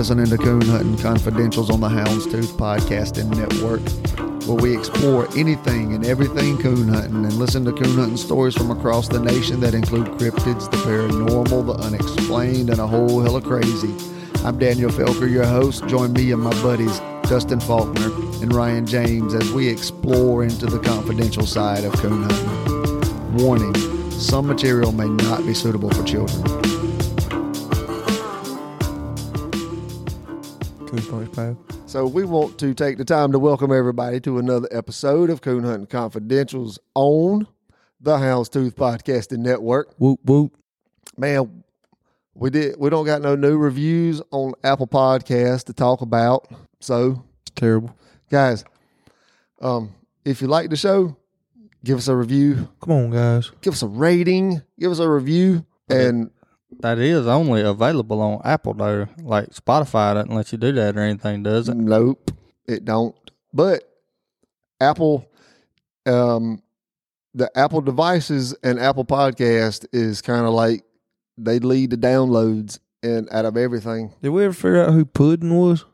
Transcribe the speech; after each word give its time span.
listening 0.00 0.24
to 0.24 0.38
Coon 0.38 0.62
Hunting 0.62 0.96
Confidentials 0.96 1.68
on 1.68 1.80
the 1.80 1.86
Houndstooth 1.86 2.56
Podcasting 2.56 3.28
Network, 3.36 3.82
where 4.48 4.56
we 4.56 4.74
explore 4.74 5.28
anything 5.36 5.92
and 5.92 6.06
everything 6.06 6.56
coon 6.56 6.88
hunting 6.88 7.22
and 7.22 7.34
listen 7.34 7.66
to 7.66 7.72
coon 7.72 7.98
hunting 7.98 8.16
stories 8.16 8.54
from 8.54 8.70
across 8.70 9.08
the 9.08 9.20
nation 9.20 9.60
that 9.60 9.74
include 9.74 10.06
cryptids, 10.12 10.70
the 10.70 10.78
paranormal, 10.78 11.66
the 11.66 11.74
unexplained, 11.84 12.70
and 12.70 12.80
a 12.80 12.86
whole 12.86 13.20
hell 13.20 13.36
of 13.36 13.44
crazy. 13.44 13.94
I'm 14.42 14.58
Daniel 14.58 14.90
Felker, 14.90 15.30
your 15.30 15.44
host. 15.44 15.86
Join 15.86 16.14
me 16.14 16.32
and 16.32 16.40
my 16.40 16.62
buddies 16.62 16.98
Dustin 17.28 17.60
Faulkner 17.60 18.10
and 18.40 18.54
Ryan 18.54 18.86
James 18.86 19.34
as 19.34 19.52
we 19.52 19.68
explore 19.68 20.44
into 20.44 20.64
the 20.64 20.78
confidential 20.78 21.44
side 21.44 21.84
of 21.84 21.92
coon 21.92 22.22
hunting. 22.22 23.36
Warning 23.36 23.74
some 24.12 24.46
material 24.46 24.92
may 24.92 25.08
not 25.08 25.44
be 25.44 25.52
suitable 25.52 25.90
for 25.90 26.02
children. 26.04 26.79
So 31.86 32.06
we 32.06 32.24
want 32.24 32.58
to 32.60 32.72
take 32.72 32.96
the 32.96 33.04
time 33.04 33.32
to 33.32 33.38
welcome 33.38 33.72
everybody 33.72 34.20
to 34.20 34.38
another 34.38 34.68
episode 34.70 35.28
of 35.28 35.42
Coon 35.42 35.64
Hunting 35.64 35.86
Confidentials 35.86 36.78
on 36.94 37.46
the 38.00 38.16
Houndstooth 38.16 38.72
Podcasting 38.72 39.38
Network. 39.40 39.92
Whoop 39.98 40.20
whoop. 40.24 40.56
Man, 41.18 41.62
we 42.34 42.48
did 42.48 42.76
we 42.78 42.88
don't 42.88 43.04
got 43.04 43.20
no 43.20 43.36
new 43.36 43.58
reviews 43.58 44.22
on 44.30 44.54
Apple 44.64 44.86
Podcasts 44.86 45.64
to 45.64 45.74
talk 45.74 46.00
about. 46.00 46.48
So 46.80 47.22
It's 47.42 47.50
terrible. 47.54 47.94
guys, 48.30 48.64
um, 49.60 49.92
if 50.24 50.40
you 50.40 50.48
like 50.48 50.70
the 50.70 50.76
show, 50.76 51.16
give 51.84 51.98
us 51.98 52.08
a 52.08 52.16
review, 52.16 52.68
Come 52.80 52.92
on, 52.94 53.10
guys. 53.10 53.50
give 53.60 53.74
us 53.74 53.82
a 53.82 53.86
rating, 53.88 54.62
give 54.78 54.90
us 54.90 55.00
a 55.00 55.08
review, 55.08 55.66
and 55.90 56.30
That 56.78 56.98
is 56.98 57.26
only 57.26 57.62
available 57.62 58.20
on 58.22 58.40
Apple 58.44 58.74
though. 58.74 59.08
Like 59.22 59.50
Spotify 59.50 60.14
doesn't 60.14 60.34
let 60.34 60.52
you 60.52 60.58
do 60.58 60.72
that 60.72 60.96
or 60.96 61.00
anything, 61.00 61.42
does 61.42 61.68
it? 61.68 61.76
Nope, 61.76 62.30
it 62.66 62.84
don't. 62.84 63.14
But 63.52 63.84
Apple, 64.80 65.28
um, 66.06 66.62
the 67.34 67.50
Apple 67.58 67.80
devices 67.80 68.54
and 68.62 68.78
Apple 68.78 69.04
Podcast 69.04 69.84
is 69.92 70.22
kind 70.22 70.46
of 70.46 70.52
like 70.54 70.84
they 71.36 71.58
lead 71.58 71.90
the 71.90 71.96
downloads 71.96 72.78
and 73.02 73.28
out 73.30 73.44
of 73.44 73.56
everything. 73.56 74.12
Did 74.22 74.30
we 74.30 74.44
ever 74.44 74.54
figure 74.54 74.84
out 74.84 74.92
who 74.92 75.04
Puddin 75.04 75.54
was? 75.54 75.84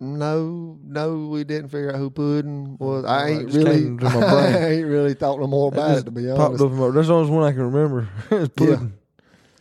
No, 0.00 0.78
no, 0.84 1.28
we 1.28 1.44
didn't 1.44 1.68
figure 1.68 1.92
out 1.92 1.98
who 1.98 2.10
Puddin 2.10 2.76
was. 2.78 3.04
I 3.04 3.28
ain't 3.28 3.52
really, 3.52 3.80
came 3.80 3.98
to 4.00 4.06
I 4.06 4.68
ain't 4.70 4.86
really 4.86 5.14
thought 5.14 5.38
no 5.40 5.46
more 5.46 5.68
about 5.68 5.90
it 5.90 5.94
just 5.94 6.06
to 6.06 6.10
be 6.10 6.26
Popped 6.26 6.40
honest. 6.40 6.64
up 6.64 6.70
in 6.72 6.76
my, 6.78 6.90
that's 6.90 7.08
the 7.08 7.14
only 7.14 7.30
one 7.30 7.44
I 7.44 7.52
can 7.52 7.70
remember. 7.72 8.08
it's 8.30 8.48
Puddin. 8.54 8.94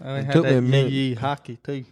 And 0.03 0.17
It 0.19 0.25
had 0.25 0.33
took 0.33 0.43
me 0.43 0.49
that 0.51 0.57
a 0.57 0.61
minute. 0.61 0.91
yee 0.91 1.09
yee 1.09 1.15
hockey 1.15 1.57
too. 1.63 1.85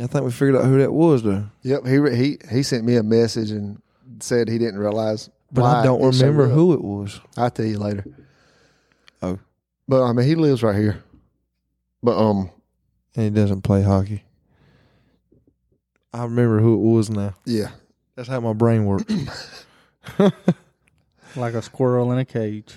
I 0.00 0.06
think 0.08 0.24
we 0.24 0.30
figured 0.32 0.56
out 0.56 0.64
who 0.64 0.78
that 0.78 0.92
was 0.92 1.22
though. 1.22 1.44
Yep, 1.62 1.86
he 1.86 2.16
he 2.16 2.38
he 2.50 2.62
sent 2.64 2.84
me 2.84 2.96
a 2.96 3.02
message 3.04 3.50
and 3.52 3.80
said 4.20 4.48
he 4.48 4.58
didn't 4.58 4.78
realize. 4.80 5.30
But 5.52 5.62
why 5.62 5.80
I 5.80 5.84
don't 5.84 6.02
it 6.02 6.06
remember 6.20 6.48
who 6.48 6.72
it 6.74 6.82
was. 6.82 7.20
I'll 7.36 7.50
tell 7.50 7.64
you 7.66 7.78
later. 7.78 8.04
Oh. 9.22 9.38
But 9.86 10.02
I 10.02 10.12
mean, 10.12 10.26
he 10.26 10.34
lives 10.34 10.62
right 10.64 10.74
here. 10.74 11.02
But 12.02 12.18
um, 12.18 12.50
And 13.14 13.24
he 13.26 13.30
doesn't 13.30 13.62
play 13.62 13.82
hockey. 13.82 14.24
I 16.12 16.24
remember 16.24 16.58
who 16.60 16.74
it 16.74 16.94
was 16.94 17.08
now. 17.10 17.34
yeah. 17.44 17.70
That's 18.16 18.28
how 18.28 18.40
my 18.40 18.52
brain 18.52 18.84
works. 18.86 19.64
Like 21.36 21.54
a 21.54 21.62
squirrel 21.62 22.12
in 22.12 22.18
a 22.18 22.24
cage. 22.24 22.76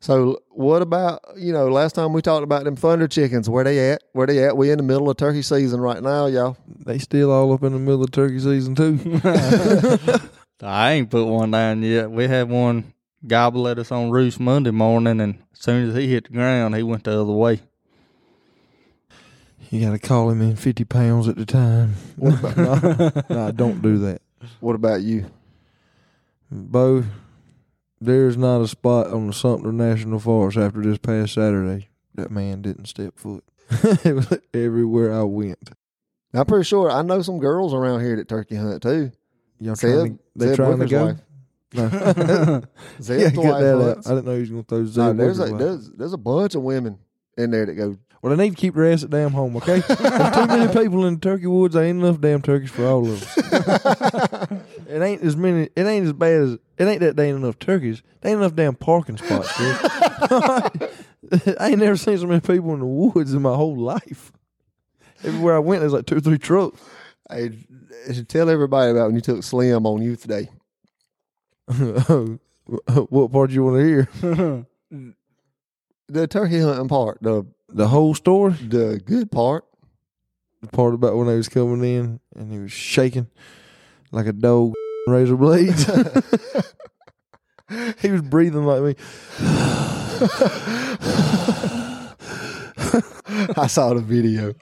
So 0.00 0.42
what 0.50 0.80
about 0.82 1.22
you 1.36 1.52
know? 1.52 1.68
Last 1.68 1.94
time 1.94 2.12
we 2.12 2.22
talked 2.22 2.44
about 2.44 2.64
them 2.64 2.76
thunder 2.76 3.08
chickens. 3.08 3.48
Where 3.48 3.64
they 3.64 3.90
at? 3.92 4.02
Where 4.12 4.26
they 4.26 4.44
at? 4.44 4.56
We 4.56 4.70
in 4.70 4.76
the 4.78 4.84
middle 4.84 5.10
of 5.10 5.16
turkey 5.16 5.42
season 5.42 5.80
right 5.80 6.02
now, 6.02 6.26
y'all. 6.26 6.56
they 6.84 6.98
still 6.98 7.32
all 7.32 7.52
up 7.52 7.62
in 7.64 7.72
the 7.72 7.78
middle 7.78 8.04
of 8.04 8.12
turkey 8.12 8.38
season 8.38 8.74
too. 8.74 9.20
I 10.62 10.92
ain't 10.92 11.10
put 11.10 11.24
one 11.24 11.50
down 11.50 11.82
yet. 11.82 12.10
We 12.10 12.26
had 12.26 12.48
one 12.48 12.92
gobble 13.26 13.68
at 13.68 13.78
us 13.78 13.90
on 13.92 14.10
roost 14.10 14.40
Monday 14.40 14.70
morning, 14.70 15.20
and 15.20 15.38
as 15.52 15.60
soon 15.60 15.88
as 15.88 15.96
he 15.96 16.08
hit 16.08 16.24
the 16.24 16.32
ground, 16.32 16.74
he 16.76 16.82
went 16.82 17.04
the 17.04 17.20
other 17.20 17.32
way. 17.32 17.60
You 19.70 19.84
got 19.84 19.92
to 19.92 19.98
call 19.98 20.30
him 20.30 20.40
in 20.40 20.56
50 20.56 20.84
pounds 20.84 21.28
at 21.28 21.36
the 21.36 21.44
time. 21.44 21.94
What 22.16 22.38
about 22.38 23.30
nah, 23.30 23.50
don't 23.50 23.82
do 23.82 23.98
that. 23.98 24.22
what 24.60 24.74
about 24.74 25.02
you? 25.02 25.26
Bo, 26.50 27.04
there's 28.00 28.36
not 28.36 28.60
a 28.60 28.68
spot 28.68 29.08
on 29.08 29.26
the 29.26 29.32
Sumter 29.32 29.72
National 29.72 30.18
Forest 30.18 30.58
after 30.58 30.80
this 30.82 30.98
past 30.98 31.34
Saturday 31.34 31.88
that 32.14 32.30
man 32.30 32.62
didn't 32.62 32.86
step 32.86 33.18
foot. 33.18 33.44
everywhere 34.54 35.12
I 35.12 35.22
went. 35.22 35.70
I'm 36.34 36.46
pretty 36.46 36.64
sure 36.64 36.90
I 36.90 37.02
know 37.02 37.22
some 37.22 37.38
girls 37.38 37.74
around 37.74 38.00
here 38.00 38.16
that 38.16 38.28
turkey 38.28 38.56
hunt 38.56 38.82
too. 38.82 39.12
Y'all 39.60 39.74
Zeb- 39.74 39.90
trying 39.90 40.18
to, 40.38 40.56
trying 40.56 40.78
to 40.78 40.86
go? 40.86 41.04
wife. 41.06 41.16
No. 41.74 41.88
Zeb's 43.02 43.22
yeah, 43.22 43.28
the 43.28 43.42
get 43.42 43.52
wife 43.52 43.62
that 43.62 43.96
out. 43.98 44.06
I 44.06 44.10
didn't 44.14 44.24
know 44.24 44.34
he 44.34 44.40
was 44.40 44.50
going 44.50 44.64
to 44.64 44.68
throw 44.68 44.78
No, 44.78 44.86
Zeb. 45.10 45.16
there's 45.16 45.40
a 45.40 45.46
there's 45.54 45.90
there's 45.90 46.12
a 46.12 46.18
bunch 46.18 46.54
of 46.54 46.62
women 46.62 46.98
in 47.36 47.50
there 47.50 47.66
that 47.66 47.74
go. 47.74 47.96
Well, 48.20 48.34
they 48.34 48.44
need 48.44 48.56
to 48.56 48.60
keep 48.60 48.74
their 48.74 48.90
ass 48.90 49.04
at 49.04 49.10
damn 49.10 49.30
home, 49.30 49.56
okay? 49.58 49.78
There's 49.78 49.98
too 50.34 50.46
many 50.46 50.72
people 50.72 51.06
in 51.06 51.14
the 51.14 51.20
turkey 51.20 51.46
woods. 51.46 51.74
There 51.74 51.84
ain't 51.84 52.02
enough 52.02 52.20
damn 52.20 52.42
turkeys 52.42 52.70
for 52.70 52.84
all 52.84 53.06
of 53.06 53.22
us. 53.22 53.36
it 54.88 55.00
ain't 55.00 55.22
as 55.22 55.36
many. 55.36 55.68
It 55.76 55.86
ain't 55.86 56.06
as 56.06 56.12
bad 56.12 56.42
as. 56.42 56.52
It 56.78 56.84
ain't 56.84 57.00
that 57.00 57.16
they 57.16 57.28
ain't 57.28 57.38
enough 57.38 57.60
turkeys. 57.60 58.02
There 58.20 58.32
ain't 58.32 58.40
enough 58.40 58.56
damn 58.56 58.74
parking 58.74 59.18
spots, 59.18 59.56
dude. 59.56 59.76
I 61.60 61.68
ain't 61.70 61.78
never 61.78 61.96
seen 61.96 62.18
so 62.18 62.26
many 62.26 62.40
people 62.40 62.74
in 62.74 62.80
the 62.80 62.86
woods 62.86 63.34
in 63.34 63.42
my 63.42 63.54
whole 63.54 63.76
life. 63.76 64.32
Everywhere 65.22 65.54
I 65.54 65.60
went, 65.60 65.80
there's 65.80 65.92
like 65.92 66.06
two 66.06 66.16
or 66.16 66.20
three 66.20 66.38
trucks. 66.38 66.80
I 67.30 67.52
should 68.12 68.28
tell 68.28 68.50
everybody 68.50 68.90
about 68.90 69.06
when 69.06 69.14
you 69.14 69.20
took 69.20 69.44
Slim 69.44 69.86
on 69.86 70.02
Youth 70.02 70.26
Day. 70.26 70.48
what 73.08 73.32
part 73.32 73.50
do 73.50 73.54
you 73.54 73.64
want 73.64 73.76
to 73.76 73.84
hear? 73.84 74.66
The 76.08 76.26
turkey 76.26 76.60
hunting 76.60 76.88
part, 76.88 77.18
the 77.20 77.46
The 77.68 77.88
whole 77.88 78.14
story. 78.14 78.52
the 78.54 79.00
good 79.04 79.30
part. 79.30 79.64
The 80.62 80.68
part 80.68 80.94
about 80.94 81.16
when 81.16 81.26
they 81.26 81.36
was 81.36 81.48
coming 81.48 81.84
in 81.84 82.20
and 82.34 82.52
he 82.52 82.58
was 82.58 82.72
shaking 82.72 83.28
like 84.10 84.26
a 84.26 84.32
dog 84.32 84.72
razor 85.06 85.36
blades. 85.36 85.84
he 88.00 88.10
was 88.10 88.22
breathing 88.22 88.64
like 88.64 88.82
me. 88.82 88.94
I 93.56 93.66
saw 93.68 93.94
the 93.94 94.00
video. 94.00 94.54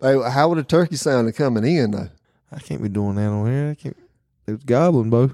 Hey, 0.00 0.30
how 0.30 0.48
would 0.48 0.58
a 0.58 0.62
turkey 0.62 0.96
sound 0.96 1.34
coming 1.34 1.64
in 1.64 1.90
though? 1.92 2.08
I 2.52 2.58
can't 2.60 2.82
be 2.82 2.88
doing 2.88 3.16
that 3.16 3.26
on 3.28 3.46
here. 3.50 3.70
I 3.70 3.74
can't. 3.74 3.96
It 4.46 4.52
was 4.52 4.64
gobbling, 4.64 5.10
Bo. 5.10 5.32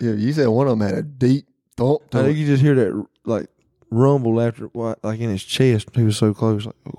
Yeah, 0.00 0.12
you 0.12 0.32
said 0.32 0.48
one 0.48 0.66
of 0.68 0.78
them 0.78 0.88
had 0.88 0.98
a 0.98 1.02
deep 1.02 1.46
thump 1.76 2.02
I 2.12 2.22
think 2.22 2.36
it. 2.36 2.40
you 2.40 2.46
just 2.46 2.62
hear 2.62 2.74
that 2.74 3.06
like 3.24 3.48
rumble 3.94 4.40
after 4.40 4.66
what, 4.66 5.02
like 5.02 5.20
in 5.20 5.30
his 5.30 5.44
chest. 5.44 5.88
He 5.94 6.02
was 6.02 6.16
so 6.16 6.34
close. 6.34 6.66
Like, 6.66 6.76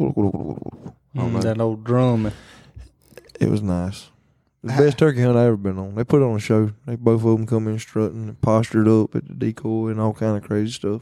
I 1.18 1.40
that 1.42 1.60
old 1.60 1.84
drum. 1.84 2.32
It 3.40 3.50
was 3.50 3.62
nice. 3.62 4.10
The 4.64 4.74
best 4.74 4.98
turkey 4.98 5.22
hunt 5.22 5.38
I 5.38 5.46
ever 5.46 5.58
been 5.58 5.78
on. 5.78 5.94
They 5.94 6.04
put 6.04 6.24
on 6.24 6.36
a 6.36 6.40
show. 6.40 6.72
They 6.88 6.96
both 6.96 7.24
of 7.24 7.38
them 7.38 7.46
come 7.46 7.68
in 7.68 7.78
strutting 7.78 8.30
and 8.30 8.42
postured 8.42 8.88
up 8.88 9.16
at 9.16 9.28
the 9.28 9.34
decoy 9.34 9.90
and 9.90 10.00
all 10.00 10.14
kind 10.14 10.38
of 10.38 10.44
crazy 10.44 10.72
stuff. 10.72 11.02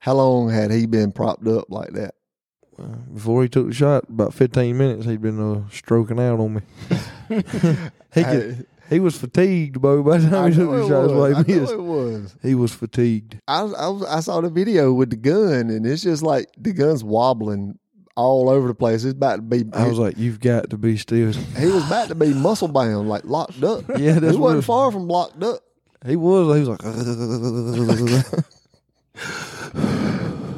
How 0.00 0.14
long 0.14 0.50
had 0.50 0.72
he 0.72 0.86
been 0.86 1.12
propped 1.12 1.46
up 1.46 1.70
like 1.70 1.92
that? 1.92 2.16
Before 3.14 3.42
he 3.42 3.48
took 3.48 3.68
the 3.68 3.74
shot, 3.74 4.08
about 4.08 4.34
fifteen 4.34 4.76
minutes, 4.76 5.04
he'd 5.06 5.22
been 5.22 5.38
uh, 5.38 5.68
stroking 5.70 6.18
out 6.18 6.40
on 6.40 6.54
me. 6.54 6.60
he 8.12 8.24
could, 8.24 8.66
he 8.92 9.00
was 9.00 9.16
fatigued, 9.16 9.80
Bo. 9.80 10.02
By 10.04 10.18
the 10.18 10.30
time 10.30 10.52
he 10.52 10.58
took 10.58 10.70
the 10.70 10.84
it 10.84 10.88
shot, 10.88 11.08
why 11.10 11.14
was. 11.30 11.34
I 11.34 11.42
he 11.44 11.52
know 11.54 11.60
missed. 11.60 11.72
it 11.72 11.82
was. 11.82 12.36
He 12.42 12.54
was 12.54 12.72
fatigued. 12.74 13.40
I, 13.48 13.62
was- 13.62 13.74
I, 13.74 13.88
was- 13.88 14.04
I 14.04 14.20
saw 14.20 14.40
the 14.40 14.50
video 14.50 14.92
with 14.92 15.10
the 15.10 15.16
gun, 15.16 15.70
and 15.70 15.86
it's 15.86 16.02
just 16.02 16.22
like 16.22 16.48
the 16.58 16.72
gun's 16.72 17.02
wobbling 17.02 17.78
all 18.14 18.48
over 18.50 18.68
the 18.68 18.74
place. 18.74 19.04
It's 19.04 19.14
about 19.14 19.36
to 19.36 19.42
be. 19.42 19.64
I 19.72 19.88
was 19.88 19.98
like, 19.98 20.18
"You've 20.18 20.40
got 20.40 20.70
to 20.70 20.76
be 20.78 20.96
still." 20.98 21.32
he 21.32 21.66
was 21.66 21.86
about 21.86 22.08
to 22.08 22.14
be 22.14 22.34
muscle 22.34 22.68
bound, 22.68 23.08
like 23.08 23.24
locked 23.24 23.62
up. 23.64 23.84
Yeah, 23.98 24.18
that's 24.20 24.34
he 24.34 24.40
wasn't 24.40 24.64
far 24.64 24.92
from 24.92 25.08
locked 25.08 25.42
up. 25.42 25.60
he 26.06 26.16
was. 26.16 26.54
He 26.58 26.64
was 26.64 26.68
like, 26.68 26.84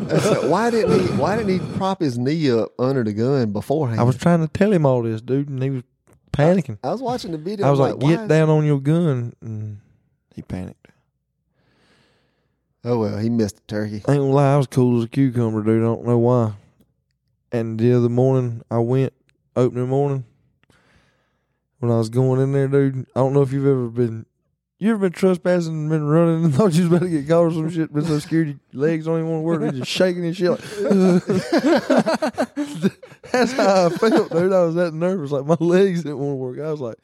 I 0.06 0.18
said, 0.18 0.50
why 0.50 0.70
didn't 0.70 1.00
he? 1.00 1.06
Why 1.16 1.36
didn't 1.36 1.58
he 1.60 1.76
prop 1.76 2.00
his 2.00 2.18
knee 2.18 2.50
up 2.50 2.70
under 2.78 3.02
the 3.02 3.12
gun 3.12 3.52
beforehand? 3.52 3.98
I 4.00 4.02
was 4.02 4.16
trying 4.16 4.40
to 4.40 4.48
tell 4.48 4.72
him 4.72 4.84
all 4.86 5.02
this, 5.02 5.20
dude, 5.20 5.48
and 5.48 5.62
he 5.62 5.70
was 5.70 5.82
panicking. 6.36 6.78
I 6.82 6.90
was 6.90 7.02
watching 7.02 7.32
the 7.32 7.38
video. 7.38 7.66
I 7.66 7.70
was 7.70 7.80
like, 7.80 7.98
"Get 7.98 8.28
down 8.28 8.50
on 8.50 8.64
your 8.64 8.80
gun," 8.80 9.34
and 9.40 9.80
he 10.34 10.42
panicked. 10.42 10.88
Oh 12.84 12.98
well, 12.98 13.18
he 13.18 13.30
missed 13.30 13.56
the 13.56 13.62
turkey. 13.66 14.02
I 14.06 14.12
ain't 14.12 14.20
gonna 14.20 14.24
lie, 14.24 14.54
I 14.54 14.56
was 14.58 14.66
cool 14.66 14.98
as 14.98 15.04
a 15.04 15.08
cucumber, 15.08 15.62
dude. 15.62 15.82
I 15.82 15.86
don't 15.86 16.04
know 16.04 16.18
why. 16.18 16.52
And 17.50 17.78
the 17.78 17.94
other 17.94 18.10
morning, 18.10 18.62
I 18.70 18.78
went 18.78 19.14
opening 19.56 19.88
morning 19.88 20.24
when 21.78 21.90
I 21.90 21.96
was 21.96 22.10
going 22.10 22.40
in 22.42 22.52
there, 22.52 22.68
dude. 22.68 23.06
I 23.16 23.20
don't 23.20 23.32
know 23.32 23.42
if 23.42 23.52
you've 23.52 23.66
ever 23.66 23.88
been 23.88 24.26
You 24.78 24.90
ever 24.90 24.98
been 24.98 25.12
trespassing 25.12 25.72
and 25.72 25.88
been 25.88 26.04
running 26.04 26.44
and 26.44 26.54
thought 26.54 26.74
you 26.74 26.82
was 26.82 26.92
about 26.92 27.02
to 27.02 27.08
get 27.08 27.28
caught 27.28 27.44
or 27.44 27.52
some 27.52 27.70
shit, 27.70 27.92
been 27.92 28.04
so 28.04 28.18
scared 28.18 28.48
your 28.48 28.56
legs 28.72 29.04
don't 29.04 29.18
even 29.18 29.30
want 29.30 29.40
to 29.40 29.44
work, 29.44 29.60
they 29.60 29.70
just 29.78 29.88
shaking 29.90 30.26
and 30.26 30.36
shit. 30.36 30.50
Like, 30.50 30.60
That's 33.32 33.52
how 33.52 33.86
I 33.86 33.90
felt, 33.90 34.32
dude. 34.32 34.52
I 34.52 34.64
was 34.64 34.74
that 34.74 34.92
nervous, 34.92 35.30
like 35.30 35.46
my 35.46 35.56
legs 35.60 36.02
didn't 36.02 36.18
want 36.18 36.32
to 36.32 36.36
work. 36.36 36.58
I 36.58 36.70
was 36.70 36.80
like, 36.80 36.96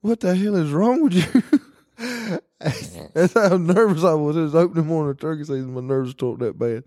"What 0.00 0.20
the 0.20 0.34
hell 0.34 0.56
is 0.56 0.72
wrong 0.72 1.02
with 1.02 1.12
you?" 1.14 1.42
That's 3.14 3.34
how 3.34 3.56
nervous 3.56 4.04
I 4.04 4.14
was. 4.14 4.36
It 4.36 4.42
was 4.42 4.54
opening 4.54 4.86
morning 4.86 5.10
of 5.12 5.18
turkey 5.20 5.44
season. 5.44 5.72
My 5.72 5.80
nerves 5.80 6.14
talked 6.14 6.40
that 6.40 6.58
bad. 6.58 6.84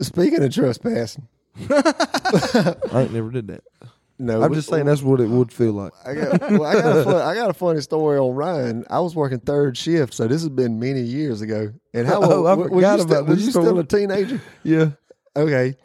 Speaking 0.00 0.42
of 0.42 0.52
trespassing, 0.52 1.28
I 1.70 2.74
ain't 2.94 3.12
never 3.12 3.30
did 3.30 3.46
that. 3.48 3.62
No, 4.18 4.42
I'm 4.42 4.50
we- 4.50 4.56
just 4.56 4.68
saying 4.68 4.86
that's 4.86 5.02
what 5.02 5.20
it 5.20 5.28
would 5.28 5.52
feel 5.52 5.72
like. 5.72 5.92
I 6.04 6.14
got, 6.14 6.40
well, 6.50 6.64
I 6.66 6.74
got 6.74 6.96
a 6.98 7.04
fun, 7.04 7.14
I 7.22 7.34
got 7.34 7.50
a 7.50 7.54
funny 7.54 7.80
story 7.80 8.18
on 8.18 8.34
Ryan. 8.34 8.84
I 8.90 9.00
was 9.00 9.14
working 9.14 9.38
third 9.40 9.76
shift, 9.76 10.12
so 10.14 10.26
this 10.26 10.42
has 10.42 10.48
been 10.48 10.78
many 10.80 11.00
years 11.02 11.40
ago. 11.40 11.72
And 11.94 12.06
how 12.06 12.20
Oh, 12.22 12.38
old 12.38 12.46
I 12.46 12.54
were- 12.54 12.64
were 12.64 12.68
forgot 12.76 12.96
you 12.98 13.02
still, 13.04 13.16
about 13.16 13.28
were 13.28 13.34
this 13.36 13.44
you 13.46 13.50
still 13.52 13.78
a 13.78 13.84
teenager? 13.84 14.40
Yeah. 14.64 14.90
Okay, 15.36 15.76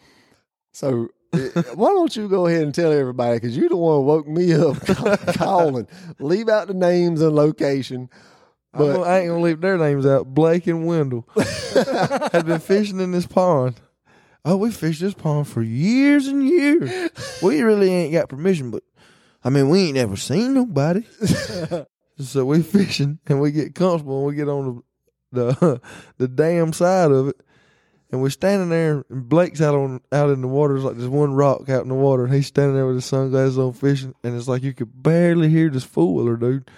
so 0.72 1.10
uh, 1.34 1.38
why 1.76 1.90
don't 1.90 2.16
you 2.16 2.28
go 2.28 2.48
ahead 2.48 2.64
and 2.64 2.74
tell 2.74 2.92
everybody 2.92 3.36
because 3.38 3.56
you're 3.58 3.70
the 3.70 3.76
one 3.78 3.98
who 3.98 4.02
woke 4.02 4.28
me 4.28 4.54
up 4.54 4.78
calling. 5.36 5.88
Leave 6.20 6.50
out 6.50 6.68
the 6.68 6.74
names 6.74 7.22
and 7.22 7.36
location. 7.36 8.10
But 8.76 9.02
I 9.04 9.20
ain't 9.20 9.30
gonna 9.30 9.42
leave 9.44 9.62
their 9.62 9.78
names 9.78 10.04
out. 10.08 10.34
Blake 10.34 10.66
and 10.66 10.88
Wendell 10.88 11.28
had 12.32 12.46
been 12.48 12.60
fishing 12.60 13.00
in 13.00 13.12
this 13.12 13.28
pond. 13.28 13.80
Oh, 14.46 14.58
we 14.58 14.72
fished 14.72 15.02
this 15.02 15.14
pond 15.14 15.48
for 15.48 15.62
years 15.62 16.28
and 16.28 16.48
years. 16.48 17.12
We 17.42 17.62
really 17.62 17.92
ain't 17.92 18.14
got 18.14 18.30
permission, 18.30 18.72
but 18.72 18.84
I 19.44 19.50
mean, 19.50 19.70
we 19.70 19.86
ain't 19.86 19.96
never 19.96 20.16
seen 20.16 20.54
nobody. 20.54 21.04
so 22.20 22.46
we 22.46 22.62
fishing 22.62 23.20
and 23.28 23.42
we 23.42 23.52
get 23.52 23.76
comfortable 23.76 24.20
and 24.20 24.28
we 24.28 24.36
get 24.36 24.48
on 24.48 24.76
the 24.76 24.82
the, 25.34 25.82
the 26.18 26.28
damn 26.28 26.74
side 26.74 27.12
of 27.12 27.30
it. 27.30 27.42
And 28.12 28.22
we're 28.22 28.30
standing 28.30 28.70
there, 28.70 29.04
and 29.10 29.28
Blake's 29.28 29.60
out 29.60 29.74
on 29.74 30.00
out 30.12 30.30
in 30.30 30.42
the 30.42 30.48
water. 30.48 30.76
There's 30.76 30.86
like 30.86 30.98
this 30.98 31.08
one 31.08 31.34
rock 31.34 31.68
out 31.68 31.82
in 31.82 31.90
the 31.90 31.96
water, 31.96 32.26
and 32.26 32.34
he's 32.34 32.46
standing 32.46 32.76
there 32.76 32.86
with 32.86 32.98
his 32.98 33.06
sunglasses 33.06 33.58
on 33.58 33.74
fishing, 33.74 34.14
and 34.24 34.38
it's 34.38 34.48
like 34.48 34.62
you 34.62 34.72
could 34.72 35.02
barely 35.02 35.50
hear 35.50 35.68
this 35.70 35.84
fool 35.84 36.14
wheeler, 36.14 36.38
dude. 36.38 36.70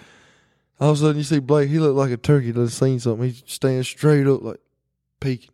All 0.80 0.92
of 0.92 0.96
a 0.96 1.00
sudden, 1.00 1.18
you 1.18 1.24
see 1.24 1.38
Blake. 1.38 1.68
He 1.68 1.78
looked 1.78 1.98
like 1.98 2.10
a 2.10 2.16
turkey 2.16 2.52
that 2.52 2.70
seen 2.70 3.00
something. 3.00 3.28
He's 3.28 3.42
standing 3.44 3.82
straight 3.82 4.26
up, 4.26 4.40
like 4.40 4.60
peeking. 5.20 5.50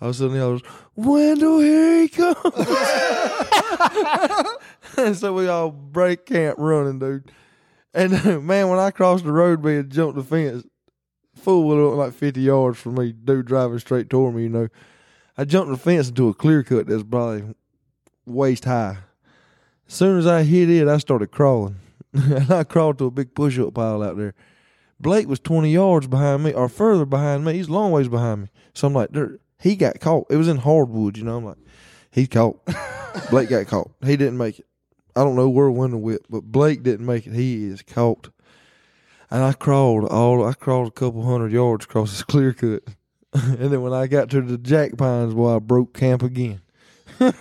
All 0.00 0.08
was 0.08 0.20
a 0.20 0.24
sudden, 0.24 0.36
he 0.36 0.40
goes, 0.40 0.62
"Wendell, 0.94 1.60
here 1.60 2.02
he 2.02 2.08
comes!" 2.08 2.36
and 4.96 5.16
so 5.16 5.32
we 5.32 5.48
all 5.48 5.70
break 5.70 6.26
camp 6.26 6.56
running, 6.58 6.98
dude. 6.98 7.30
And 7.92 8.12
man, 8.46 8.68
when 8.68 8.78
I 8.78 8.90
crossed 8.90 9.24
the 9.24 9.32
road 9.32 9.62
bed, 9.62 9.90
jumped 9.90 10.16
the 10.16 10.22
fence, 10.22 10.64
fool 11.34 11.66
would 11.66 11.76
look 11.76 11.96
like 11.96 12.12
fifty 12.12 12.42
yards 12.42 12.78
from 12.78 12.94
me. 12.94 13.12
Dude 13.12 13.46
driving 13.46 13.78
straight 13.80 14.08
toward 14.08 14.34
me, 14.34 14.44
you 14.44 14.48
know. 14.48 14.68
I 15.36 15.44
jumped 15.44 15.70
the 15.70 15.78
fence 15.78 16.08
into 16.08 16.28
a 16.28 16.34
clear 16.34 16.62
cut 16.62 16.86
that's 16.86 17.02
probably 17.02 17.54
waist 18.26 18.64
high. 18.64 18.98
As 19.88 19.94
soon 19.94 20.18
as 20.18 20.26
I 20.26 20.42
hit 20.42 20.70
it, 20.70 20.86
I 20.86 20.98
started 20.98 21.30
crawling. 21.30 21.76
and 22.12 22.50
I 22.50 22.64
crawled 22.64 22.98
to 22.98 23.06
a 23.06 23.10
big 23.10 23.34
push 23.34 23.58
up 23.58 23.74
pile 23.74 24.02
out 24.02 24.16
there. 24.16 24.34
Blake 25.00 25.28
was 25.28 25.38
20 25.38 25.70
yards 25.70 26.08
behind 26.08 26.42
me 26.42 26.52
or 26.52 26.68
further 26.68 27.04
behind 27.04 27.44
me. 27.44 27.54
He's 27.54 27.68
a 27.68 27.72
long 27.72 27.92
ways 27.92 28.08
behind 28.08 28.42
me. 28.42 28.48
So 28.74 28.88
I'm 28.88 28.94
like, 28.94 29.10
there, 29.10 29.38
he 29.58 29.76
got 29.76 30.00
caught. 30.00 30.26
It 30.30 30.36
was 30.36 30.48
in 30.48 30.58
hardwood, 30.58 31.16
you 31.16 31.24
know. 31.24 31.38
I'm 31.38 31.44
like, 31.44 31.58
he's 32.10 32.28
caught. 32.28 32.60
Blake 33.30 33.48
got 33.48 33.66
caught. 33.66 33.90
He 34.04 34.16
didn't 34.16 34.38
make 34.38 34.60
it. 34.60 34.66
I 35.16 35.24
don't 35.24 35.36
know 35.36 35.48
where 35.48 35.70
Wendell 35.70 36.00
went, 36.00 36.22
but 36.30 36.44
Blake 36.44 36.82
didn't 36.82 37.06
make 37.06 37.26
it. 37.26 37.34
He 37.34 37.66
is 37.66 37.82
caught. 37.82 38.30
And 39.30 39.42
I 39.42 39.52
crawled 39.52 40.04
all, 40.06 40.46
I 40.46 40.54
crawled 40.54 40.88
a 40.88 40.92
couple 40.92 41.22
hundred 41.22 41.52
yards 41.52 41.84
across 41.84 42.10
this 42.10 42.22
clear 42.22 42.52
cut. 42.52 42.82
and 43.32 43.70
then 43.70 43.82
when 43.82 43.92
I 43.92 44.06
got 44.06 44.30
to 44.30 44.40
the 44.40 44.56
jack 44.56 44.96
pines, 44.96 45.34
boy, 45.34 45.56
I 45.56 45.58
broke 45.58 45.92
camp 45.92 46.22
again. 46.22 46.62
and 47.20 47.34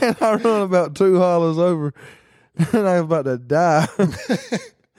I 0.00 0.34
run 0.34 0.62
about 0.62 0.96
two 0.96 1.18
hollers 1.18 1.56
over, 1.56 1.94
and 2.56 2.88
I 2.88 3.00
was 3.00 3.04
about 3.04 3.24
to 3.26 3.38
die. 3.38 3.86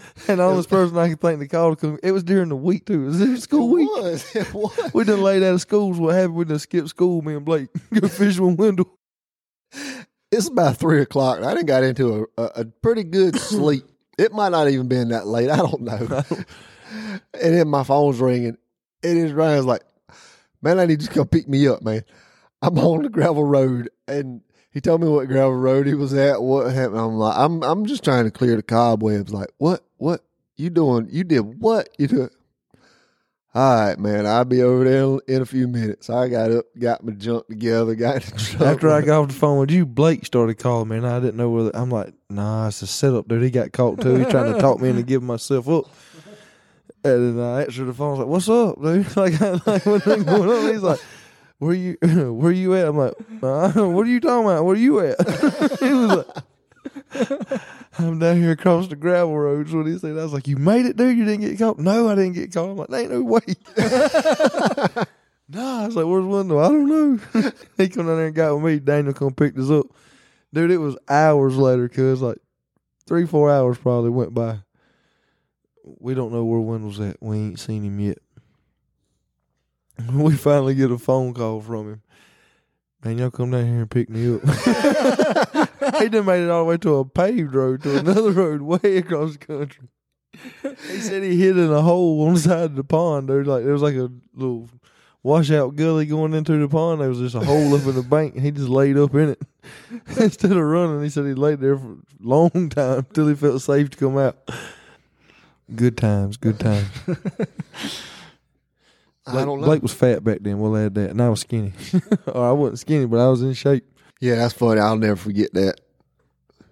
and 0.27 0.39
the 0.39 0.43
only 0.43 0.63
person 0.65 0.97
I 0.97 1.09
can 1.09 1.17
think 1.17 1.39
to 1.39 1.47
call 1.47 1.75
to 1.77 1.99
it 2.01 2.11
was 2.11 2.23
during 2.23 2.49
the 2.49 2.55
week 2.55 2.85
too. 2.85 3.03
It 3.03 3.07
was 3.07 3.19
during 3.19 3.37
school 3.37 3.69
week. 3.69 3.89
It 3.91 4.03
was. 4.03 4.35
It 4.35 4.53
was. 4.53 4.93
We 4.93 5.03
done 5.03 5.21
laid 5.21 5.43
out 5.43 5.53
of 5.55 5.61
schools. 5.61 5.99
What 5.99 6.15
happened? 6.15 6.35
We 6.35 6.45
done 6.45 6.59
skipped 6.59 6.89
school. 6.89 7.21
Me 7.21 7.35
and 7.35 7.45
Blake 7.45 7.69
go 7.93 8.07
fishing 8.07 8.45
with 8.45 8.59
Wendell. 8.59 8.89
It's 10.31 10.47
about 10.47 10.77
three 10.77 11.01
o'clock. 11.01 11.37
and 11.37 11.45
I 11.45 11.53
done 11.53 11.65
got 11.65 11.83
into 11.83 12.27
a, 12.37 12.41
a, 12.41 12.45
a 12.61 12.65
pretty 12.65 13.03
good 13.03 13.35
sleep. 13.39 13.83
It 14.17 14.31
might 14.31 14.49
not 14.49 14.69
even 14.69 14.87
been 14.87 15.09
that 15.09 15.27
late. 15.27 15.49
I 15.49 15.57
don't 15.57 15.81
know. 15.81 16.23
and 17.33 17.55
then 17.55 17.67
my 17.67 17.83
phone's 17.83 18.19
ringing. 18.19 18.57
And 19.03 19.17
it's 19.19 19.33
Ryan's 19.33 19.65
like, 19.65 19.83
man, 20.61 20.79
I 20.79 20.85
need 20.85 21.01
you 21.01 21.07
to 21.07 21.13
come 21.13 21.27
pick 21.27 21.47
me 21.47 21.67
up, 21.67 21.83
man. 21.83 22.03
I'm 22.61 22.77
on 22.79 23.03
the 23.03 23.09
gravel 23.09 23.43
road. 23.43 23.89
And 24.07 24.41
he 24.71 24.81
told 24.81 25.01
me 25.01 25.07
what 25.07 25.27
gravel 25.27 25.55
road 25.55 25.87
he 25.87 25.93
was 25.93 26.13
at, 26.13 26.41
what 26.41 26.73
happened. 26.73 26.99
I'm 26.99 27.13
like, 27.13 27.37
I'm 27.37 27.63
I'm 27.63 27.85
just 27.85 28.03
trying 28.03 28.25
to 28.25 28.31
clear 28.31 28.57
the 28.57 28.63
cobwebs. 28.63 29.31
Like, 29.33 29.49
what? 29.57 29.84
What? 29.97 30.23
You 30.57 30.69
doing? 30.69 31.07
You 31.11 31.23
did 31.23 31.61
what? 31.61 31.89
You 31.97 32.07
do 32.07 32.29
All 33.53 33.75
right, 33.87 33.99
man. 33.99 34.25
I'll 34.25 34.45
be 34.45 34.61
over 34.61 34.83
there 34.83 35.35
in 35.35 35.41
a 35.41 35.45
few 35.45 35.67
minutes. 35.67 36.09
I 36.09 36.27
got 36.29 36.51
up, 36.51 36.65
got 36.77 37.03
my 37.03 37.13
junk 37.13 37.47
together, 37.47 37.95
got. 37.95 38.17
After 38.61 38.89
I 38.89 39.01
got 39.01 39.21
off 39.21 39.27
the 39.29 39.33
phone 39.33 39.59
with 39.59 39.71
you, 39.71 39.85
Blake 39.85 40.25
started 40.25 40.55
calling 40.57 40.89
me, 40.89 40.97
and 40.97 41.07
I 41.07 41.19
didn't 41.19 41.37
know 41.37 41.49
whether 41.49 41.75
I'm 41.75 41.89
like, 41.89 42.13
nah, 42.29 42.67
it's 42.67 42.81
a 42.81 42.87
setup, 42.87 43.27
dude. 43.27 43.43
He 43.43 43.49
got 43.51 43.71
caught 43.73 44.01
too. 44.01 44.15
He's 44.15 44.27
trying 44.27 44.53
to 44.53 44.59
talk 44.59 44.79
me 44.79 44.89
into 44.89 45.03
giving 45.03 45.27
myself 45.27 45.67
up. 45.69 45.85
And 47.03 47.37
then 47.37 47.45
I 47.45 47.61
answered 47.61 47.85
the 47.85 47.93
phone. 47.93 48.07
I 48.07 48.11
was 48.11 48.19
like, 48.19 48.27
"What's 48.27 48.49
up, 48.49 48.81
dude?" 48.81 49.05
Like, 49.17 49.39
like 49.67 49.85
what's 49.85 50.05
going 50.05 50.27
on? 50.49 50.73
He's 50.73 50.81
like, 50.81 50.99
"Where 51.59 51.75
you? 51.75 51.97
Where 52.33 52.51
you 52.51 52.73
at?" 52.73 52.87
I'm 52.87 52.97
like, 52.97 53.13
"What 53.41 54.07
are 54.07 54.09
you 54.09 54.19
talking 54.19 54.45
about? 54.47 54.65
Where 54.65 54.75
you 54.75 54.99
at?" 55.01 55.19
he 55.79 55.93
was 55.93 56.09
like, 56.09 56.24
"I'm 57.99 58.19
down 58.19 58.37
here 58.37 58.51
across 58.51 58.87
the 58.87 58.95
gravel 58.95 59.37
roads 59.37 59.73
What 59.73 59.87
he 59.87 59.97
said. 59.97 60.17
I 60.17 60.23
was 60.23 60.33
like, 60.33 60.47
"You 60.47 60.57
made 60.57 60.85
it, 60.85 60.97
dude. 60.97 61.17
You 61.17 61.25
didn't 61.25 61.41
get 61.41 61.57
caught." 61.57 61.79
No, 61.79 62.09
I 62.09 62.15
didn't 62.15 62.33
get 62.33 62.53
caught. 62.53 62.69
I'm 62.69 62.77
like, 62.77 62.89
"There 62.89 63.01
ain't 63.01 63.11
no 63.11 63.21
way." 63.23 63.41
Nah, 65.47 65.83
I 65.83 65.85
was 65.85 65.95
like, 65.95 66.07
"Where's 66.07 66.25
Wendell?" 66.25 66.59
I 66.59 66.69
don't 66.69 66.87
know. 66.87 67.19
he 67.77 67.87
come 67.87 68.07
down 68.07 68.17
there 68.17 68.25
and 68.27 68.35
got 68.35 68.55
with 68.55 68.63
me. 68.63 68.79
Daniel 68.79 69.13
come 69.13 69.33
picked 69.33 69.59
us 69.59 69.69
up, 69.69 69.85
dude. 70.51 70.71
It 70.71 70.77
was 70.79 70.97
hours 71.07 71.55
later, 71.55 71.87
cause 71.87 72.21
like 72.21 72.39
three, 73.05 73.27
four 73.27 73.51
hours 73.51 73.77
probably 73.77 74.09
went 74.09 74.33
by. 74.33 74.61
We 75.83 76.15
don't 76.15 76.31
know 76.31 76.43
where 76.43 76.59
Wendell's 76.59 76.99
at. 76.99 77.17
We 77.21 77.37
ain't 77.37 77.59
seen 77.59 77.83
him 77.83 77.99
yet. 77.99 78.17
We 80.11 80.35
finally 80.35 80.73
get 80.73 80.91
a 80.91 80.97
phone 80.97 81.33
call 81.33 81.61
from 81.61 81.91
him. 81.91 82.01
Man, 83.03 83.19
y'all 83.19 83.29
come 83.29 83.51
down 83.51 83.65
here 83.65 83.81
and 83.81 83.91
pick 83.91 84.09
me 84.09 84.35
up. 84.35 85.64
he 85.99 86.09
done 86.09 86.25
made 86.25 86.43
it 86.43 86.49
all 86.49 86.63
the 86.63 86.69
way 86.69 86.77
to 86.77 86.95
a 86.95 87.05
paved 87.05 87.53
road, 87.53 87.83
to 87.83 87.99
another 87.99 88.31
road 88.43 88.61
way 88.61 88.97
across 88.97 89.33
the 89.33 89.45
country. 89.45 89.87
He 90.61 90.99
said 90.99 91.23
he 91.23 91.39
hid 91.39 91.57
in 91.57 91.71
a 91.71 91.81
hole 91.81 92.27
on 92.27 92.33
the 92.33 92.39
side 92.39 92.63
of 92.63 92.75
the 92.75 92.83
pond. 92.83 93.29
There, 93.29 93.45
like 93.45 93.63
there 93.63 93.73
was 93.73 93.81
like 93.81 93.95
a 93.95 94.11
little 94.33 94.69
washout 95.23 95.75
gully 95.75 96.05
going 96.05 96.33
into 96.33 96.57
the 96.59 96.67
pond. 96.67 97.01
There 97.01 97.09
was 97.09 97.19
just 97.19 97.35
a 97.35 97.39
hole 97.39 97.73
up 97.73 97.85
in 97.85 97.95
the 97.95 98.03
bank, 98.03 98.35
and 98.35 98.43
he 98.43 98.51
just 98.51 98.67
laid 98.67 98.97
up 98.97 99.15
in 99.15 99.29
it 99.29 99.41
instead 100.17 100.51
of 100.51 100.57
running. 100.57 101.03
He 101.03 101.09
said 101.09 101.25
he 101.25 101.33
laid 101.33 101.61
there 101.61 101.77
for 101.77 101.93
a 101.93 101.97
long 102.19 102.69
time 102.69 103.05
till 103.13 103.27
he 103.27 103.35
felt 103.35 103.61
safe 103.61 103.89
to 103.91 103.97
come 103.97 104.17
out. 104.17 104.37
Good 105.73 105.97
times, 105.97 106.37
good 106.37 106.59
times. 106.59 106.87
I 109.27 109.43
don't 109.43 109.61
know. 109.61 109.65
Blake 109.65 109.81
was 109.81 109.93
fat 109.93 110.23
back 110.23 110.39
then. 110.41 110.59
We'll 110.59 110.77
add 110.77 110.93
that, 110.95 111.09
and 111.11 111.21
I 111.21 111.29
was 111.29 111.39
skinny. 111.39 111.73
or 112.27 112.45
I 112.45 112.51
wasn't 112.51 112.79
skinny, 112.79 113.05
but 113.05 113.19
I 113.19 113.27
was 113.29 113.41
in 113.41 113.53
shape. 113.53 113.85
Yeah, 114.19 114.35
that's 114.35 114.53
funny. 114.53 114.79
I'll 114.79 114.97
never 114.97 115.15
forget 115.15 115.53
that. 115.53 115.81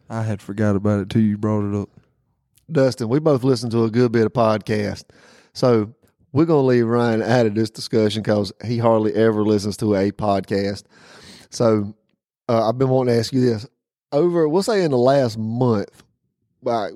I 0.10 0.24
had 0.24 0.42
forgot 0.42 0.76
about 0.76 1.02
it 1.02 1.10
till 1.10 1.22
you 1.22 1.38
brought 1.38 1.70
it 1.70 1.76
up. 1.76 1.90
Dustin, 2.72 3.10
we 3.10 3.20
both 3.20 3.44
listen 3.44 3.70
to 3.72 3.84
a 3.84 3.92
good 3.92 4.12
bit 4.12 4.26
of 4.26 4.34
podcast. 4.34 5.06
So 5.54 5.94
we're 6.32 6.46
going 6.46 6.64
to 6.64 6.68
leave 6.68 6.88
Ryan 6.88 7.22
out 7.22 7.46
of 7.46 7.56
this 7.56 7.70
discussion 7.70 8.22
because 8.22 8.52
he 8.66 8.78
hardly 8.78 9.14
ever 9.14 9.44
listens 9.44 9.78
to 9.78 9.96
a 9.96 10.12
podcast. 10.12 10.84
So 11.50 11.94
uh, 12.50 12.68
I've 12.68 12.78
been 12.78 12.90
wanting 12.90 13.14
to 13.14 13.20
ask 13.20 13.34
you 13.34 13.42
this. 13.42 13.68
Over, 14.12 14.48
we'll 14.48 14.64
say 14.64 14.84
in 14.84 14.92
the 14.92 14.98
last 14.98 15.38
month, 15.38 16.04
I, 16.68 16.90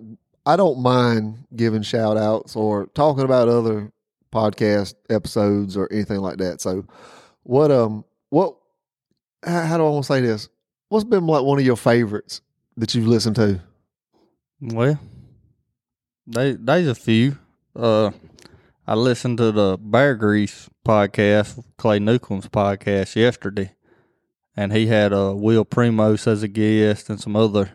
I 0.46 0.56
don't 0.56 0.80
mind 0.80 1.46
giving 1.56 1.82
shout 1.82 2.18
outs 2.18 2.56
or 2.56 2.88
talking 2.88 3.24
about 3.24 3.48
other 3.48 3.92
podcast 4.32 4.96
episodes 5.10 5.76
or 5.76 5.88
anything 5.92 6.20
like 6.20 6.38
that. 6.38 6.62
So 6.62 6.86
what, 7.44 7.72
um, 7.72 8.06
what, 8.30 8.56
how, 9.44 9.78
do 9.78 9.86
I 9.86 9.90
want 9.90 10.06
to 10.06 10.08
say 10.08 10.22
this? 10.22 10.50
What's 10.90 11.06
been 11.06 11.28
like 11.28 11.44
one 11.44 11.60
of 11.60 11.66
your 11.66 11.76
favorites 11.76 12.42
that 12.78 12.96
you've 12.96 13.08
listened 13.08 13.36
to? 13.38 13.62
Well, 14.62 15.00
they 16.26 16.54
there's 16.54 16.88
a 16.88 16.96
few. 16.96 17.38
Uh, 17.76 18.12
I 18.88 18.96
listened 18.96 19.38
to 19.40 19.52
the 19.52 19.78
Bear 19.80 20.16
Grease 20.16 20.70
podcast, 20.86 21.64
Clay 21.78 22.00
Newcomb's 22.00 22.48
podcast 22.48 23.16
yesterday, 23.16 23.76
and 24.56 24.74
he 24.74 24.88
had 24.88 25.14
uh, 25.14 25.34
Will 25.36 25.66
Primos 25.66 26.26
as 26.26 26.42
a 26.42 26.48
guest 26.48 27.10
and 27.10 27.20
some 27.20 27.36
other 27.36 27.72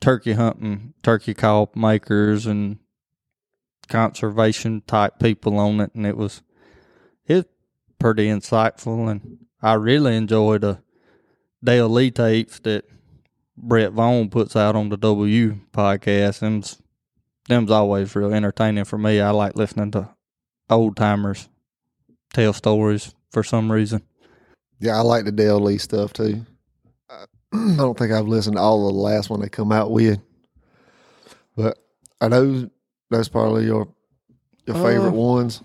turkey 0.00 0.32
hunting, 0.32 0.94
turkey 1.02 1.34
call 1.34 1.70
makers, 1.74 2.46
and 2.46 2.78
conservation 3.88 4.82
type 4.86 5.18
people 5.18 5.58
on 5.58 5.80
it, 5.80 5.94
and 5.94 6.06
it 6.06 6.16
was 6.16 6.42
it 7.26 7.34
was 7.34 7.44
pretty 7.98 8.26
insightful, 8.26 9.10
and 9.10 9.46
I 9.62 9.74
really 9.74 10.16
enjoy 10.16 10.58
the 10.58 10.78
Dale 11.62 11.88
Lee 11.88 12.10
tapes 12.10 12.60
that 12.60 12.84
Brett 13.56 13.92
Vaughn 13.92 14.28
puts 14.30 14.54
out 14.54 14.76
on 14.76 14.88
the 14.88 14.96
W 14.96 15.56
podcast. 15.72 16.40
Them's 16.40 16.80
them's 17.48 17.70
always 17.70 18.14
real 18.14 18.32
entertaining 18.32 18.84
for 18.84 18.98
me. 18.98 19.20
I 19.20 19.30
like 19.30 19.56
listening 19.56 19.90
to 19.92 20.10
old 20.70 20.96
timers 20.96 21.48
tell 22.32 22.52
stories 22.52 23.14
for 23.30 23.42
some 23.42 23.72
reason. 23.72 24.02
Yeah, 24.78 24.96
I 24.96 25.00
like 25.00 25.24
the 25.24 25.32
Dale 25.32 25.58
Lee 25.60 25.78
stuff 25.78 26.12
too. 26.12 26.44
I 27.10 27.24
I 27.52 27.76
don't 27.76 27.98
think 27.98 28.12
I've 28.12 28.28
listened 28.28 28.56
to 28.56 28.62
all 28.62 28.86
of 28.88 28.94
the 28.94 29.00
last 29.00 29.30
one 29.30 29.40
they 29.40 29.48
come 29.48 29.72
out 29.72 29.90
with, 29.90 30.20
but 31.56 31.78
I 32.20 32.28
know 32.28 32.68
that's 33.10 33.28
probably 33.28 33.64
your 33.64 33.88
your 34.66 34.76
favorite 34.76 35.08
Uh, 35.08 35.12
ones. 35.12 35.62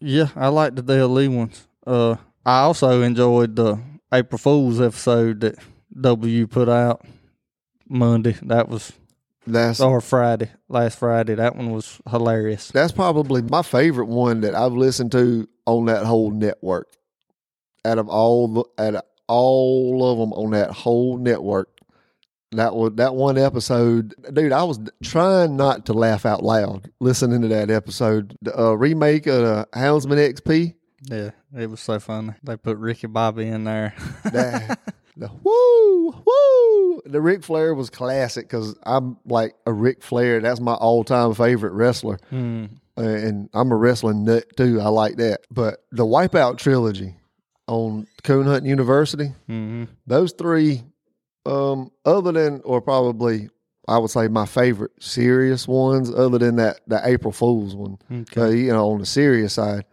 Yeah, 0.00 0.28
I 0.36 0.48
like 0.48 0.74
the 0.76 0.82
Dale 0.82 1.08
Lee 1.08 1.28
ones. 1.28 1.66
Uh, 1.86 2.16
I 2.44 2.60
also 2.60 3.02
enjoyed 3.02 3.56
the 3.56 3.78
April 4.12 4.38
Fool's 4.38 4.80
episode 4.80 5.40
that 5.40 5.56
W 6.00 6.46
put 6.46 6.68
out 6.68 7.04
Monday. 7.88 8.36
That 8.42 8.68
was 8.68 8.92
That's 9.46 9.80
or 9.80 10.00
Friday, 10.00 10.50
last 10.68 10.98
Friday. 10.98 11.34
That 11.34 11.56
one 11.56 11.70
was 11.70 12.00
hilarious. 12.10 12.68
that's 12.68 12.92
probably 12.92 13.42
my 13.42 13.62
favorite 13.62 14.06
one 14.06 14.40
that 14.40 14.54
I've 14.54 14.72
listened 14.72 15.12
to 15.12 15.48
on 15.66 15.86
that 15.86 16.04
whole 16.04 16.30
network. 16.30 16.88
Out 17.84 17.98
of 17.98 18.08
all 18.08 18.48
the 18.48 18.64
out 18.78 18.94
of 18.96 19.02
all 19.28 20.10
of 20.10 20.18
them 20.18 20.32
on 20.32 20.50
that 20.52 20.70
whole 20.70 21.18
network, 21.18 21.68
that 22.52 22.74
was 22.74 22.92
that 22.96 23.14
one 23.14 23.38
episode, 23.38 24.14
dude. 24.32 24.52
I 24.52 24.64
was 24.64 24.78
trying 25.02 25.56
not 25.56 25.86
to 25.86 25.92
laugh 25.92 26.26
out 26.26 26.42
loud 26.42 26.90
listening 27.00 27.42
to 27.42 27.48
that 27.48 27.70
episode. 27.70 28.36
The 28.42 28.58
uh, 28.58 28.72
remake 28.72 29.26
of 29.26 29.42
the 29.42 29.68
Houndsman 29.72 30.32
XP. 30.32 30.74
Yeah, 31.04 31.30
it 31.56 31.68
was 31.68 31.80
so 31.80 31.98
funny. 31.98 32.34
They 32.42 32.56
put 32.56 32.78
Ricky 32.78 33.06
Bobby 33.06 33.46
in 33.48 33.64
there. 33.64 33.94
That, 34.24 34.78
the 35.16 35.28
woo 35.42 36.10
woo. 36.24 37.02
The 37.04 37.20
Ric 37.20 37.42
Flair 37.42 37.74
was 37.74 37.90
classic 37.90 38.46
because 38.48 38.76
I'm 38.84 39.16
like 39.24 39.54
a 39.66 39.72
Ric 39.72 40.02
Flair. 40.02 40.40
That's 40.40 40.60
my 40.60 40.74
all 40.74 41.04
time 41.04 41.34
favorite 41.34 41.72
wrestler. 41.72 42.18
Uh, 42.30 43.00
and 43.00 43.48
I'm 43.54 43.72
a 43.72 43.76
wrestling 43.76 44.24
nut 44.24 44.44
too. 44.56 44.80
I 44.80 44.88
like 44.88 45.16
that. 45.16 45.40
But 45.50 45.84
the 45.90 46.04
Wipeout 46.04 46.58
trilogy 46.58 47.16
on 47.66 48.06
Coon 48.22 48.46
Hunting 48.46 48.68
University, 48.70 49.32
hmm 49.46 49.84
those 50.06 50.32
three, 50.32 50.82
um, 51.46 51.90
other 52.04 52.32
than 52.32 52.60
or 52.64 52.80
probably 52.80 53.48
I 53.88 53.98
would 53.98 54.10
say 54.10 54.28
my 54.28 54.46
favorite 54.46 54.92
serious 55.00 55.66
ones, 55.66 56.12
other 56.12 56.38
than 56.38 56.56
that 56.56 56.80
the 56.86 57.00
April 57.04 57.32
Fools 57.32 57.74
one. 57.74 57.98
Okay. 58.12 58.40
Uh, 58.40 58.46
you 58.48 58.68
know, 58.72 58.90
on 58.92 59.00
the 59.00 59.06
serious 59.06 59.54
side, 59.54 59.84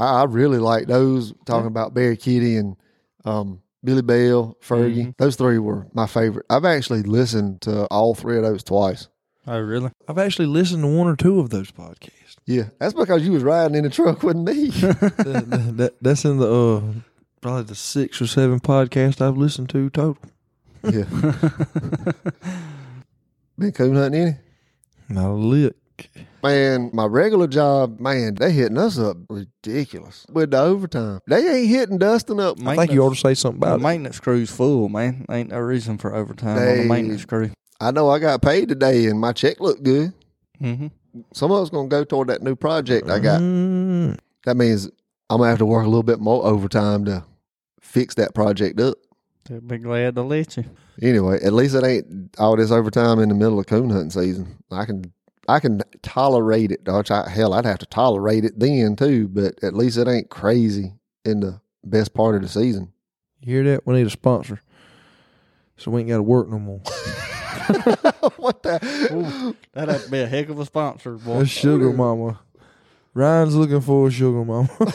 I, 0.00 0.22
I 0.22 0.24
really 0.24 0.58
like 0.58 0.86
those. 0.86 1.32
Talking 1.44 1.66
about 1.68 1.94
Barry 1.94 2.16
Kitty 2.16 2.56
and 2.56 2.76
um, 3.24 3.60
Billy 3.84 4.02
Bell, 4.02 4.56
Fergie. 4.62 5.06
Mhm. 5.08 5.16
Those 5.18 5.36
three 5.36 5.58
were 5.58 5.86
my 5.92 6.06
favorite. 6.06 6.46
I've 6.50 6.64
actually 6.64 7.02
listened 7.02 7.60
to 7.62 7.84
all 7.86 8.14
three 8.14 8.36
of 8.38 8.42
those 8.42 8.64
twice. 8.64 9.08
Oh, 9.46 9.58
really? 9.60 9.90
I've 10.08 10.18
actually 10.18 10.46
listened 10.46 10.82
to 10.82 10.88
one 10.88 11.06
or 11.06 11.16
two 11.16 11.40
of 11.40 11.50
those 11.50 11.70
podcasts. 11.70 12.36
Yeah, 12.46 12.64
that's 12.78 12.94
because 12.94 13.22
you 13.24 13.32
was 13.32 13.42
riding 13.42 13.76
in 13.76 13.84
the 13.84 13.90
truck 13.90 14.22
with 14.22 14.36
me. 14.36 14.68
that, 14.70 15.14
that- 15.50 15.76
that- 15.76 15.94
that's 16.02 16.24
in 16.24 16.38
the 16.38 16.50
uh, 16.52 16.82
probably 17.40 17.62
the 17.64 17.74
six 17.74 18.20
or 18.20 18.26
seven 18.26 18.60
podcast 18.60 19.20
I've 19.20 19.36
listened 19.38 19.68
to 19.70 19.88
total. 19.90 20.18
yeah, 20.84 21.04
been 23.58 23.72
coon 23.72 23.96
hunting 23.96 24.20
any? 24.22 24.34
Not 25.08 25.30
a 25.30 25.34
lick. 25.34 25.74
Man, 26.42 26.90
my 26.92 27.04
regular 27.04 27.46
job, 27.46 28.00
man, 28.00 28.34
they 28.36 28.50
hitting 28.52 28.78
us 28.78 28.98
up 28.98 29.16
ridiculous 29.28 30.26
with 30.32 30.50
the 30.52 30.58
overtime. 30.60 31.20
They 31.26 31.46
ain't 31.46 31.68
hitting 31.68 31.98
Dustin 31.98 32.40
up. 32.40 32.56
I 32.66 32.76
think 32.76 32.92
you 32.92 33.02
ought 33.04 33.14
to 33.14 33.20
say 33.20 33.34
something 33.34 33.60
The 33.60 33.66
about 33.66 33.80
it. 33.80 33.82
maintenance 33.82 34.20
crew's 34.20 34.50
full, 34.50 34.88
man. 34.88 35.26
Ain't 35.30 35.50
no 35.50 35.58
reason 35.58 35.98
for 35.98 36.14
overtime 36.14 36.56
on 36.58 36.78
the 36.78 36.84
maintenance 36.84 37.24
crew. 37.24 37.50
I 37.80 37.90
know 37.90 38.08
I 38.10 38.18
got 38.18 38.42
paid 38.42 38.68
today, 38.68 39.06
and 39.06 39.20
my 39.20 39.32
check 39.32 39.60
looked 39.60 39.82
good. 39.82 40.12
Mm-hmm. 40.62 40.88
Some 41.34 41.50
of 41.50 41.60
it's 41.62 41.70
gonna 41.70 41.88
go 41.88 42.04
toward 42.04 42.28
that 42.28 42.42
new 42.42 42.54
project 42.56 43.08
I 43.10 43.18
got. 43.18 43.40
Mm, 43.40 44.18
That 44.44 44.56
means 44.56 44.86
I'm 45.28 45.38
gonna 45.38 45.48
have 45.50 45.58
to 45.58 45.66
work 45.66 45.84
a 45.84 45.88
little 45.88 46.02
bit 46.02 46.20
more 46.20 46.44
overtime 46.44 47.04
to 47.06 47.24
fix 47.80 48.14
that 48.16 48.34
project 48.34 48.80
up. 48.80 48.96
They'll 49.46 49.60
be 49.60 49.78
glad 49.78 50.14
to 50.14 50.22
let 50.22 50.56
you. 50.56 50.64
Anyway, 51.02 51.40
at 51.42 51.52
least 51.52 51.74
it 51.74 51.82
ain't 51.84 52.06
all 52.38 52.56
this 52.56 52.70
overtime 52.70 53.18
in 53.18 53.28
the 53.30 53.34
middle 53.34 53.58
of 53.58 53.66
coon 53.66 53.90
hunting 53.90 54.10
season. 54.10 54.56
I 54.70 54.84
can 54.84 55.12
I 55.50 55.60
can 55.60 55.82
tolerate 56.02 56.70
it. 56.70 56.84
Dodge. 56.84 57.10
I, 57.10 57.28
hell, 57.28 57.54
I'd 57.54 57.64
have 57.64 57.78
to 57.80 57.86
tolerate 57.86 58.44
it 58.44 58.58
then 58.58 58.94
too. 58.96 59.26
But 59.28 59.62
at 59.64 59.74
least 59.74 59.98
it 59.98 60.06
ain't 60.06 60.30
crazy 60.30 60.94
in 61.24 61.40
the 61.40 61.60
best 61.84 62.14
part 62.14 62.36
of 62.36 62.42
the 62.42 62.48
season. 62.48 62.92
you 63.40 63.54
hear 63.54 63.64
that? 63.64 63.86
We 63.86 63.94
need 63.94 64.06
a 64.06 64.10
sponsor. 64.10 64.60
So 65.76 65.90
we 65.90 66.00
ain't 66.00 66.10
got 66.10 66.16
to 66.16 66.22
work 66.22 66.48
no 66.48 66.58
more. 66.58 66.78
what 68.36 68.62
the? 68.62 69.56
That'd 69.72 69.92
have 69.92 70.04
to 70.04 70.10
be 70.10 70.20
a 70.20 70.26
heck 70.26 70.50
of 70.50 70.60
a 70.60 70.66
sponsor, 70.66 71.12
boy. 71.16 71.38
That's 71.38 71.50
Sugar 71.50 71.92
Mama. 71.92 72.38
Ryan's 73.12 73.56
looking 73.56 73.80
for 73.80 74.06
a 74.06 74.10
Sugar 74.10 74.44
Mama. 74.44 74.68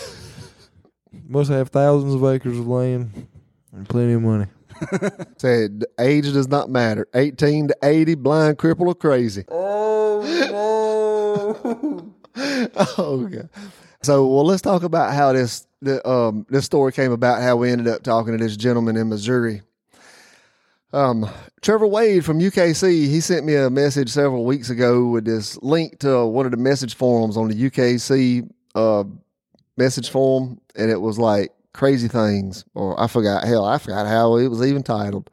Must 1.27 1.49
have 1.49 1.69
thousands 1.69 2.13
of 2.13 2.23
acres 2.23 2.57
of 2.57 2.67
land 2.67 3.27
and 3.73 3.89
plenty 3.89 4.13
of 4.13 4.21
money. 4.21 4.45
Said 5.37 5.85
age 5.99 6.31
does 6.31 6.47
not 6.47 6.69
matter. 6.69 7.07
Eighteen 7.13 7.67
to 7.69 7.77
eighty, 7.83 8.15
blind, 8.15 8.57
cripple, 8.57 8.87
or 8.87 8.95
crazy. 8.95 9.43
Oh, 9.47 9.94
oh 12.97 13.29
god. 13.31 13.49
So 14.01 14.27
well, 14.27 14.45
let's 14.45 14.61
talk 14.61 14.83
about 14.83 15.13
how 15.13 15.33
this 15.33 15.67
the, 15.81 16.07
um 16.07 16.45
this 16.49 16.65
story 16.65 16.91
came 16.91 17.11
about. 17.11 17.41
How 17.41 17.55
we 17.55 17.71
ended 17.71 17.87
up 17.87 18.03
talking 18.03 18.37
to 18.37 18.43
this 18.43 18.57
gentleman 18.57 18.97
in 18.97 19.09
Missouri. 19.09 19.61
Um, 20.93 21.29
Trevor 21.61 21.87
Wade 21.87 22.23
from 22.23 22.39
UKC, 22.39 23.07
he 23.07 23.19
sent 23.19 23.45
me 23.45 23.55
a 23.55 23.69
message 23.69 24.09
several 24.09 24.45
weeks 24.45 24.69
ago 24.69 25.07
with 25.07 25.25
this 25.25 25.61
link 25.61 25.99
to 25.99 26.25
one 26.25 26.45
of 26.45 26.51
the 26.51 26.57
message 26.57 26.95
forums 26.95 27.35
on 27.35 27.49
the 27.49 27.69
UKC 27.69 28.49
uh, 28.75 29.03
message 29.75 30.09
forum, 30.09 30.61
and 30.75 30.89
it 30.89 31.01
was 31.01 31.19
like 31.19 31.51
crazy 31.73 32.07
things, 32.07 32.63
or 32.75 32.99
I 32.99 33.07
forgot. 33.07 33.43
Hell, 33.43 33.65
I 33.65 33.77
forgot 33.77 34.07
how 34.07 34.37
it 34.37 34.47
was 34.47 34.65
even 34.65 34.83
titled, 34.83 35.29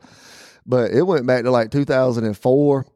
but 0.66 0.90
it 0.90 1.02
went 1.02 1.26
back 1.26 1.44
to 1.44 1.52
like 1.52 1.70
2004 1.70 2.86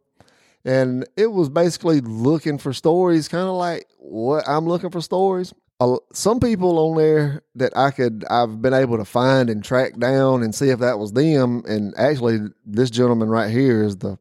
and 0.66 1.06
it 1.16 1.28
was 1.28 1.48
basically 1.48 2.00
looking 2.00 2.58
for 2.58 2.72
stories, 2.72 3.28
kind 3.28 3.48
of 3.48 3.54
like 3.54 3.86
what 3.98 4.46
I'm 4.48 4.66
looking 4.66 4.90
for 4.90 5.00
stories. 5.00 5.54
Uh, 5.78 5.96
Some 6.12 6.40
people 6.40 6.78
on 6.78 6.96
there 6.96 7.42
that 7.54 7.76
I 7.76 7.92
could, 7.92 8.24
I've 8.28 8.60
been 8.60 8.74
able 8.74 8.96
to 8.96 9.04
find 9.04 9.48
and 9.48 9.62
track 9.62 9.96
down 9.98 10.42
and 10.42 10.54
see 10.54 10.70
if 10.70 10.80
that 10.80 10.98
was 10.98 11.12
them. 11.12 11.62
And 11.68 11.94
actually, 11.96 12.38
this 12.64 12.90
gentleman 12.90 13.28
right 13.28 13.50
here 13.50 13.84
is 13.84 13.98
the 13.98 14.18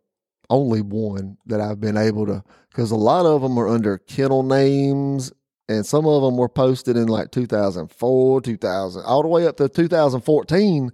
only 0.49 0.81
one 0.81 1.37
that 1.47 1.61
I've 1.61 1.81
been 1.81 1.97
able 1.97 2.27
to, 2.27 2.43
because 2.69 2.91
a 2.91 2.95
lot 2.95 3.25
of 3.25 3.41
them 3.41 3.57
are 3.57 3.67
under 3.67 3.97
kennel 3.97 4.43
names, 4.43 5.31
and 5.67 5.83
some 5.83 6.05
of 6.05 6.21
them 6.21 6.37
were 6.37 6.49
posted 6.49 6.95
in 6.95 7.07
like 7.07 7.31
2004, 7.31 8.41
2000, 8.41 9.03
all 9.03 9.23
the 9.23 9.27
way 9.27 9.47
up 9.47 9.57
to 9.57 9.67
2014. 9.67 10.91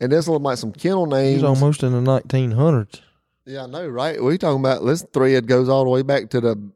And 0.00 0.12
this 0.12 0.28
look 0.28 0.42
like 0.42 0.58
some 0.58 0.72
kennel 0.72 1.06
names. 1.06 1.34
He's 1.34 1.42
almost 1.42 1.82
in 1.82 1.92
the 1.92 2.00
1900s. 2.00 3.00
Yeah, 3.46 3.62
I 3.62 3.66
know, 3.66 3.86
right? 3.86 4.20
We 4.20 4.38
talking 4.38 4.58
about 4.58 4.84
this 4.84 5.06
thread 5.12 5.46
goes 5.46 5.68
all 5.68 5.84
the 5.84 5.90
way 5.90 6.02
back 6.02 6.30
to 6.30 6.40
the 6.40 6.70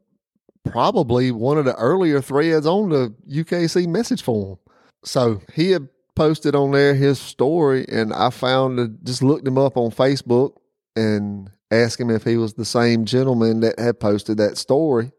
probably 0.65 1.33
one 1.33 1.59
of 1.59 1.65
the 1.65 1.75
earlier 1.75 2.21
threads 2.21 2.65
on 2.65 2.91
the 2.91 3.13
UKC 3.29 3.89
message 3.89 4.23
form. 4.23 4.57
So 5.05 5.43
he 5.53 5.73
had 5.73 5.89
posted 6.15 6.55
on 6.55 6.71
there 6.71 6.95
his 6.95 7.19
story, 7.19 7.87
and 7.89 8.13
I 8.13 8.31
found 8.31 8.79
it, 8.79 9.05
just 9.05 9.21
looked 9.21 9.49
him 9.49 9.59
up 9.59 9.77
on 9.77 9.91
Facebook 9.91 10.59
and 10.95 11.51
asked 11.73 12.01
him 12.01 12.11
if 12.11 12.23
he 12.23 12.37
was 12.37 12.55
the 12.55 12.65
same 12.65 13.05
gentleman 13.05 13.61
that 13.61 13.79
had 13.79 13.99
posted 13.99 14.37
that 14.37 14.57
story. 14.57 15.11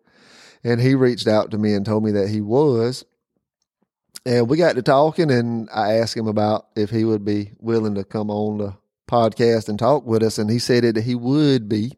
And 0.63 0.79
he 0.79 0.95
reached 0.95 1.27
out 1.27 1.51
to 1.51 1.57
me 1.57 1.73
and 1.73 1.85
told 1.85 2.05
me 2.05 2.11
that 2.11 2.29
he 2.29 2.39
was. 2.39 3.03
And 4.25 4.47
we 4.47 4.55
got 4.55 4.75
to 4.75 4.81
talking, 4.83 5.31
and 5.31 5.67
I 5.73 5.95
asked 5.95 6.15
him 6.15 6.27
about 6.27 6.67
if 6.77 6.91
he 6.91 7.03
would 7.03 7.25
be 7.25 7.51
willing 7.59 7.95
to 7.95 8.05
come 8.05 8.29
on 8.29 8.59
the 8.59 8.75
podcast 9.11 9.69
and 9.69 9.77
talk 9.77 10.05
with 10.05 10.23
us, 10.23 10.37
and 10.37 10.49
he 10.49 10.59
said 10.59 10.83
that 10.83 11.03
he 11.03 11.15
would 11.15 11.67
be. 11.67 11.91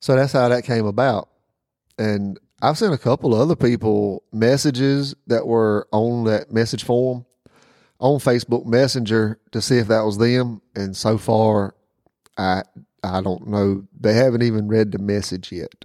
So 0.00 0.16
that's 0.16 0.32
how 0.32 0.48
that 0.48 0.64
came 0.64 0.86
about. 0.86 1.28
And 1.98 2.38
I've 2.62 2.78
sent 2.78 2.94
a 2.94 2.98
couple 2.98 3.34
other 3.34 3.56
people 3.56 4.22
messages 4.32 5.14
that 5.26 5.46
were 5.46 5.86
on 5.92 6.24
that 6.24 6.52
message 6.52 6.84
form 6.84 7.26
on 8.00 8.18
Facebook 8.18 8.64
Messenger 8.64 9.38
to 9.52 9.60
see 9.60 9.78
if 9.78 9.88
that 9.88 10.04
was 10.04 10.18
them. 10.18 10.62
And 10.74 10.96
so 10.96 11.18
far, 11.18 11.74
I 12.36 12.62
I 13.02 13.20
don't 13.20 13.48
know. 13.48 13.84
They 13.98 14.14
haven't 14.14 14.42
even 14.42 14.68
read 14.68 14.92
the 14.92 14.98
message 14.98 15.52
yet. 15.52 15.84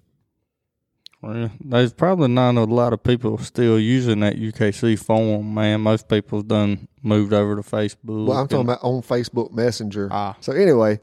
Well, 1.24 1.50
there's 1.64 1.94
probably 1.94 2.28
not 2.28 2.56
a 2.56 2.66
lot 2.66 2.92
of 2.92 3.02
people 3.02 3.38
still 3.38 3.80
using 3.80 4.20
that 4.20 4.36
UKC 4.36 5.00
form, 5.00 5.54
man. 5.54 5.80
Most 5.80 6.10
people's 6.10 6.44
done 6.44 6.90
moved 7.02 7.32
over 7.32 7.56
to 7.56 7.62
Facebook. 7.62 8.28
Well, 8.28 8.38
I'm 8.38 8.48
talking 8.50 8.66
about 8.66 8.84
on 8.84 9.02
Facebook 9.02 9.54
Messenger. 9.54 10.10
Ah, 10.12 10.36
So 10.42 10.52
anyway, 10.52 11.00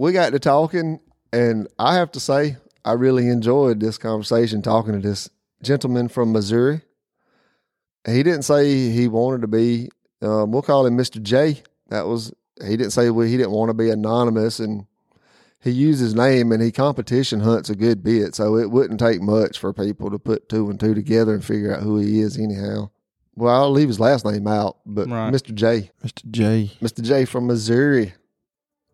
we 0.00 0.10
got 0.10 0.32
to 0.32 0.40
talking, 0.40 0.98
and 1.32 1.68
I 1.78 1.94
have 1.94 2.10
to 2.12 2.20
say, 2.20 2.56
I 2.84 2.94
really 2.94 3.28
enjoyed 3.28 3.78
this 3.78 3.98
conversation 3.98 4.62
talking 4.62 4.94
to 4.94 5.08
this 5.08 5.30
gentleman 5.62 6.08
from 6.08 6.32
Missouri. 6.32 6.80
He 8.06 8.24
didn't 8.24 8.42
say 8.42 8.90
he 8.90 9.06
wanted 9.06 9.42
to 9.42 9.48
be. 9.48 9.90
Um, 10.22 10.50
we'll 10.50 10.62
call 10.62 10.86
him 10.86 10.98
Mr. 10.98 11.22
J. 11.22 11.62
That 11.88 12.08
was 12.08 12.32
he 12.66 12.76
didn't 12.76 12.90
say 12.92 13.10
well, 13.10 13.28
he 13.28 13.36
didn't 13.36 13.52
want 13.52 13.68
to 13.68 13.74
be 13.74 13.90
anonymous, 13.90 14.58
and 14.58 14.86
he 15.62 15.70
used 15.70 16.00
his 16.00 16.14
name 16.14 16.52
and 16.52 16.62
he 16.62 16.72
competition 16.72 17.40
hunts 17.40 17.70
a 17.70 17.76
good 17.76 18.02
bit. 18.02 18.34
So 18.34 18.56
it 18.56 18.70
wouldn't 18.70 19.00
take 19.00 19.20
much 19.20 19.58
for 19.58 19.72
people 19.72 20.10
to 20.10 20.18
put 20.18 20.48
two 20.48 20.70
and 20.70 20.78
two 20.80 20.94
together 20.94 21.34
and 21.34 21.44
figure 21.44 21.74
out 21.74 21.82
who 21.82 21.98
he 21.98 22.20
is. 22.20 22.38
Anyhow, 22.38 22.90
well, 23.36 23.54
I'll 23.54 23.70
leave 23.70 23.88
his 23.88 24.00
last 24.00 24.24
name 24.24 24.46
out, 24.46 24.78
but 24.86 25.08
Right. 25.08 25.32
Mr. 25.32 25.54
J. 25.54 25.90
Mr. 26.04 26.30
J. 26.30 26.72
Mr. 26.80 27.02
J 27.02 27.24
from 27.24 27.46
Missouri. 27.46 28.14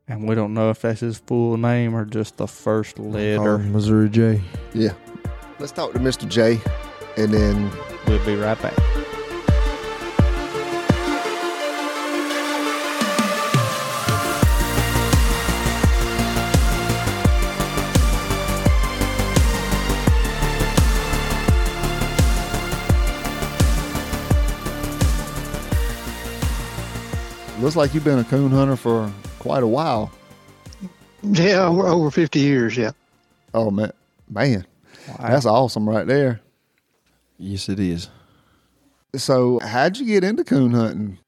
And 0.08 0.28
we 0.28 0.34
don't 0.36 0.54
know 0.54 0.70
if 0.70 0.82
that's 0.82 1.00
his 1.00 1.18
full 1.18 1.56
name 1.56 1.94
or 1.94 2.04
just 2.04 2.36
the 2.36 2.46
first 2.46 2.98
letter. 2.98 3.54
Oh, 3.54 3.58
Missouri 3.58 4.08
J. 4.08 4.40
Yeah. 4.72 4.92
Let's 5.58 5.72
talk 5.72 5.92
to 5.94 5.98
Mr. 5.98 6.28
J, 6.28 6.60
and 7.16 7.32
then 7.32 7.70
We'll 8.06 8.24
be 8.24 8.36
right 8.36 8.60
back. 8.62 8.95
Looks 27.58 27.76
like 27.76 27.94
you've 27.94 28.04
been 28.04 28.18
a 28.18 28.24
coon 28.24 28.50
hunter 28.50 28.76
for 28.76 29.10
quite 29.38 29.62
a 29.62 29.66
while. 29.66 30.12
Yeah, 31.22 31.64
over, 31.64 31.86
over 31.86 32.10
50 32.10 32.38
years, 32.38 32.76
yeah. 32.76 32.90
Oh 33.54 33.70
man, 33.70 33.92
man, 34.28 34.66
that's 35.18 35.46
awesome 35.46 35.88
right 35.88 36.06
there. 36.06 36.40
Yes, 37.38 37.68
it 37.68 37.80
is. 37.80 38.10
So, 39.14 39.58
how'd 39.60 39.96
you 39.96 40.04
get 40.04 40.24
into 40.24 40.44
coon 40.44 40.72
hunting? 40.72 41.18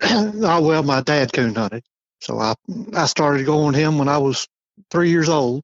oh, 0.02 0.62
well, 0.62 0.82
my 0.82 1.02
dad 1.02 1.32
coon 1.32 1.54
hunted. 1.54 1.82
So 2.20 2.38
I, 2.38 2.54
I 2.94 3.04
started 3.06 3.44
going 3.44 3.68
with 3.68 3.76
him 3.76 3.98
when 3.98 4.08
I 4.08 4.18
was 4.18 4.48
three 4.90 5.10
years 5.10 5.28
old, 5.28 5.62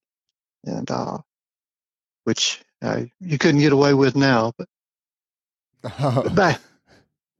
and 0.64 0.90
uh, 0.90 1.18
which 2.24 2.60
uh, 2.82 3.02
you 3.20 3.38
couldn't 3.38 3.60
get 3.60 3.72
away 3.72 3.94
with 3.94 4.16
now. 4.16 4.52
But 4.58 4.68
back, 6.34 6.60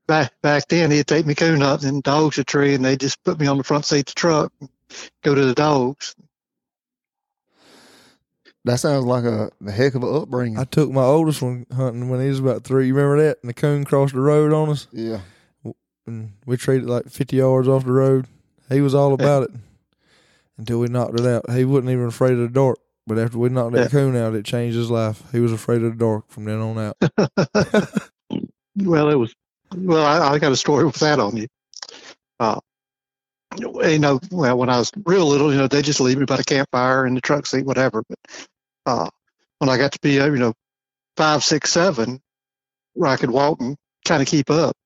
back, 0.06 0.32
back 0.42 0.68
then, 0.68 0.90
he'd 0.90 1.06
take 1.06 1.26
me 1.26 1.34
coon 1.34 1.60
hunting 1.60 1.88
and 1.88 2.02
dogs 2.02 2.38
a 2.38 2.44
tree, 2.44 2.74
and 2.74 2.84
they 2.84 2.96
just 2.96 3.22
put 3.24 3.38
me 3.38 3.46
on 3.46 3.58
the 3.58 3.64
front 3.64 3.84
seat 3.84 4.00
of 4.00 4.06
the 4.06 4.12
truck, 4.14 4.52
and 4.60 4.68
go 5.22 5.34
to 5.34 5.44
the 5.44 5.54
dogs. 5.54 6.14
that 8.64 8.80
sounds 8.80 9.04
like 9.04 9.24
a, 9.24 9.50
a 9.66 9.70
heck 9.70 9.94
of 9.94 10.02
an 10.02 10.14
upbringing. 10.14 10.58
I 10.58 10.64
took 10.64 10.90
my 10.90 11.02
oldest 11.02 11.42
one 11.42 11.66
hunting 11.74 12.08
when 12.08 12.20
he 12.20 12.28
was 12.28 12.38
about 12.40 12.64
three. 12.64 12.86
You 12.86 12.94
remember 12.94 13.22
that? 13.24 13.38
And 13.42 13.48
the 13.50 13.54
coon 13.54 13.84
crossed 13.84 14.14
the 14.14 14.20
road 14.20 14.52
on 14.52 14.70
us, 14.70 14.86
yeah. 14.92 15.20
and 16.06 16.32
we 16.46 16.56
treated 16.56 16.88
like 16.88 17.08
50 17.08 17.36
yards 17.36 17.68
off 17.68 17.84
the 17.84 17.92
road. 17.92 18.26
He 18.70 18.80
was 18.80 18.94
all 18.94 19.12
about 19.12 19.42
it 19.44 19.50
until 20.56 20.80
we 20.80 20.88
knocked 20.88 21.18
it 21.20 21.26
out. 21.26 21.50
He 21.50 21.64
wasn't 21.64 21.90
even 21.90 22.06
afraid 22.06 22.32
of 22.32 22.38
the 22.40 22.48
dark. 22.48 22.78
But 23.06 23.18
after 23.18 23.36
we 23.36 23.50
knocked 23.50 23.74
that 23.74 23.80
Yeah. 23.82 23.88
coon 23.88 24.16
out, 24.16 24.34
it 24.34 24.46
changed 24.46 24.78
his 24.78 24.90
life. 24.90 25.22
He 25.30 25.38
was 25.40 25.52
afraid 25.52 25.82
of 25.82 25.92
the 25.92 25.98
dark 25.98 26.24
from 26.30 26.46
then 26.46 26.60
on 26.60 26.78
out. 26.78 26.96
Well, 28.76 29.08
it 29.10 29.14
was. 29.14 29.32
Well, 29.74 30.06
I, 30.06 30.34
I 30.34 30.40
got 30.40 30.52
a 30.52 30.56
story 30.56 30.84
with 30.86 30.96
that 30.96 31.20
on 31.20 31.36
you. 31.36 31.48
Uh, 32.40 32.60
you 33.58 33.98
know, 34.00 34.20
well, 34.32 34.58
when 34.58 34.70
I 34.70 34.78
was 34.78 34.92
real 35.06 35.26
little, 35.26 35.52
you 35.52 35.58
know, 35.58 35.68
they 35.68 35.82
just 35.82 36.00
leave 36.00 36.18
me 36.18 36.26
by 36.26 36.36
the 36.38 36.44
campfire 36.44 37.06
in 37.06 37.14
the 37.14 37.20
truck 37.22 37.46
seat, 37.46 37.66
whatever. 37.66 38.04
But 38.08 38.18
uh, 38.86 39.08
when 39.58 39.70
I 39.70 39.78
got 39.78 39.92
to 39.92 40.00
be, 40.00 40.20
uh, 40.20 40.26
you 40.26 40.36
know, 40.38 40.54
five, 41.16 41.44
six, 41.44 41.72
seven, 41.72 42.20
where 42.94 43.10
I 43.10 43.16
could 43.16 43.30
walk 43.30 43.60
and 43.60 43.76
kind 44.06 44.22
of 44.22 44.28
keep 44.28 44.50
up, 44.50 44.76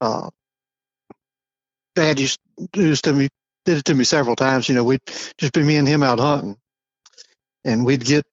uh, 0.00 0.30
Dad 1.96 2.20
used 2.20 2.40
to 2.58 2.68
do 2.72 2.94
to 2.96 3.12
me, 3.14 3.28
did 3.66 3.78
it 3.78 3.86
to 3.86 3.94
me 3.94 4.04
several 4.04 4.36
times. 4.36 4.68
You 4.68 4.76
know, 4.76 4.84
we'd 4.84 5.00
just 5.38 5.52
be 5.54 5.62
me 5.64 5.76
and 5.76 5.88
him 5.88 6.02
out 6.02 6.20
hunting, 6.20 6.56
and 7.64 7.86
we'd 7.86 8.04
get 8.04 8.24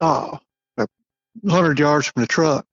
uh, 0.00 0.38
a 0.78 0.88
hundred 1.50 1.78
yards 1.80 2.08
from 2.08 2.22
the 2.22 2.28
truck 2.28 2.66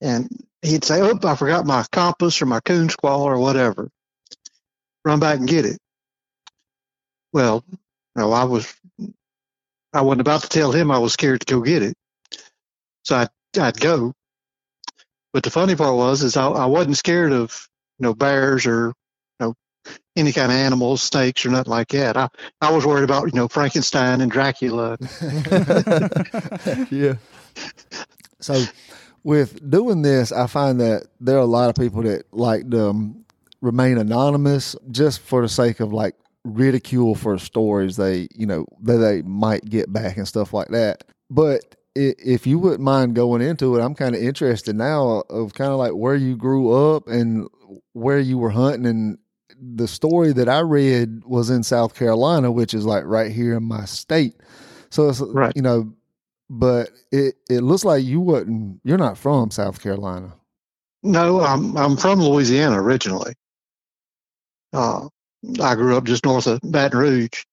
and 0.00 0.28
he'd 0.62 0.84
say, 0.84 1.00
"Oh, 1.00 1.18
I 1.24 1.36
forgot 1.36 1.66
my 1.66 1.84
compass 1.92 2.40
or 2.42 2.46
my 2.46 2.60
coon 2.60 2.88
squall 2.88 3.22
or 3.22 3.38
whatever. 3.38 3.90
Run 5.04 5.20
back 5.20 5.38
and 5.38 5.48
get 5.48 5.64
it." 5.64 5.78
Well, 7.32 7.64
no, 8.16 8.32
I 8.32 8.44
was, 8.44 8.72
I 9.92 10.02
wasn't 10.02 10.20
about 10.20 10.42
to 10.42 10.48
tell 10.48 10.72
him 10.72 10.90
I 10.90 10.98
was 10.98 11.12
scared 11.12 11.40
to 11.40 11.54
go 11.54 11.60
get 11.62 11.82
it, 11.82 11.94
so 13.02 13.16
I'd, 13.16 13.30
I'd 13.58 13.80
go. 13.80 14.14
But 15.32 15.42
the 15.42 15.50
funny 15.50 15.74
part 15.74 15.96
was, 15.96 16.22
is 16.22 16.36
I, 16.36 16.46
I 16.46 16.66
wasn't 16.66 16.96
scared 16.96 17.32
of 17.32 17.68
you 17.98 18.04
know 18.04 18.14
bears 18.14 18.66
or 18.66 18.94
you 19.40 19.46
know 19.46 19.54
any 20.16 20.32
kind 20.32 20.52
of 20.52 20.56
animals, 20.56 21.02
snakes 21.02 21.44
or 21.44 21.50
nothing 21.50 21.72
like 21.72 21.88
that. 21.88 22.16
I 22.16 22.28
I 22.60 22.70
was 22.70 22.86
worried 22.86 23.04
about 23.04 23.26
you 23.26 23.38
know 23.38 23.48
Frankenstein 23.48 24.20
and 24.20 24.30
Dracula. 24.30 24.96
yeah. 26.90 27.14
So, 28.40 28.62
with 29.24 29.68
doing 29.68 30.02
this, 30.02 30.30
I 30.30 30.46
find 30.46 30.80
that 30.80 31.06
there 31.18 31.36
are 31.36 31.40
a 31.40 31.46
lot 31.46 31.70
of 31.70 31.74
people 31.74 32.02
that 32.02 32.24
like 32.32 32.70
to 32.70 32.90
um, 32.90 33.24
remain 33.60 33.98
anonymous 33.98 34.76
just 34.90 35.20
for 35.20 35.42
the 35.42 35.48
sake 35.48 35.80
of 35.80 35.92
like 35.92 36.14
ridicule 36.44 37.14
for 37.14 37.38
stories 37.38 37.96
they, 37.96 38.28
you 38.34 38.46
know, 38.46 38.66
that 38.82 38.98
they 38.98 39.22
might 39.22 39.64
get 39.64 39.92
back 39.92 40.18
and 40.18 40.28
stuff 40.28 40.52
like 40.52 40.68
that. 40.68 41.04
But 41.30 41.74
if 41.96 42.46
you 42.46 42.58
wouldn't 42.58 42.80
mind 42.82 43.14
going 43.14 43.40
into 43.40 43.76
it, 43.76 43.82
I'm 43.82 43.94
kind 43.94 44.14
of 44.14 44.20
interested 44.20 44.76
now 44.76 45.22
of 45.30 45.54
kind 45.54 45.70
of 45.70 45.78
like 45.78 45.92
where 45.92 46.16
you 46.16 46.36
grew 46.36 46.72
up 46.72 47.08
and 47.08 47.48
where 47.92 48.18
you 48.18 48.36
were 48.36 48.50
hunting. 48.50 48.86
And 48.86 49.18
the 49.58 49.88
story 49.88 50.32
that 50.32 50.48
I 50.48 50.58
read 50.60 51.22
was 51.24 51.50
in 51.50 51.62
South 51.62 51.94
Carolina, 51.94 52.50
which 52.52 52.74
is 52.74 52.84
like 52.84 53.04
right 53.04 53.32
here 53.32 53.56
in 53.56 53.62
my 53.62 53.84
state. 53.84 54.34
So 54.90 55.08
it's 55.08 55.20
Right. 55.20 55.52
you 55.56 55.62
know, 55.62 55.92
but 56.58 56.90
it 57.10 57.34
it 57.50 57.60
looks 57.60 57.84
like 57.84 58.04
you 58.04 58.20
wasn't 58.20 58.80
you're 58.84 58.98
not 58.98 59.18
from 59.18 59.50
South 59.50 59.80
Carolina. 59.82 60.32
No, 61.02 61.40
I'm 61.40 61.76
I'm 61.76 61.96
from 61.96 62.20
Louisiana 62.20 62.80
originally. 62.80 63.34
Uh, 64.72 65.08
I 65.60 65.74
grew 65.74 65.96
up 65.96 66.04
just 66.04 66.24
north 66.24 66.46
of 66.46 66.60
Baton 66.62 66.98
Rouge, 66.98 67.44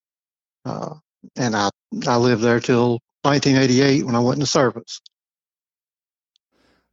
uh, 0.65 0.95
and 1.35 1.55
I 1.55 1.69
I 2.07 2.17
lived 2.17 2.41
there 2.43 2.59
till 2.59 2.99
1988 3.23 4.05
when 4.05 4.15
I 4.15 4.19
went 4.19 4.37
into 4.37 4.45
service. 4.47 5.01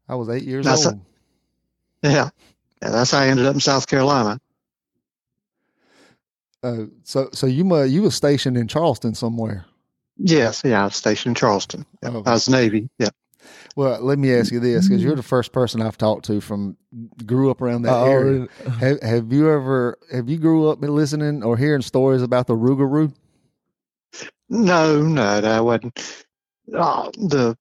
I 0.08 0.14
was 0.14 0.28
eight 0.30 0.44
years 0.44 0.64
That's 0.64 0.86
a- 0.86 0.90
old. 0.90 1.00
Yeah, 2.02 2.30
and 2.80 2.94
that's 2.94 3.10
how 3.10 3.20
I 3.20 3.28
ended 3.28 3.46
up 3.46 3.54
in 3.54 3.60
South 3.60 3.86
Carolina. 3.86 4.40
Uh, 6.62 6.86
so 7.04 7.28
so 7.32 7.46
you 7.46 7.64
mu 7.64 7.84
you 7.84 8.02
was 8.02 8.14
stationed 8.14 8.56
in 8.56 8.66
Charleston 8.66 9.14
somewhere. 9.14 9.66
Yes, 10.18 10.62
yeah, 10.64 10.82
I 10.82 10.84
was 10.84 10.96
stationed 10.96 11.30
in 11.32 11.34
Charleston. 11.34 11.86
Yeah, 12.02 12.10
Oh. 12.14 12.22
I 12.26 12.32
was 12.32 12.48
Navy. 12.48 12.90
Yeah. 12.98 13.10
Well, 13.76 14.02
let 14.02 14.18
me 14.18 14.34
ask 14.34 14.50
you 14.52 14.58
this 14.58 14.88
because 14.88 15.02
you're 15.02 15.14
the 15.14 15.22
first 15.22 15.52
person 15.52 15.80
I've 15.80 15.96
talked 15.96 16.24
to 16.26 16.40
from 16.40 16.76
grew 17.24 17.50
up 17.50 17.62
around 17.62 17.82
that 17.82 17.94
I 17.94 18.08
area. 18.10 18.48
Have, 18.80 19.00
have 19.00 19.32
you 19.32 19.50
ever 19.50 19.96
have 20.12 20.28
you 20.28 20.38
grew 20.38 20.68
up 20.68 20.80
listening 20.82 21.44
or 21.44 21.56
hearing 21.56 21.82
stories 21.82 22.22
about 22.22 22.48
the 22.48 22.56
Rougarou? 22.56 23.12
No, 24.48 25.02
no, 25.02 25.40
no, 25.40 25.48
I 25.50 25.60
wasn't. 25.60 26.16
Uh, 26.74 27.10
the 27.12 27.56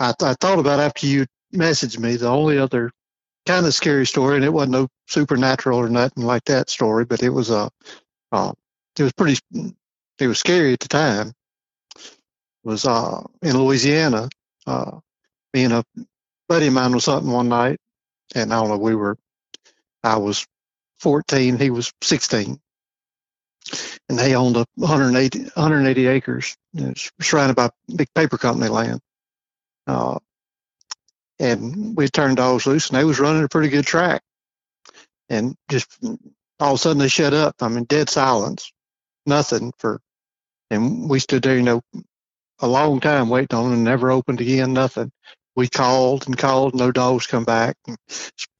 I, 0.00 0.14
I 0.22 0.34
thought 0.40 0.58
about 0.58 0.80
after 0.80 1.06
you 1.06 1.26
messaged 1.54 1.98
me 1.98 2.16
the 2.16 2.28
only 2.28 2.58
other 2.58 2.90
kind 3.46 3.66
of 3.66 3.74
scary 3.74 4.06
story, 4.06 4.36
and 4.36 4.44
it 4.44 4.52
wasn't 4.52 4.72
no 4.72 4.88
supernatural 5.06 5.78
or 5.78 5.88
nothing 5.88 6.24
like 6.24 6.44
that 6.44 6.70
story, 6.70 7.04
but 7.04 7.22
it 7.22 7.30
was 7.30 7.50
a, 7.50 7.70
uh, 8.32 8.52
it 8.98 9.02
was 9.02 9.12
pretty, 9.12 9.38
it 10.18 10.26
was 10.26 10.38
scary 10.38 10.72
at 10.72 10.80
the 10.80 10.88
time. 10.88 11.32
Was 12.64 12.86
uh 12.86 13.22
in 13.42 13.58
Louisiana, 13.58 14.28
uh, 14.66 14.98
me 15.52 15.64
and 15.64 15.74
a 15.74 15.84
buddy 16.48 16.68
of 16.68 16.72
mine 16.72 16.92
was 16.92 17.06
hunting 17.06 17.30
one 17.30 17.48
night, 17.48 17.78
and 18.34 18.52
I 18.52 18.60
don't 18.60 18.70
know, 18.70 18.78
we 18.78 18.94
were, 18.94 19.16
I 20.02 20.16
was 20.16 20.46
14, 21.00 21.58
he 21.58 21.70
was 21.70 21.92
16 22.02 22.58
and 24.08 24.18
they 24.18 24.34
owned 24.34 24.56
a 24.56 24.66
180, 24.74 25.44
180 25.54 26.06
acres. 26.06 26.56
Surrounded 27.20 27.56
by 27.56 27.70
big 27.94 28.08
paper 28.14 28.36
company 28.36 28.68
land. 28.68 29.00
Uh, 29.86 30.18
and 31.38 31.96
we 31.96 32.08
turned 32.08 32.36
dogs 32.36 32.66
loose, 32.66 32.88
and 32.88 32.98
they 32.98 33.04
was 33.04 33.18
running 33.18 33.44
a 33.44 33.48
pretty 33.48 33.68
good 33.68 33.86
track. 33.86 34.22
And 35.28 35.56
just 35.70 35.98
all 36.60 36.74
of 36.74 36.74
a 36.74 36.78
sudden 36.78 36.98
they 36.98 37.08
shut 37.08 37.34
up. 37.34 37.56
I 37.60 37.68
mean, 37.68 37.84
dead 37.84 38.08
silence, 38.08 38.72
nothing 39.26 39.72
for. 39.78 40.00
And 40.70 41.08
we 41.08 41.18
stood 41.20 41.42
there, 41.42 41.56
you 41.56 41.62
know, 41.62 41.82
a 42.60 42.68
long 42.68 43.00
time 43.00 43.28
waiting 43.28 43.56
on 43.58 43.72
and 43.72 43.84
never 43.84 44.10
opened 44.10 44.40
again. 44.40 44.72
Nothing. 44.72 45.10
We 45.56 45.68
called 45.68 46.26
and 46.26 46.36
called, 46.36 46.74
no 46.74 46.92
dogs 46.92 47.26
come 47.26 47.44
back. 47.44 47.76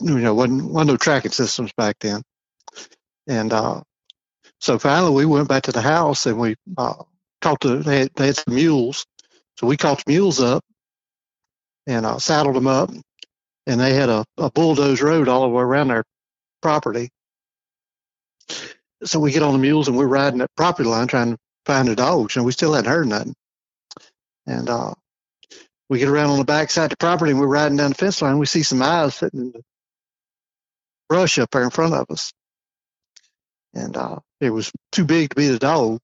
You 0.00 0.18
know, 0.18 0.34
wasn't 0.34 0.70
wasn't 0.70 0.90
no 0.90 0.96
tracking 0.96 1.32
systems 1.32 1.72
back 1.76 1.96
then. 2.00 2.22
And 3.26 3.52
uh, 3.52 3.82
so 4.60 4.78
finally, 4.78 5.12
we 5.12 5.26
went 5.26 5.48
back 5.48 5.64
to 5.64 5.72
the 5.72 5.80
house 5.82 6.26
and 6.26 6.38
we 6.38 6.56
uh, 6.78 6.94
caught 7.42 7.60
the 7.60 7.76
they 7.76 8.00
had, 8.00 8.10
they 8.16 8.26
had 8.26 8.36
some 8.36 8.54
mules, 8.54 9.06
so 9.58 9.66
we 9.66 9.76
caught 9.76 10.04
the 10.04 10.12
mules 10.12 10.40
up 10.40 10.62
and 11.86 12.06
uh, 12.06 12.18
saddled 12.18 12.56
them 12.56 12.66
up, 12.66 12.90
and 13.66 13.80
they 13.80 13.94
had 13.94 14.08
a, 14.10 14.24
a 14.38 14.50
bulldoze 14.50 15.02
road 15.02 15.28
all 15.28 15.42
the 15.42 15.48
way 15.48 15.62
around 15.62 15.88
their 15.88 16.04
property. 16.62 17.10
So 19.04 19.20
we 19.20 19.32
get 19.32 19.42
on 19.42 19.52
the 19.52 19.58
mules 19.58 19.88
and 19.88 19.96
we're 19.96 20.06
riding 20.06 20.38
that 20.40 20.50
property 20.56 20.88
line 20.88 21.08
trying 21.08 21.32
to 21.32 21.38
find 21.66 21.88
the 21.88 21.96
dogs, 21.96 22.36
and 22.36 22.44
we 22.44 22.52
still 22.52 22.74
hadn't 22.74 22.90
heard 22.90 23.08
nothing. 23.08 23.34
And 24.46 24.68
uh, 24.68 24.94
we 25.88 25.98
get 25.98 26.08
around 26.08 26.30
on 26.30 26.38
the 26.38 26.44
back 26.44 26.70
side 26.70 26.84
of 26.84 26.90
the 26.90 26.96
property 26.96 27.30
and 27.32 27.40
we're 27.40 27.46
riding 27.46 27.76
down 27.76 27.90
the 27.90 27.94
fence 27.96 28.20
line. 28.22 28.38
We 28.38 28.46
see 28.46 28.62
some 28.62 28.82
eyes 28.82 29.14
sitting 29.14 29.40
in 29.40 29.52
the 29.52 29.62
brush 31.08 31.38
up 31.38 31.50
there 31.50 31.62
in 31.62 31.70
front 31.70 31.94
of 31.94 32.06
us. 32.10 32.32
And 33.74 33.96
uh, 33.96 34.18
it 34.40 34.50
was 34.50 34.70
too 34.92 35.04
big 35.04 35.30
to 35.30 35.36
be 35.36 35.48
the 35.48 35.58
dog. 35.58 35.98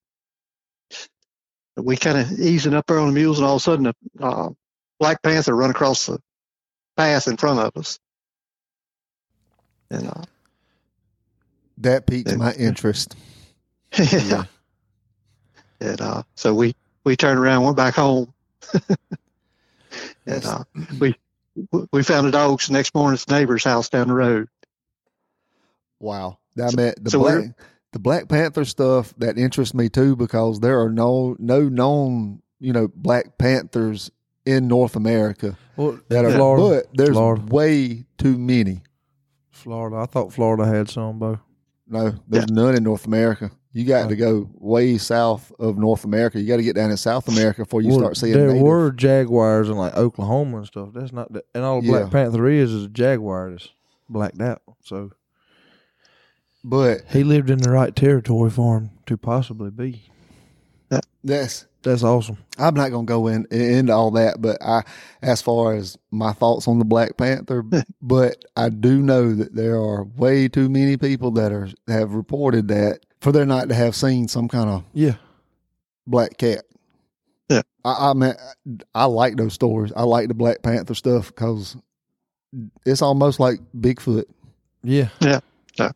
But 1.76 1.84
we 1.84 1.96
kind 1.96 2.18
of 2.18 2.32
easing 2.32 2.74
up 2.74 2.86
there 2.86 2.98
on 2.98 3.08
the 3.08 3.14
mules, 3.14 3.38
and 3.38 3.46
all 3.46 3.54
of 3.56 3.60
a 3.60 3.62
sudden, 3.62 3.86
a 3.86 3.94
uh, 4.20 4.50
black 4.98 5.22
panther 5.22 5.54
run 5.54 5.70
across 5.70 6.06
the 6.06 6.18
path 6.96 7.28
in 7.28 7.36
front 7.36 7.60
of 7.60 7.76
us. 7.76 7.98
And 9.90 10.08
uh, 10.08 10.24
That 11.78 12.06
piqued 12.06 12.28
Yeah. 12.28 12.36
my 12.36 12.52
interest. 12.54 13.14
yeah. 13.98 14.44
And 15.80 16.00
uh, 16.00 16.22
so 16.34 16.54
we 16.54 16.74
we 17.04 17.16
turned 17.16 17.38
around, 17.38 17.64
went 17.64 17.76
back 17.76 17.94
home, 17.94 18.32
and 20.26 20.44
uh, 20.44 20.64
we 20.98 21.14
we 21.92 22.02
found 22.02 22.26
the 22.26 22.30
dogs 22.30 22.66
the 22.66 22.72
next 22.72 22.94
morning 22.94 23.18
at 23.20 23.26
the 23.26 23.34
neighbor's 23.38 23.64
house 23.64 23.88
down 23.88 24.08
the 24.08 24.14
road. 24.14 24.48
Wow. 25.98 26.38
I 26.58 26.74
mean, 26.76 26.92
the 27.00 27.10
so 27.10 27.20
black 27.20 27.44
the 27.92 27.98
Black 27.98 28.28
Panther 28.28 28.64
stuff 28.64 29.12
that 29.18 29.38
interests 29.38 29.74
me 29.74 29.88
too 29.88 30.14
because 30.16 30.60
there 30.60 30.80
are 30.80 30.90
no 30.90 31.36
no 31.38 31.68
known 31.68 32.42
you 32.60 32.72
know 32.72 32.88
Black 32.94 33.38
Panthers 33.38 34.10
in 34.46 34.68
North 34.68 34.96
America 34.96 35.56
Well, 35.76 36.00
that 36.08 36.24
are, 36.24 36.32
Florida. 36.32 36.82
but 36.86 36.96
there's 36.96 37.10
Florida. 37.10 37.42
way 37.46 38.04
too 38.18 38.38
many. 38.38 38.82
Florida. 39.50 39.96
I 39.96 40.06
thought 40.06 40.32
Florida 40.32 40.64
had 40.66 40.88
some, 40.88 41.18
Bo. 41.18 41.38
No, 41.86 42.14
there's 42.28 42.50
none 42.50 42.74
in 42.76 42.84
North 42.84 43.06
America. 43.06 43.50
You 43.72 43.84
got 43.84 44.08
to 44.08 44.16
go 44.16 44.50
way 44.54 44.98
south 44.98 45.52
of 45.60 45.78
North 45.78 46.04
America. 46.04 46.40
You 46.40 46.48
got 46.48 46.56
to 46.56 46.62
get 46.64 46.74
down 46.74 46.90
in 46.90 46.96
South 46.96 47.28
America 47.28 47.62
before 47.62 47.82
you 47.82 47.90
Well, 47.90 47.98
start 48.00 48.16
seeing 48.16 48.32
there 48.32 48.48
native. 48.48 48.62
were 48.62 48.90
jaguars 48.90 49.68
in 49.68 49.76
like 49.76 49.96
Oklahoma 49.96 50.58
and 50.58 50.66
stuff. 50.66 50.88
That's 50.92 51.12
not 51.12 51.32
the, 51.32 51.44
and 51.54 51.62
all 51.62 51.78
a 51.78 51.82
Black 51.82 52.02
Yeah. 52.04 52.08
Panther 52.08 52.48
is 52.48 52.72
is 52.72 52.84
a 52.86 52.88
jaguar 52.88 53.50
that's 53.52 53.68
blacked 54.08 54.40
out. 54.40 54.62
So 54.82 55.12
But 56.64 57.02
he 57.10 57.22
lived 57.22 57.48
in 57.48 57.60
the 57.60 57.70
right 57.70 57.94
territory 57.94 58.50
for 58.50 58.78
him 58.78 58.90
to 59.06 59.16
possibly 59.16 59.70
be. 59.70 60.02
that's 61.22 61.66
That's 61.82 62.02
awesome. 62.02 62.38
I'm 62.58 62.74
not 62.74 62.90
going 62.90 63.06
to 63.06 63.10
go 63.10 63.26
in 63.28 63.46
into 63.52 63.92
all 63.92 64.10
that, 64.12 64.42
but 64.42 64.58
I, 64.62 64.82
as 65.22 65.40
far 65.40 65.74
as 65.74 65.96
my 66.10 66.32
thoughts 66.32 66.66
on 66.68 66.78
the 66.78 66.84
Black 66.84 67.16
Panther, 67.16 67.62
but 68.02 68.44
I 68.56 68.68
do 68.68 69.00
know 69.00 69.32
that 69.34 69.54
there 69.54 69.76
are 69.76 70.04
way 70.04 70.48
too 70.48 70.68
many 70.68 70.96
people 70.96 71.30
that 71.32 71.52
are 71.52 71.68
have 71.88 72.12
reported 72.14 72.68
that 72.68 73.00
for 73.20 73.32
there 73.32 73.46
not 73.46 73.68
to 73.68 73.74
have 73.74 73.94
seen 73.94 74.28
some 74.28 74.48
kind 74.48 74.68
of 74.70 74.84
Yeah. 74.92 75.14
black 76.06 76.36
cat. 76.38 76.64
Yeah. 77.48 77.62
I, 77.84 78.10
I 78.10 78.14
mean, 78.14 78.34
I 78.94 79.04
like 79.06 79.36
those 79.36 79.54
stories. 79.54 79.92
I 79.96 80.04
like 80.04 80.28
the 80.28 80.34
Black 80.34 80.62
Panther 80.62 80.94
stuff 80.94 81.26
because 81.28 81.76
it's 82.86 83.02
almost 83.02 83.40
like 83.40 83.58
Bigfoot. 83.76 84.24
Yeah. 84.82 85.08
Yeah. 85.20 85.40
Yeah. 85.78 85.90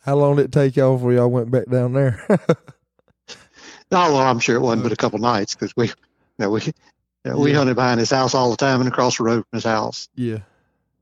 How 0.00 0.16
long 0.16 0.36
did 0.36 0.44
it 0.46 0.52
take 0.52 0.76
y'all 0.76 0.96
before 0.96 1.12
y'all 1.12 1.30
went 1.30 1.50
back 1.50 1.66
down 1.70 1.92
there? 1.94 2.24
Oh 3.92 4.12
well, 4.14 4.16
I'm 4.16 4.40
sure 4.40 4.56
it 4.56 4.60
wasn't 4.60 4.82
but 4.82 4.90
a 4.90 4.94
uh, 4.94 4.96
couple 4.96 5.20
nights 5.20 5.54
because 5.54 5.72
we, 5.76 5.86
you 5.86 5.92
know, 6.40 6.50
we, 6.50 6.60
you 6.62 6.72
know, 7.24 7.38
we 7.38 7.52
Yeah. 7.52 7.58
hunted 7.58 7.76
behind 7.76 8.00
his 8.00 8.10
house 8.10 8.34
all 8.34 8.50
the 8.50 8.56
time 8.56 8.80
and 8.80 8.88
across 8.88 9.18
the 9.18 9.22
road 9.24 9.44
from 9.48 9.56
his 9.58 9.64
house. 9.64 10.08
yeah. 10.16 10.38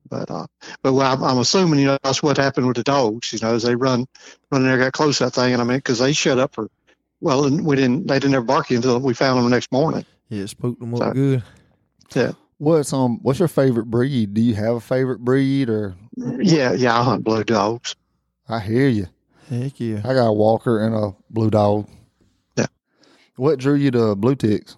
But 0.08 0.30
uh, 0.30 0.46
but 0.82 0.92
well, 0.92 1.12
I'm, 1.12 1.22
I'm 1.22 1.38
assuming 1.38 1.80
you 1.80 1.86
know 1.86 1.98
that's 2.02 2.22
what 2.22 2.36
happened 2.36 2.66
with 2.66 2.76
the 2.76 2.82
dogs. 2.82 3.32
You 3.32 3.38
know, 3.40 3.54
as 3.54 3.62
they 3.62 3.74
run 3.74 4.06
run 4.50 4.62
in 4.62 4.68
there, 4.68 4.78
got 4.78 4.92
close 4.92 5.18
to 5.18 5.24
that 5.24 5.32
thing, 5.34 5.52
and 5.52 5.62
I 5.62 5.64
mean, 5.64 5.78
because 5.78 5.98
they 5.98 6.12
shut 6.12 6.38
up 6.38 6.54
for. 6.54 6.68
Well, 7.20 7.46
and 7.46 7.64
we 7.64 7.76
didn't. 7.76 8.06
They 8.06 8.18
didn't 8.18 8.34
ever 8.34 8.44
bark 8.44 8.70
until 8.70 9.00
we 9.00 9.14
found 9.14 9.38
them 9.38 9.44
the 9.44 9.50
next 9.56 9.72
morning. 9.72 10.04
Yeah, 10.28 10.42
it 10.42 10.48
spooked 10.48 10.80
them 10.80 10.94
up 10.94 11.00
So- 11.00 11.12
good. 11.12 11.42
What's 12.58 12.92
um? 12.92 13.18
What's 13.22 13.38
your 13.38 13.48
favorite 13.48 13.86
breed? 13.86 14.34
Do 14.34 14.40
you 14.40 14.54
have 14.54 14.76
a 14.76 14.80
favorite 14.80 15.20
breed, 15.20 15.68
or 15.70 15.94
Yeah, 16.16 16.72
yeah, 16.72 16.98
I 16.98 17.02
hunt 17.02 17.24
blue 17.24 17.44
dogs. 17.44 17.96
I 18.48 18.60
hear 18.60 18.88
you. 18.88 19.06
Heck 19.48 19.78
yeah. 19.80 20.00
I 20.04 20.14
got 20.14 20.28
a 20.28 20.32
Walker 20.32 20.84
and 20.84 20.94
a 20.94 21.14
Blue 21.30 21.50
Dog. 21.50 21.88
Yeah. 22.56 22.66
What 23.36 23.58
drew 23.58 23.74
you 23.74 23.90
to 23.90 24.14
Blue 24.14 24.34
Ticks? 24.34 24.76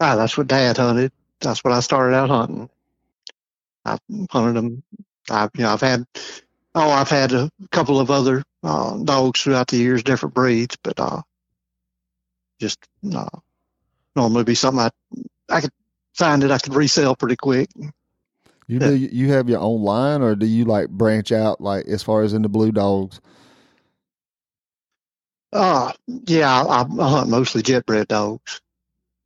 Ah, 0.00 0.16
that's 0.16 0.36
what 0.36 0.46
Dad 0.48 0.76
hunted. 0.76 1.12
That's 1.40 1.62
what 1.62 1.72
I 1.72 1.80
started 1.80 2.16
out 2.16 2.30
hunting. 2.30 2.68
I've 3.84 4.00
hunted 4.30 4.54
them. 4.54 4.82
I've 5.30 5.50
you 5.56 5.62
know 5.62 5.72
I've 5.72 5.80
had 5.80 6.04
oh 6.74 6.90
I've 6.90 7.08
had 7.08 7.32
a 7.32 7.50
couple 7.70 8.00
of 8.00 8.10
other 8.10 8.42
uh, 8.62 8.96
dogs 8.98 9.40
throughout 9.40 9.68
the 9.68 9.76
years, 9.76 10.02
different 10.02 10.34
breeds, 10.34 10.76
but 10.82 10.98
uh, 10.98 11.22
just 12.60 12.78
uh, 13.14 13.28
normally 14.16 14.44
be 14.44 14.54
something 14.54 14.80
I 14.80 14.90
I 15.48 15.60
could 15.60 15.72
find 16.14 16.42
that 16.42 16.52
I 16.52 16.58
could 16.58 16.74
resell 16.74 17.16
pretty 17.16 17.36
quick. 17.36 17.68
You 18.66 18.78
do 18.78 18.94
you 18.96 19.32
have 19.32 19.48
your 19.48 19.60
own 19.60 19.82
line, 19.82 20.22
or 20.22 20.34
do 20.34 20.46
you 20.46 20.64
like 20.64 20.88
branch 20.88 21.32
out 21.32 21.60
like 21.60 21.86
as 21.86 22.02
far 22.02 22.22
as 22.22 22.32
in 22.32 22.42
the 22.42 22.48
Blue 22.48 22.72
Dogs? 22.72 23.20
Uh, 25.52 25.92
yeah, 26.06 26.64
I, 26.64 26.82
I 26.82 27.08
hunt 27.08 27.30
mostly 27.30 27.62
jet 27.62 27.86
bred 27.86 28.08
dogs. 28.08 28.60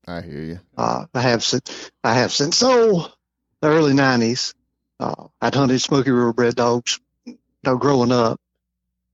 I 0.07 0.21
hear 0.23 0.43
you. 0.43 0.61
Uh, 0.77 1.07
I 1.15 1.21
have 1.21 1.45
since 1.45 1.91
I 2.03 2.15
have 2.15 2.33
since 2.33 2.63
oh 2.65 3.13
the 3.61 3.69
early 3.69 3.95
nineties. 3.95 4.55
Uh, 5.01 5.29
I'd 5.41 5.55
hunted 5.55 5.81
Smoky 5.81 6.11
River 6.11 6.33
bred 6.33 6.57
dogs, 6.57 6.99
you 7.25 7.39
know, 7.65 7.77
growing 7.77 8.13
up, 8.13 8.41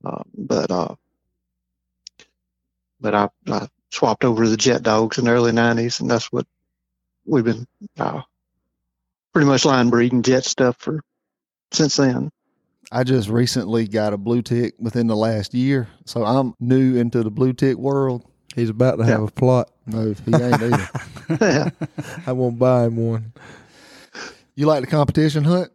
uh, 0.05 0.23
but 0.37 0.71
uh, 0.71 0.95
but 3.01 3.15
I, 3.15 3.29
I 3.49 3.69
swapped 3.91 4.25
over 4.25 4.45
to 4.45 4.51
the 4.51 4.57
jet 4.57 4.83
dogs 4.83 5.19
in 5.19 5.27
the 5.27 5.31
early 5.31 5.53
nineties, 5.53 6.01
and 6.01 6.11
that's 6.11 6.33
what 6.33 6.47
we've 7.27 7.45
been 7.45 7.67
uh, 7.99 8.23
pretty 9.33 9.47
much 9.47 9.65
line 9.65 9.91
breeding 9.91 10.23
jet 10.23 10.45
stuff 10.45 10.77
for 10.79 11.03
since 11.73 11.97
then. 11.97 12.31
I 12.93 13.03
just 13.03 13.29
recently 13.29 13.89
got 13.89 14.13
a 14.13 14.17
blue 14.17 14.43
tick 14.43 14.75
within 14.79 15.07
the 15.07 15.17
last 15.17 15.53
year, 15.55 15.89
so 16.05 16.25
I'm 16.25 16.55
new 16.61 16.97
into 16.97 17.23
the 17.23 17.31
blue 17.31 17.53
tick 17.53 17.77
world. 17.77 18.25
He's 18.55 18.71
about 18.71 18.97
to 18.99 19.05
have 19.05 19.23
a 19.23 19.31
plot. 19.31 19.71
No, 19.87 20.15
he 20.25 20.35
ain't 20.35 20.63
either. 20.63 20.89
yeah, 21.41 21.71
I 22.27 22.33
won't 22.33 22.59
buy 22.59 22.85
him 22.85 22.97
one. 22.97 23.33
You 24.55 24.67
like 24.67 24.83
the 24.83 24.87
competition 24.91 25.45
hunt? 25.45 25.71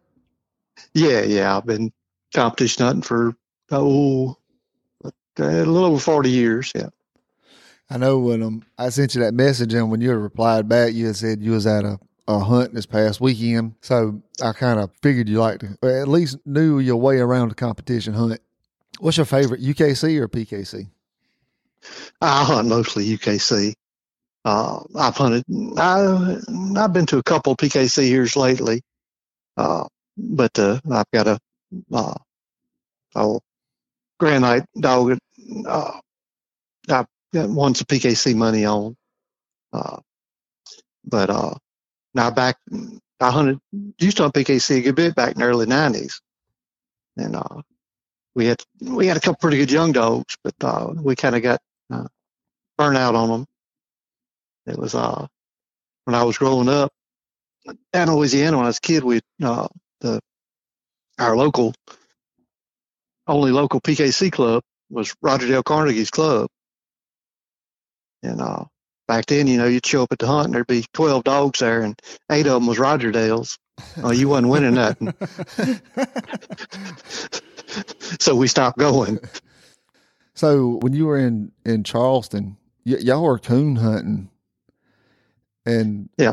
yeah, 0.94 1.22
yeah. 1.22 1.56
I've 1.56 1.66
been 1.66 1.92
competition 2.34 2.84
hunting 2.84 3.02
for 3.02 3.34
oh 3.70 4.36
a 5.04 5.12
little 5.38 5.84
over 5.84 5.98
forty 6.00 6.30
years. 6.30 6.72
Yeah. 6.74 6.88
I 7.90 7.96
know 7.96 8.18
when 8.18 8.42
um, 8.42 8.62
I 8.78 8.88
sent 8.90 9.14
you 9.14 9.22
that 9.22 9.34
message, 9.34 9.74
and 9.74 9.90
when 9.90 10.00
you 10.00 10.12
replied 10.12 10.68
back, 10.68 10.94
you 10.94 11.06
had 11.06 11.16
said 11.16 11.42
you 11.42 11.50
was 11.50 11.66
at 11.66 11.84
a, 11.84 11.98
a 12.28 12.38
hunt 12.38 12.72
this 12.72 12.86
past 12.86 13.20
weekend. 13.20 13.74
So 13.80 14.22
I 14.42 14.52
kind 14.52 14.78
of 14.78 14.90
figured 15.02 15.28
you 15.28 15.40
liked 15.40 15.62
to, 15.62 15.76
or 15.82 15.90
at 16.00 16.06
least 16.06 16.38
knew 16.46 16.78
your 16.78 16.96
way 16.96 17.18
around 17.18 17.48
the 17.48 17.56
competition 17.56 18.14
hunt. 18.14 18.40
What's 19.00 19.16
your 19.16 19.26
favorite, 19.26 19.60
UKC 19.60 20.20
or 20.20 20.28
PKC? 20.28 20.88
I 22.20 22.44
hunt 22.44 22.68
mostly 22.68 23.06
UKC. 23.06 23.74
Uh, 24.44 24.80
I've 24.96 25.16
hunted. 25.16 25.44
I, 25.78 26.36
I've 26.76 26.92
been 26.92 27.06
to 27.06 27.18
a 27.18 27.22
couple 27.22 27.56
PKC 27.56 28.08
years 28.08 28.36
lately, 28.36 28.82
uh, 29.56 29.84
but 30.16 30.58
uh, 30.58 30.80
I've 30.90 31.10
got 31.12 31.26
a 31.26 31.38
uh, 31.92 32.14
oh, 33.16 33.40
Grand 34.18 34.42
Nite 34.42 34.64
dog. 34.78 35.18
Uh, 35.66 36.00
I've 36.88 37.06
got 37.34 37.50
one's 37.50 37.82
a 37.82 37.84
PKC 37.84 38.34
money 38.34 38.64
on, 38.64 38.96
uh, 39.74 39.98
but 41.04 41.28
uh, 41.28 41.54
now 42.14 42.30
back 42.30 42.56
I 43.20 43.30
hunted 43.30 43.60
used 43.98 44.16
to 44.16 44.22
hunt 44.22 44.34
PKC 44.34 44.78
a 44.78 44.80
good 44.80 44.96
bit 44.96 45.14
back 45.14 45.32
in 45.34 45.40
the 45.40 45.44
early 45.44 45.66
nineties, 45.66 46.18
and 47.18 47.36
uh, 47.36 47.60
we 48.34 48.46
had 48.46 48.62
we 48.80 49.06
had 49.06 49.18
a 49.18 49.20
couple 49.20 49.36
pretty 49.36 49.58
good 49.58 49.70
young 49.70 49.92
dogs, 49.92 50.38
but 50.42 50.96
we 50.96 51.14
kind 51.14 51.36
of 51.36 51.42
got 51.42 51.60
burnt 52.78 52.96
out 52.96 53.14
on 53.14 53.28
them. 53.28 53.46
It 54.70 54.78
was 54.78 54.94
uh 54.94 55.26
when 56.04 56.14
I 56.14 56.24
was 56.24 56.38
growing 56.38 56.68
up 56.68 56.90
down 57.92 58.08
in 58.08 58.14
Louisiana 58.14 58.56
when 58.56 58.66
I 58.66 58.68
was 58.68 58.78
a 58.78 58.80
kid. 58.80 59.04
We 59.04 59.20
uh, 59.42 59.68
the 60.00 60.20
our 61.18 61.36
local 61.36 61.74
only 63.26 63.52
local 63.52 63.80
PKC 63.80 64.32
club 64.32 64.62
was 64.90 65.14
Roger 65.22 65.46
Dale 65.46 65.62
Carnegie's 65.62 66.10
club, 66.10 66.48
and 68.22 68.40
uh, 68.40 68.64
back 69.06 69.26
then 69.26 69.46
you 69.46 69.58
know 69.58 69.66
you'd 69.66 69.86
show 69.86 70.02
up 70.02 70.12
at 70.12 70.18
the 70.18 70.26
hunt 70.26 70.46
and 70.46 70.54
there'd 70.54 70.66
be 70.66 70.84
twelve 70.92 71.24
dogs 71.24 71.60
there 71.60 71.82
and 71.82 72.00
eight 72.30 72.46
of 72.46 72.54
them 72.54 72.66
was 72.66 72.78
Roger 72.78 73.12
Dale's. 73.12 73.58
Oh, 74.02 74.12
you 74.12 74.28
wasn't 74.28 74.48
winning 74.48 74.74
nothing, 74.74 75.08
so 78.18 78.34
we 78.34 78.46
stopped 78.46 78.78
going. 78.78 79.18
So 80.34 80.78
when 80.80 80.92
you 80.92 81.06
were 81.06 81.18
in 81.18 81.52
in 81.64 81.84
Charleston, 81.84 82.56
y- 82.84 82.98
y'all 83.00 83.24
were 83.24 83.38
coon 83.38 83.76
hunting, 83.76 84.30
and 85.66 86.08
Yeah. 86.18 86.32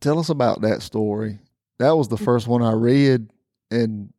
tell 0.00 0.18
us 0.18 0.28
about 0.28 0.60
that 0.62 0.82
story. 0.82 1.38
That 1.78 1.96
was 1.96 2.08
the 2.08 2.16
first 2.16 2.46
one 2.46 2.62
I 2.62 2.72
read, 2.72 3.28
and 3.70 4.12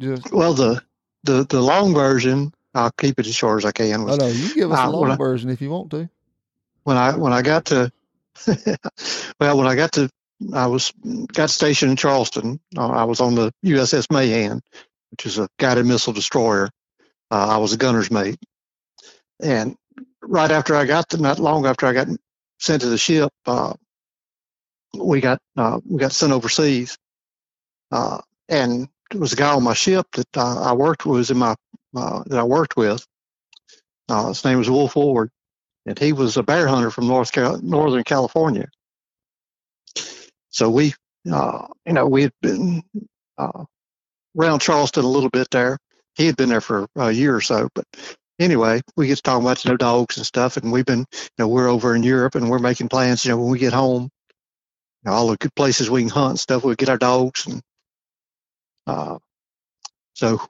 just 0.00 0.30
Well, 0.32 0.54
the 0.54 0.82
the 1.24 1.44
the 1.48 1.60
long 1.60 1.94
version, 1.94 2.52
I'll 2.74 2.90
keep 2.92 3.18
it 3.18 3.26
as 3.26 3.34
short 3.34 3.58
as 3.58 3.64
I 3.64 3.72
can. 3.72 4.08
oh 4.08 4.16
no, 4.16 4.26
you 4.28 4.54
give 4.54 4.70
us 4.72 4.78
Uh, 4.78 4.90
when 4.90 4.92
long 4.92 5.10
I- 5.12 5.16
version 5.16 5.50
if 5.50 5.60
you 5.60 5.70
want 5.70 5.90
to. 5.92 6.08
when 6.84 6.96
I 6.96 7.16
when 7.16 7.32
I 7.32 7.42
got 7.42 7.66
to 7.66 7.90
well 9.40 9.58
when 9.58 9.66
I 9.66 9.74
got 9.76 9.92
to 9.92 10.10
I 10.52 10.66
was 10.66 10.92
got 11.32 11.50
stationed 11.50 11.92
in 11.92 11.96
Charleston. 11.96 12.58
Uh, 12.76 12.88
I 12.88 13.04
was 13.04 13.20
on 13.20 13.34
the 13.36 13.52
USS 13.64 14.10
Mahan, 14.10 14.60
which 15.12 15.24
is 15.26 15.38
a 15.38 15.48
guided 15.58 15.86
missile 15.86 16.12
destroyer. 16.12 16.68
Uh, 17.30 17.46
I 17.48 17.56
was 17.58 17.72
a 17.72 17.76
gunner's 17.76 18.10
mate, 18.10 18.38
and 19.40 19.76
right 20.20 20.50
after 20.50 20.74
I 20.74 20.84
got 20.84 21.08
to, 21.10 21.16
not 21.18 21.38
long 21.38 21.64
after 21.66 21.86
I 21.86 21.92
got 21.92 22.08
sent 22.62 22.82
to 22.82 22.90
the 22.90 22.98
ship, 22.98 23.30
uh, 23.46 23.74
we 24.98 25.20
got 25.20 25.40
uh, 25.56 25.80
we 25.88 25.98
got 26.00 26.12
sent 26.12 26.32
overseas, 26.32 26.98
uh, 27.92 28.20
and 28.48 28.88
there 29.10 29.20
was 29.20 29.32
a 29.34 29.36
guy 29.36 29.54
on 29.54 29.64
my 29.64 29.74
ship 29.74 30.06
that 30.14 30.36
uh, 30.36 30.62
I 30.62 30.74
worked 30.74 31.06
with 31.06 31.18
was 31.18 31.30
in 31.32 31.38
my 31.38 31.56
uh, 31.96 32.24
that 32.26 32.38
I 32.38 32.44
worked 32.44 32.76
with. 32.76 33.06
Uh, 34.08 34.28
his 34.28 34.44
name 34.44 34.58
was 34.58 34.70
Wolf 34.70 34.96
Ward 34.96 35.22
and 35.86 35.98
he 35.98 36.12
was 36.12 36.36
a 36.36 36.42
bear 36.42 36.66
hunter 36.68 36.90
from 36.90 37.08
North 37.08 37.32
Cal- 37.32 37.60
Northern 37.62 38.04
California. 38.04 38.68
So 40.50 40.70
we, 40.70 40.94
you 41.24 41.94
know, 41.94 42.06
we 42.06 42.22
had 42.22 42.32
been 42.42 42.82
around 44.38 44.60
Charleston 44.60 45.04
a 45.04 45.08
little 45.08 45.30
bit 45.30 45.48
there. 45.50 45.78
He 46.16 46.26
had 46.26 46.36
been 46.36 46.50
there 46.50 46.60
for 46.62 46.86
a 46.96 47.12
year 47.12 47.36
or 47.36 47.40
so, 47.40 47.68
but 47.74 47.84
anyway, 48.38 48.82
we 48.96 49.08
get 49.08 49.16
to 49.16 49.22
talking 49.22 49.44
about 49.46 49.64
you 49.64 49.70
know 49.70 49.76
dogs 49.76 50.16
and 50.18 50.26
stuff, 50.26 50.56
and 50.56 50.72
we've 50.72 50.86
been, 50.86 51.00
you 51.00 51.30
know, 51.38 51.48
we're 51.48 51.68
over 51.68 51.94
in 51.96 52.02
Europe 52.02 52.34
and 52.34 52.50
we're 52.50 52.58
making 52.58 52.88
plans. 52.88 53.24
You 53.24 53.32
know, 53.32 53.38
when 53.38 53.50
we 53.50 53.58
get 53.58 53.72
home, 53.72 54.04
you 54.04 55.10
know, 55.10 55.12
all 55.12 55.28
the 55.28 55.36
good 55.38 55.54
places 55.54 55.90
we 55.90 56.02
can 56.02 56.10
hunt 56.10 56.30
and 56.30 56.40
stuff. 56.40 56.64
We 56.64 56.76
get 56.76 56.88
our 56.90 56.98
dogs, 56.98 57.46
and 57.46 57.62
uh, 58.86 59.18
so 60.14 60.40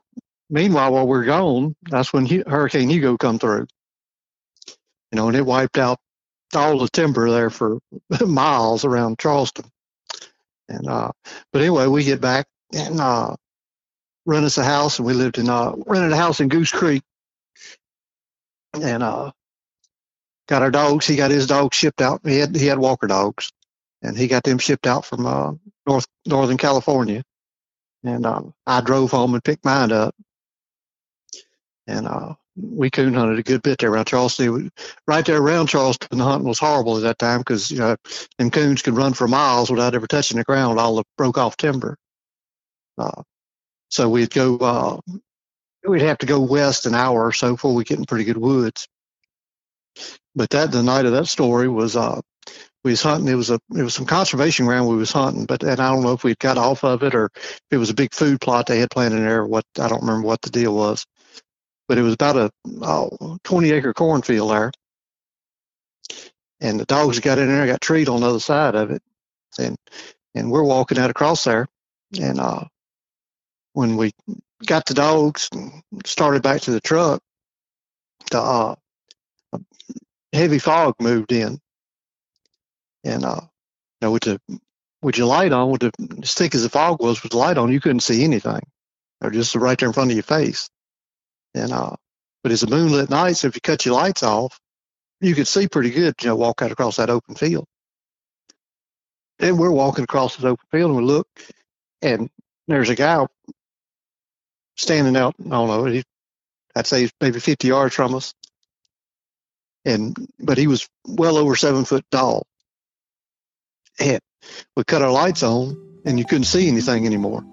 meanwhile, 0.49 0.93
while 0.93 1.07
we're 1.07 1.25
gone, 1.25 1.75
that's 1.89 2.13
when 2.13 2.25
Hu- 2.25 2.43
Hurricane 2.47 2.89
Hugo 2.89 3.17
come 3.17 3.39
through 3.39 3.67
you 5.13 5.17
know, 5.17 5.29
and 5.29 5.37
it 5.37 5.45
wiped 5.45 5.79
out 5.79 5.99
all 6.55 6.79
the 6.79 6.89
timber 6.89 7.31
there 7.31 7.51
for 7.51 7.79
miles 8.27 8.85
around 8.85 9.19
Charleston. 9.19 9.65
And 10.69 10.87
uh, 10.87 11.11
but 11.53 11.61
anyway, 11.61 11.87
we 11.87 12.03
get 12.03 12.21
back 12.21 12.47
and 12.73 13.01
uh, 13.01 13.35
rent 14.25 14.45
us 14.45 14.57
a 14.57 14.63
house, 14.63 14.99
and 14.99 15.05
we 15.07 15.13
lived 15.13 15.37
in 15.37 15.49
uh, 15.49 15.73
rented 15.87 16.13
a 16.13 16.17
house 16.17 16.39
in 16.41 16.49
Goose 16.49 16.71
Creek, 16.71 17.03
and 18.73 19.03
uh, 19.03 19.31
got 20.47 20.61
our 20.61 20.71
dogs. 20.71 21.07
He 21.07 21.15
got 21.15 21.31
his 21.31 21.47
dogs 21.47 21.75
shipped 21.75 22.01
out. 22.01 22.21
He 22.25 22.37
had 22.37 22.55
he 22.55 22.65
had 22.65 22.79
Walker 22.79 23.07
dogs, 23.07 23.51
and 24.01 24.17
he 24.17 24.27
got 24.27 24.43
them 24.43 24.57
shipped 24.57 24.87
out 24.87 25.05
from 25.05 25.25
uh, 25.25 25.53
North 25.87 26.07
Northern 26.25 26.57
California. 26.57 27.23
And 28.03 28.25
uh, 28.25 28.41
I 28.67 28.81
drove 28.81 29.11
home 29.11 29.33
and 29.33 29.43
picked 29.43 29.63
mine 29.63 29.91
up, 29.91 30.13
and 31.87 32.07
uh, 32.07 32.33
we 32.55 32.89
coon 32.89 33.13
hunted 33.13 33.39
a 33.39 33.43
good 33.43 33.61
bit 33.61 33.79
there 33.79 33.91
around 33.91 34.05
Charleston. 34.05 34.71
Right 35.07 35.25
there 35.25 35.41
around 35.41 35.67
Charleston, 35.67 36.17
the 36.17 36.23
hunting 36.23 36.47
was 36.47 36.59
horrible 36.59 36.97
at 36.97 37.03
that 37.03 37.19
time 37.19 37.39
because 37.39 37.71
you 37.71 37.79
know 37.79 37.95
them 38.37 38.51
coons 38.51 38.81
could 38.81 38.95
run 38.95 39.13
for 39.13 39.27
miles 39.27 39.71
without 39.71 39.95
ever 39.95 40.07
touching 40.07 40.37
the 40.37 40.43
ground, 40.43 40.79
all 40.79 40.97
the 40.97 41.03
broke 41.17 41.37
off 41.37 41.57
timber. 41.57 41.97
Uh, 42.97 43.23
so 43.89 44.09
we'd 44.09 44.31
go, 44.31 44.57
uh, 44.57 44.97
we'd 45.87 46.01
have 46.01 46.19
to 46.19 46.25
go 46.25 46.39
west 46.39 46.85
an 46.85 46.95
hour 46.95 47.25
or 47.25 47.31
so 47.31 47.53
before 47.53 47.73
we 47.73 47.83
get 47.83 47.99
in 47.99 48.05
pretty 48.05 48.23
good 48.23 48.37
woods. 48.37 48.87
But 50.35 50.49
that 50.51 50.71
the 50.71 50.83
night 50.83 51.05
of 51.05 51.11
that 51.11 51.27
story 51.27 51.67
was 51.67 51.95
uh, 51.95 52.19
we 52.83 52.91
was 52.91 53.01
hunting. 53.01 53.27
It 53.27 53.35
was 53.35 53.49
a 53.49 53.59
it 53.75 53.83
was 53.83 53.93
some 53.93 54.05
conservation 54.05 54.65
ground 54.65 54.89
we 54.89 54.95
was 54.95 55.11
hunting, 55.11 55.45
but 55.45 55.63
and 55.63 55.79
I 55.79 55.91
don't 55.91 56.03
know 56.03 56.13
if 56.13 56.23
we'd 56.23 56.39
got 56.39 56.57
off 56.57 56.83
of 56.83 57.03
it 57.03 57.13
or 57.13 57.29
it 57.69 57.77
was 57.77 57.89
a 57.89 57.95
big 57.95 58.13
food 58.13 58.41
plot 58.41 58.65
they 58.65 58.79
had 58.79 58.89
planted 58.89 59.19
there. 59.19 59.45
What 59.45 59.65
I 59.79 59.87
don't 59.87 60.01
remember 60.01 60.27
what 60.27 60.41
the 60.41 60.49
deal 60.49 60.75
was 60.75 61.05
but 61.87 61.97
it 61.97 62.01
was 62.01 62.13
about 62.13 62.37
a 62.37 62.51
oh, 62.81 63.37
20 63.43 63.71
acre 63.71 63.93
cornfield 63.93 64.51
there. 64.51 64.71
And 66.61 66.79
the 66.79 66.85
dogs 66.85 67.19
got 67.19 67.39
in 67.39 67.47
there, 67.47 67.67
got 67.67 67.81
treed 67.81 68.07
on 68.07 68.21
the 68.21 68.29
other 68.29 68.39
side 68.39 68.75
of 68.75 68.91
it. 68.91 69.01
And, 69.59 69.75
and 70.33 70.49
we're 70.49 70.63
walking 70.63 70.97
out 70.97 71.09
across 71.09 71.43
there. 71.43 71.67
And, 72.19 72.39
uh, 72.39 72.63
when 73.73 73.97
we 73.97 74.11
got 74.65 74.85
the 74.85 74.93
dogs 74.93 75.49
and 75.51 75.83
started 76.05 76.41
back 76.41 76.61
to 76.61 76.71
the 76.71 76.81
truck, 76.81 77.21
the, 78.31 78.39
uh, 78.39 78.75
heavy 80.31 80.59
fog 80.59 80.95
moved 80.99 81.31
in. 81.31 81.59
And, 83.03 83.25
uh, 83.25 83.41
you 83.41 83.49
know, 84.01 84.11
with 84.11 84.23
the, 84.23 84.39
with 85.01 85.17
your 85.17 85.27
light 85.27 85.51
on, 85.51 85.69
with 85.69 85.81
the, 85.81 85.91
as 86.23 86.33
thick 86.33 86.55
as 86.55 86.63
the 86.63 86.69
fog 86.69 87.01
was, 87.01 87.21
with 87.21 87.33
the 87.33 87.37
light 87.37 87.57
on, 87.57 87.71
you 87.71 87.81
couldn't 87.81 87.99
see 88.01 88.23
anything. 88.23 88.61
Or 89.21 89.29
just 89.29 89.55
right 89.55 89.77
there 89.77 89.89
in 89.89 89.93
front 89.93 90.11
of 90.11 90.15
your 90.15 90.23
face. 90.23 90.69
And 91.53 91.71
uh, 91.71 91.95
but 92.43 92.51
it's 92.51 92.63
a 92.63 92.69
moonlit 92.69 93.09
night, 93.09 93.37
so 93.37 93.47
if 93.47 93.55
you 93.55 93.61
cut 93.61 93.85
your 93.85 93.95
lights 93.95 94.23
off, 94.23 94.59
you 95.21 95.33
could 95.33 95.47
see 95.47 95.67
pretty 95.67 95.91
good. 95.91 96.15
You 96.21 96.29
know, 96.29 96.35
walk 96.35 96.61
out 96.61 96.71
across 96.71 96.97
that 96.97 97.09
open 97.09 97.35
field. 97.35 97.65
And 99.39 99.57
we're 99.57 99.71
walking 99.71 100.03
across 100.03 100.35
this 100.35 100.45
open 100.45 100.65
field, 100.71 100.91
and 100.91 100.99
we 100.99 101.05
look, 101.05 101.27
and 102.01 102.29
there's 102.67 102.89
a 102.89 102.95
guy 102.95 103.25
standing 104.75 105.15
out. 105.15 105.35
I 105.39 105.49
don't 105.49 105.67
know. 105.67 105.85
He, 105.85 106.03
I'd 106.75 106.87
say 106.87 107.09
maybe 107.21 107.39
50 107.39 107.67
yards 107.67 107.95
from 107.95 108.15
us, 108.15 108.33
and 109.85 110.15
but 110.39 110.57
he 110.57 110.67
was 110.67 110.87
well 111.07 111.37
over 111.37 111.55
seven 111.55 111.85
foot 111.85 112.05
tall. 112.11 112.47
And 113.99 114.19
we 114.75 114.83
cut 114.83 115.01
our 115.01 115.11
lights 115.11 115.43
on, 115.43 116.01
and 116.05 116.17
you 116.17 116.25
couldn't 116.25 116.45
see 116.45 116.67
anything 116.67 117.05
anymore. 117.05 117.45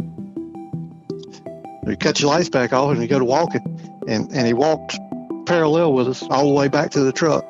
You 1.86 1.96
cut 1.96 2.20
your 2.20 2.30
lights 2.30 2.48
back 2.48 2.72
off, 2.72 2.92
and 2.92 3.02
you 3.02 3.08
go 3.08 3.18
to 3.18 3.24
walking 3.24 3.80
and, 4.10 4.30
and 4.32 4.46
he 4.46 4.52
walked 4.52 4.98
parallel 5.46 5.92
with 5.92 6.08
us 6.08 6.22
all 6.30 6.48
the 6.48 6.54
way 6.54 6.68
back 6.68 6.90
to 6.90 7.00
the 7.00 7.12
truck. 7.12 7.44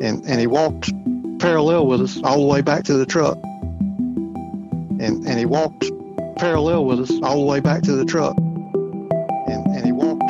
And, 0.00 0.24
and 0.24 0.40
he 0.40 0.46
walked 0.46 0.92
parallel 1.40 1.86
with 1.86 2.00
us 2.00 2.20
all 2.22 2.40
the 2.40 2.46
way 2.46 2.60
back 2.60 2.84
to 2.84 2.94
the 2.94 3.06
truck. 3.06 3.38
And, 4.98 5.26
and 5.26 5.38
he 5.38 5.46
walked 5.46 5.84
parallel 6.36 6.84
with 6.86 7.00
us 7.00 7.12
all 7.22 7.40
the 7.40 7.46
way 7.46 7.60
back 7.60 7.82
to 7.82 7.92
the 7.92 8.04
truck. 8.04 8.36
And, 8.38 9.66
and 9.66 9.84
he 9.84 9.92
walked 9.92 10.22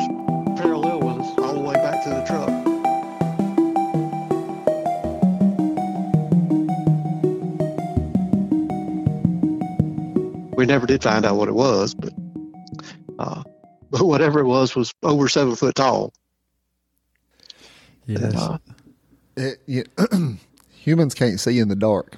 parallel 0.57 0.99
with 0.99 1.25
us 1.25 1.37
all 1.39 1.53
the 1.53 1.59
way 1.61 1.75
back 1.75 2.03
to 2.03 2.09
the 2.09 2.23
truck. 2.25 2.49
We 10.57 10.65
never 10.65 10.87
did 10.87 11.03
find 11.03 11.23
out 11.25 11.35
what 11.37 11.47
it 11.47 11.53
was, 11.55 11.93
but 11.93 12.13
uh, 13.19 13.43
but 13.91 14.05
whatever 14.05 14.39
it 14.39 14.45
was 14.47 14.75
was 14.75 14.93
over 15.03 15.29
seven 15.29 15.55
foot 15.55 15.75
tall. 15.75 16.13
Yeah, 18.05 18.19
And, 18.19 18.35
uh, 18.35 18.57
It, 19.37 19.59
you, 19.65 19.83
humans 20.75 21.13
can't 21.13 21.39
see 21.39 21.59
in 21.59 21.67
the 21.67 21.75
dark, 21.75 22.17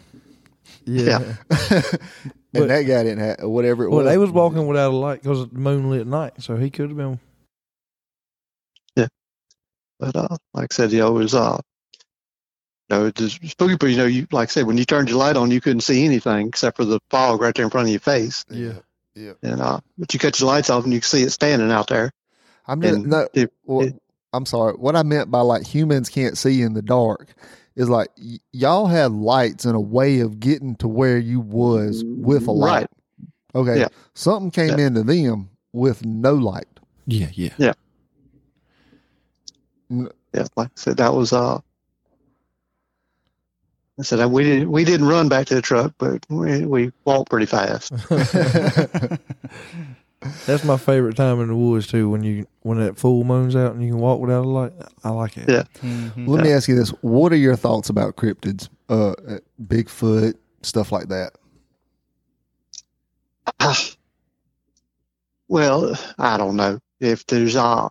yeah. 0.86 1.36
and 1.50 2.00
But- 2.54 2.68
that 2.70 2.84
guy 2.84 3.04
didn't 3.04 3.20
have 3.20 3.38
whatever 3.50 3.84
it 3.84 3.90
Well, 3.90 3.98
was. 4.00 4.06
Well, 4.06 4.14
they 4.14 4.18
was 4.18 4.32
walking 4.32 4.66
without 4.68 4.92
a 4.92 4.96
light 4.96 5.22
because 5.22 5.42
it's 5.44 5.54
moonlit 5.54 6.08
night, 6.08 6.34
so 6.42 6.56
he 6.58 6.70
could 6.70 6.90
have 6.90 6.98
been. 6.98 7.20
Yeah, 8.96 9.08
but 10.00 10.16
uh, 10.16 10.38
like 10.54 10.72
I 10.72 10.76
said, 10.76 10.92
you 10.92 11.00
know, 11.00 11.16
it 11.16 11.20
was 11.20 11.36
uh, 11.36 11.60
you 12.90 12.98
know, 12.98 13.06
it's 13.06 13.34
spooky. 13.52 13.76
But 13.78 13.88
you 13.88 13.98
know, 13.98 14.06
you 14.06 14.28
like 14.32 14.50
I 14.50 14.52
said, 14.52 14.66
when 14.66 14.78
you 14.78 14.86
turned 14.86 15.10
your 15.10 15.18
light 15.20 15.38
on, 15.38 15.52
you 15.52 15.62
couldn't 15.62 15.82
see 15.82 16.06
anything 16.06 16.48
except 16.48 16.78
for 16.78 16.86
the 16.86 17.00
fog 17.12 17.40
right 17.42 17.54
there 17.54 17.66
in 17.66 17.72
front 17.72 17.88
of 17.88 17.92
your 17.92 18.00
face. 18.00 18.46
Yeah. 18.50 18.74
yeah. 19.16 19.34
And 19.44 19.62
uh, 19.62 19.80
but 19.98 20.14
you 20.14 20.20
cut 20.20 20.40
your 20.40 20.48
lights 20.48 20.70
off 20.70 20.84
and 20.84 20.94
you 20.94 21.00
can 21.02 21.08
see 21.08 21.24
it 21.24 21.32
standing 21.32 21.72
out 21.72 21.88
there. 21.88 22.12
I'm 22.68 22.82
just, 22.82 23.00
no. 23.02 23.28
it- 23.34 23.54
well, 23.66 23.88
it- 23.88 24.02
I'm 24.32 24.46
sorry. 24.46 24.74
What 24.74 24.96
I 24.96 25.02
meant 25.04 25.32
by 25.32 25.42
like 25.42 25.66
humans 25.66 26.08
can't 26.10 26.38
see 26.38 26.62
in 26.62 26.74
the 26.74 26.84
dark 26.84 27.34
is 27.80 27.90
like 27.90 28.10
y- 28.22 28.38
y'all 28.52 28.86
had 28.86 29.12
lights 29.14 29.66
and 29.66 29.76
a 29.76 29.80
way 29.80 30.20
of 30.20 30.40
getting 30.40 30.76
to 30.76 30.88
where 30.88 31.18
you 31.18 31.40
was 31.40 32.04
with 32.06 32.46
a 32.46 32.52
light. 32.52 32.82
Right. 32.82 32.88
Okay. 33.56 33.80
Yeah. 33.80 33.88
Something 34.14 34.52
came 34.52 34.78
Yeah. 34.78 34.88
into 34.88 35.02
them 35.04 35.50
with 35.74 36.06
no 36.06 36.36
light. 36.36 36.68
Yeah, 37.08 37.30
yeah. 37.34 37.54
Yeah, 37.58 37.74
Yeah. 39.90 40.46
like 40.56 40.68
I 40.68 40.72
said, 40.76 40.98
that 40.98 41.14
was 41.16 41.34
uh. 41.34 41.60
I 44.00 44.04
said 44.04 44.24
we 44.32 44.44
didn't 44.44 44.72
we 44.72 44.86
didn't 44.86 45.08
run 45.08 45.28
back 45.28 45.48
to 45.48 45.56
the 45.56 45.62
truck, 45.62 45.94
but 45.98 46.26
we 46.30 46.66
we 46.66 46.92
walked 47.06 47.30
pretty 47.30 47.48
fast. 47.48 47.92
That's 50.46 50.66
my 50.66 50.78
favorite 50.78 51.16
time 51.16 51.40
in 51.40 51.48
the 51.48 51.56
woods 51.56 51.88
too. 51.88 52.10
When 52.10 52.24
you 52.24 52.46
when 52.62 52.78
that 52.80 52.98
full 52.98 53.24
moon's 53.24 53.56
out 53.56 53.74
and 53.74 53.84
you 53.84 53.92
can 53.92 54.00
walk 54.00 54.20
without 54.20 54.44
a 54.44 54.48
light, 54.50 54.74
I 55.04 55.10
like 55.10 55.38
it. 55.38 55.48
Yeah. 55.50 55.64
Mhm. 55.82 56.28
Let 56.28 56.44
me 56.44 56.52
ask 56.52 56.68
you 56.68 56.76
this: 56.76 56.90
What 57.02 57.32
are 57.32 57.38
your 57.38 57.56
thoughts 57.56 57.90
about 57.90 58.18
cryptids, 58.18 58.68
uh, 58.90 59.12
uh, 59.12 59.40
Bigfoot, 59.64 60.36
stuff 60.62 60.92
like 60.92 61.08
that? 61.08 61.34
well, 65.48 65.96
I 66.18 66.38
don't 66.38 66.56
know. 66.56 66.80
if 67.00 67.26
there's 67.26 67.56
uh, 67.56 67.88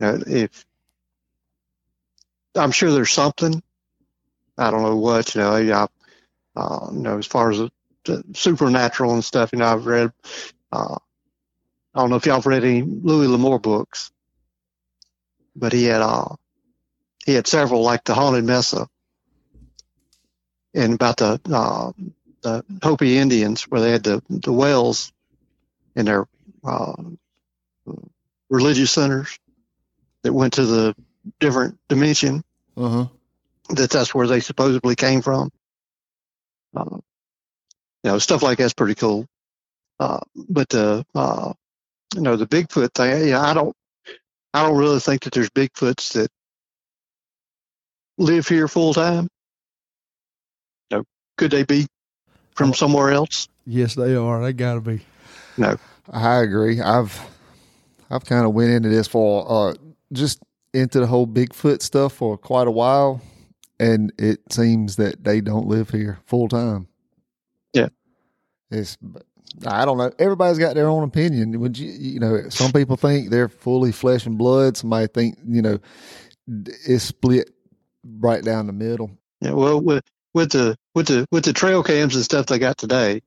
you 0.00 0.06
know, 0.06 0.22
if 0.26 0.64
I'm 2.54 2.70
sure 2.70 2.92
there's 2.92 3.12
something. 3.12 3.62
I 4.56 4.70
don't 4.70 4.82
know 4.82 4.96
what, 4.96 5.34
you 5.34 5.40
know, 5.40 5.50
I, 5.50 5.88
uh, 6.60 6.88
you 6.92 7.00
know, 7.00 7.18
as 7.18 7.26
far 7.26 7.50
as 7.50 7.58
the 8.04 8.22
supernatural 8.34 9.12
and 9.12 9.24
stuff, 9.24 9.50
you 9.52 9.58
know, 9.58 9.66
I've 9.66 9.86
read, 9.86 10.12
uh, 10.70 10.96
I 11.94 12.00
don't 12.00 12.10
know 12.10 12.16
if 12.16 12.26
y'all 12.26 12.36
have 12.36 12.46
read 12.46 12.64
any 12.64 12.82
Louis 12.82 13.28
L'Amour 13.28 13.58
books, 13.60 14.10
but 15.54 15.72
he 15.72 15.84
had, 15.84 16.02
uh, 16.02 16.34
he 17.24 17.34
had 17.34 17.46
several 17.46 17.82
like 17.82 18.04
the 18.04 18.14
Haunted 18.14 18.44
Mesa 18.44 18.88
and 20.74 20.94
about 20.94 21.18
the, 21.18 21.40
uh, 21.52 21.92
the 22.42 22.64
Hopi 22.82 23.16
Indians 23.16 23.62
where 23.64 23.80
they 23.80 23.92
had 23.92 24.02
the, 24.02 24.22
the 24.28 24.52
wells 24.52 25.12
in 25.94 26.06
their, 26.06 26.26
uh, 26.64 26.94
religious 28.50 28.90
centers 28.90 29.38
that 30.22 30.32
went 30.32 30.54
to 30.54 30.64
the 30.66 30.94
different 31.40 31.78
dimension 31.88 32.42
Uh 32.76 32.88
huh. 32.88 33.06
that 33.70 33.90
that's 33.90 34.14
where 34.14 34.26
they 34.26 34.40
supposedly 34.40 34.96
came 34.96 35.22
from. 35.22 35.50
Uh, 36.76 36.98
you 38.02 38.10
know, 38.10 38.18
stuff 38.18 38.42
like 38.42 38.58
that's 38.58 38.74
pretty 38.74 38.94
cool. 38.94 39.26
Uh, 40.00 40.20
but 40.34 40.68
the, 40.68 41.04
uh, 41.14 41.52
you 42.14 42.20
know, 42.20 42.36
the 42.36 42.46
Bigfoot 42.46 42.94
thing, 42.94 43.28
yeah, 43.28 43.40
I 43.40 43.54
don't, 43.54 43.74
I 44.52 44.62
don't 44.62 44.78
really 44.78 45.00
think 45.00 45.22
that 45.24 45.32
there's 45.32 45.50
Bigfoots 45.50 46.12
that 46.12 46.30
live 48.18 48.46
here 48.46 48.68
full 48.68 48.94
time. 48.94 49.28
You 50.90 50.98
know, 50.98 51.04
could 51.36 51.50
they 51.50 51.64
be 51.64 51.86
from 52.54 52.72
somewhere 52.74 53.10
else? 53.10 53.48
Yes, 53.66 53.94
they 53.94 54.14
are. 54.14 54.42
They 54.42 54.52
got 54.52 54.74
to 54.74 54.80
be. 54.80 55.00
No, 55.56 55.76
I 56.12 56.36
agree. 56.38 56.80
I've 56.80 57.18
I've 58.10 58.24
kind 58.24 58.44
of 58.44 58.52
went 58.52 58.70
into 58.70 58.88
this 58.88 59.08
for 59.08 59.44
uh 59.48 59.74
just 60.12 60.40
into 60.72 61.00
the 61.00 61.06
whole 61.06 61.26
Bigfoot 61.26 61.82
stuff 61.82 62.12
for 62.12 62.36
quite 62.36 62.66
a 62.66 62.72
while, 62.72 63.20
and 63.80 64.12
it 64.18 64.40
seems 64.52 64.96
that 64.96 65.24
they 65.24 65.40
don't 65.40 65.66
live 65.66 65.90
here 65.90 66.18
full 66.26 66.48
time. 66.48 66.88
Yeah. 67.72 67.88
it's 68.70 68.96
I 69.66 69.84
don't 69.84 69.98
know. 69.98 70.12
Everybody's 70.18 70.58
got 70.58 70.74
their 70.74 70.88
own 70.88 71.04
opinion. 71.04 71.58
Would 71.60 71.78
you 71.78 71.90
you 71.90 72.20
know? 72.20 72.48
Some 72.48 72.72
people 72.72 72.96
think 72.96 73.30
they're 73.30 73.48
fully 73.48 73.92
flesh 73.92 74.26
and 74.26 74.36
blood. 74.36 74.76
Somebody 74.76 75.06
think 75.06 75.38
you 75.46 75.62
know 75.62 75.78
it's 76.46 77.04
split 77.04 77.50
right 78.18 78.42
down 78.42 78.66
the 78.66 78.72
middle. 78.72 79.10
Yeah, 79.40 79.52
well, 79.52 79.80
with 79.80 80.04
with 80.32 80.52
the 80.52 80.76
with 80.94 81.06
the 81.06 81.26
with 81.30 81.44
the 81.44 81.52
trail 81.52 81.82
cams 81.82 82.14
and 82.14 82.24
stuff 82.24 82.46
they 82.46 82.58
got 82.58 82.78
today, 82.78 83.22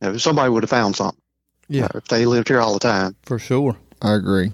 you 0.00 0.12
know, 0.12 0.16
somebody 0.16 0.50
would 0.50 0.62
have 0.62 0.70
found 0.70 0.96
something. 0.96 1.20
Yeah. 1.68 1.88
if 1.94 2.06
they 2.06 2.26
lived 2.26 2.48
here 2.48 2.60
all 2.60 2.74
the 2.74 2.80
time. 2.80 3.16
For 3.22 3.38
sure. 3.38 3.76
I 4.00 4.14
agree. 4.14 4.52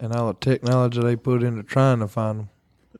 And 0.00 0.14
all 0.14 0.28
the 0.28 0.38
technology 0.38 1.00
they 1.00 1.16
put 1.16 1.42
into 1.42 1.62
trying 1.62 1.98
to 1.98 2.08
find 2.08 2.38
them. 2.38 2.48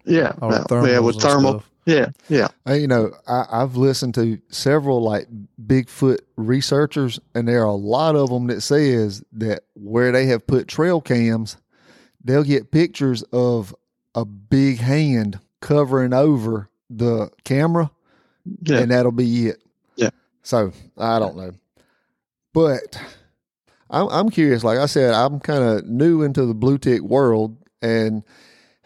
Yeah, 0.09 0.33
well, 0.41 0.65
thermals 0.65 0.89
yeah, 0.89 0.99
with 0.99 1.21
thermal. 1.21 1.65
Yeah, 1.85 2.09
yeah, 2.29 2.49
you 2.75 2.87
know, 2.87 3.13
I, 3.27 3.47
I've 3.51 3.77
listened 3.77 4.15
to 4.17 4.39
several 4.51 5.03
like 5.03 5.27
Bigfoot 5.67 6.19
researchers, 6.37 7.19
and 7.35 7.49
there 7.49 7.63
are 7.63 7.65
a 7.65 7.73
lot 7.73 8.15
of 8.15 8.29
them 8.29 8.47
that 8.49 8.61
says 8.61 9.23
that 9.33 9.63
where 9.75 10.13
they 10.13 10.27
have 10.27 10.47
put 10.47 10.69
trail 10.69 11.01
cams, 11.01 11.57
they'll 12.23 12.45
get 12.45 12.71
pictures 12.71 13.23
of 13.33 13.75
a 14.15 14.27
big 14.27 14.79
hand 14.79 15.41
covering 15.61 16.13
over 16.13 16.69
the 16.91 17.31
camera, 17.45 17.91
yeah. 18.63 18.81
and 18.81 18.91
that'll 18.91 19.13
be 19.13 19.49
it. 19.49 19.63
Yeah. 19.97 20.11
So 20.43 20.73
I 20.99 21.19
don't 21.19 21.37
know, 21.37 21.53
but 22.53 23.01
I'm 23.89 24.09
I'm 24.09 24.29
curious. 24.31 24.63
Like 24.63 24.79
I 24.79 24.87
said, 24.87 25.15
I'm 25.15 25.41
kind 25.41 25.63
of 25.63 25.87
new 25.87 26.23
into 26.23 26.45
the 26.45 26.55
blue 26.55 26.77
tick 26.77 27.01
world, 27.01 27.57
and 27.81 28.23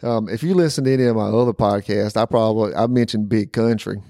um, 0.03 0.29
if 0.29 0.43
you 0.43 0.53
listen 0.53 0.83
to 0.83 0.93
any 0.93 1.05
of 1.05 1.15
my 1.15 1.27
other 1.29 1.53
podcasts, 1.53 2.17
I 2.17 2.25
probably 2.25 2.75
I 2.75 2.87
mentioned 2.87 3.29
Big 3.29 3.53
Country, 3.53 4.01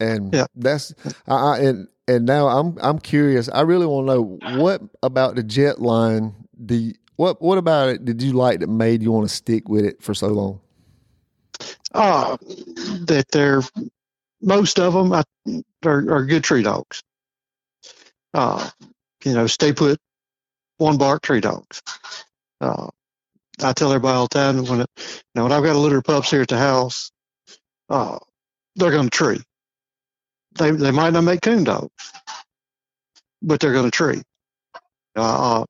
and 0.00 0.32
Yeah. 0.34 0.46
that's 0.54 0.94
I, 1.26 1.34
I 1.34 1.58
and 1.60 1.88
and 2.06 2.26
now 2.26 2.48
I'm 2.48 2.76
I'm 2.80 2.98
curious. 2.98 3.48
I 3.48 3.62
really 3.62 3.86
want 3.86 4.06
to 4.08 4.14
know 4.14 4.22
what 4.42 4.82
about 5.02 5.36
the 5.36 5.42
jet 5.42 5.80
line. 5.80 6.34
You, 6.68 6.92
what 7.16 7.42
what 7.42 7.58
about 7.58 7.88
it 7.88 8.04
did 8.04 8.22
you 8.22 8.32
like 8.32 8.60
that 8.60 8.68
made 8.68 9.02
you 9.02 9.10
want 9.12 9.28
to 9.28 9.34
stick 9.34 9.68
with 9.68 9.84
it 9.84 10.02
for 10.02 10.14
so 10.14 10.28
long? 10.28 10.60
Uh, 11.94 12.36
that 13.06 13.24
they're 13.32 13.62
most 14.40 14.78
of 14.78 14.92
them 14.94 15.12
I, 15.12 15.22
are, 15.84 16.12
are 16.12 16.24
good 16.24 16.44
tree 16.44 16.62
dogs. 16.62 17.02
Uh, 18.34 18.68
you 19.24 19.32
know, 19.32 19.46
stay 19.46 19.72
put, 19.72 19.98
one 20.76 20.98
bark 20.98 21.22
tree 21.22 21.40
dogs. 21.40 21.82
Uh, 22.60 22.88
I 23.62 23.72
tell 23.72 23.92
everybody 23.92 24.16
all 24.16 24.28
the 24.28 24.38
time 24.38 24.64
when 24.66 24.82
it, 24.82 24.90
you 24.98 25.04
know 25.36 25.44
when 25.44 25.52
I've 25.52 25.64
got 25.64 25.76
a 25.76 25.78
litter 25.78 25.98
of 25.98 26.04
pups 26.04 26.30
here 26.30 26.42
at 26.42 26.48
the 26.48 26.58
house, 26.58 27.10
uh, 27.90 28.18
they're 28.76 28.92
going 28.92 29.08
to 29.10 29.16
tree. 29.16 29.40
They 30.58 30.70
they 30.72 30.90
might 30.90 31.12
not 31.12 31.24
make 31.24 31.42
coon 31.42 31.64
dogs, 31.64 31.90
but 33.42 33.60
they're 33.60 33.72
going 33.72 33.86
to 33.86 33.90
tree. 33.90 34.22
Uh, 35.16 35.62
uh, 35.62 35.64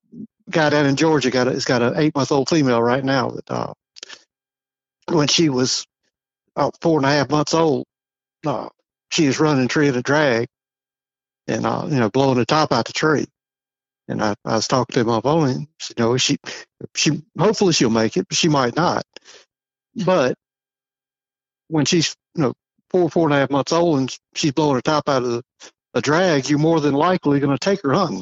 guy 0.51 0.71
down 0.71 0.87
in 0.87 0.97
Georgia 0.97 1.31
got 1.31 1.49
a, 1.49 1.53
has 1.53 1.65
got 1.65 1.83
an 1.83 1.95
eight 1.97 2.15
month 2.15 2.33
old 2.33 2.49
female 2.49 2.83
right 2.83 3.05
now 3.05 3.31
that 3.31 3.51
uh, 3.51 3.73
when 5.09 5.29
she 5.29 5.49
was 5.49 5.87
about 6.57 6.77
four 6.81 6.99
and 6.99 7.07
a 7.07 7.11
half 7.11 7.31
months 7.31 7.55
old, 7.55 7.87
uh, 8.47 8.69
she 9.11 9.27
was 9.27 9.41
running 9.41 9.69
tree 9.69 9.89
at 9.89 9.97
a 9.97 10.03
drag 10.03 10.49
and 11.49 11.67
uh, 11.67 11.87
you 11.89 11.99
know 11.99 12.11
blowing 12.11 12.39
the 12.39 12.47
top 12.47 12.73
out 12.73 12.87
the 12.87 12.93
tree. 12.93 13.27
And 14.09 14.23
I, 14.23 14.35
I 14.45 14.57
was 14.57 14.69
talking 14.69 14.95
to 14.95 15.05
my 15.05 15.21
she, 15.79 15.95
you 15.97 16.05
know, 16.05 16.17
she 16.17 16.39
she 16.95 17.23
hopefully 17.39 17.73
she'll 17.75 17.91
make 17.91 18.17
it, 18.17 18.27
but 18.29 18.37
she 18.37 18.49
might 18.49 18.77
not. 18.77 19.05
But 19.95 20.37
when 21.69 21.85
she's 21.85 22.17
you 22.35 22.43
know 22.43 22.55
four 22.91 23.11
four 23.11 23.29
and 23.29 23.35
a 23.35 23.39
half 23.39 23.51
months 23.51 23.73
old 23.73 23.99
and 23.99 24.19
she's 24.35 24.53
blowing 24.53 24.77
her 24.77 24.83
top 24.83 25.09
out 25.09 25.23
of 25.23 25.31
the, 25.31 25.43
a 25.95 26.01
drag, 26.01 26.49
you're 26.49 26.59
more 26.59 26.81
than 26.81 26.95
likely 26.95 27.41
going 27.41 27.57
to 27.57 27.59
take 27.59 27.83
her 27.83 27.93
hunting. 27.93 28.19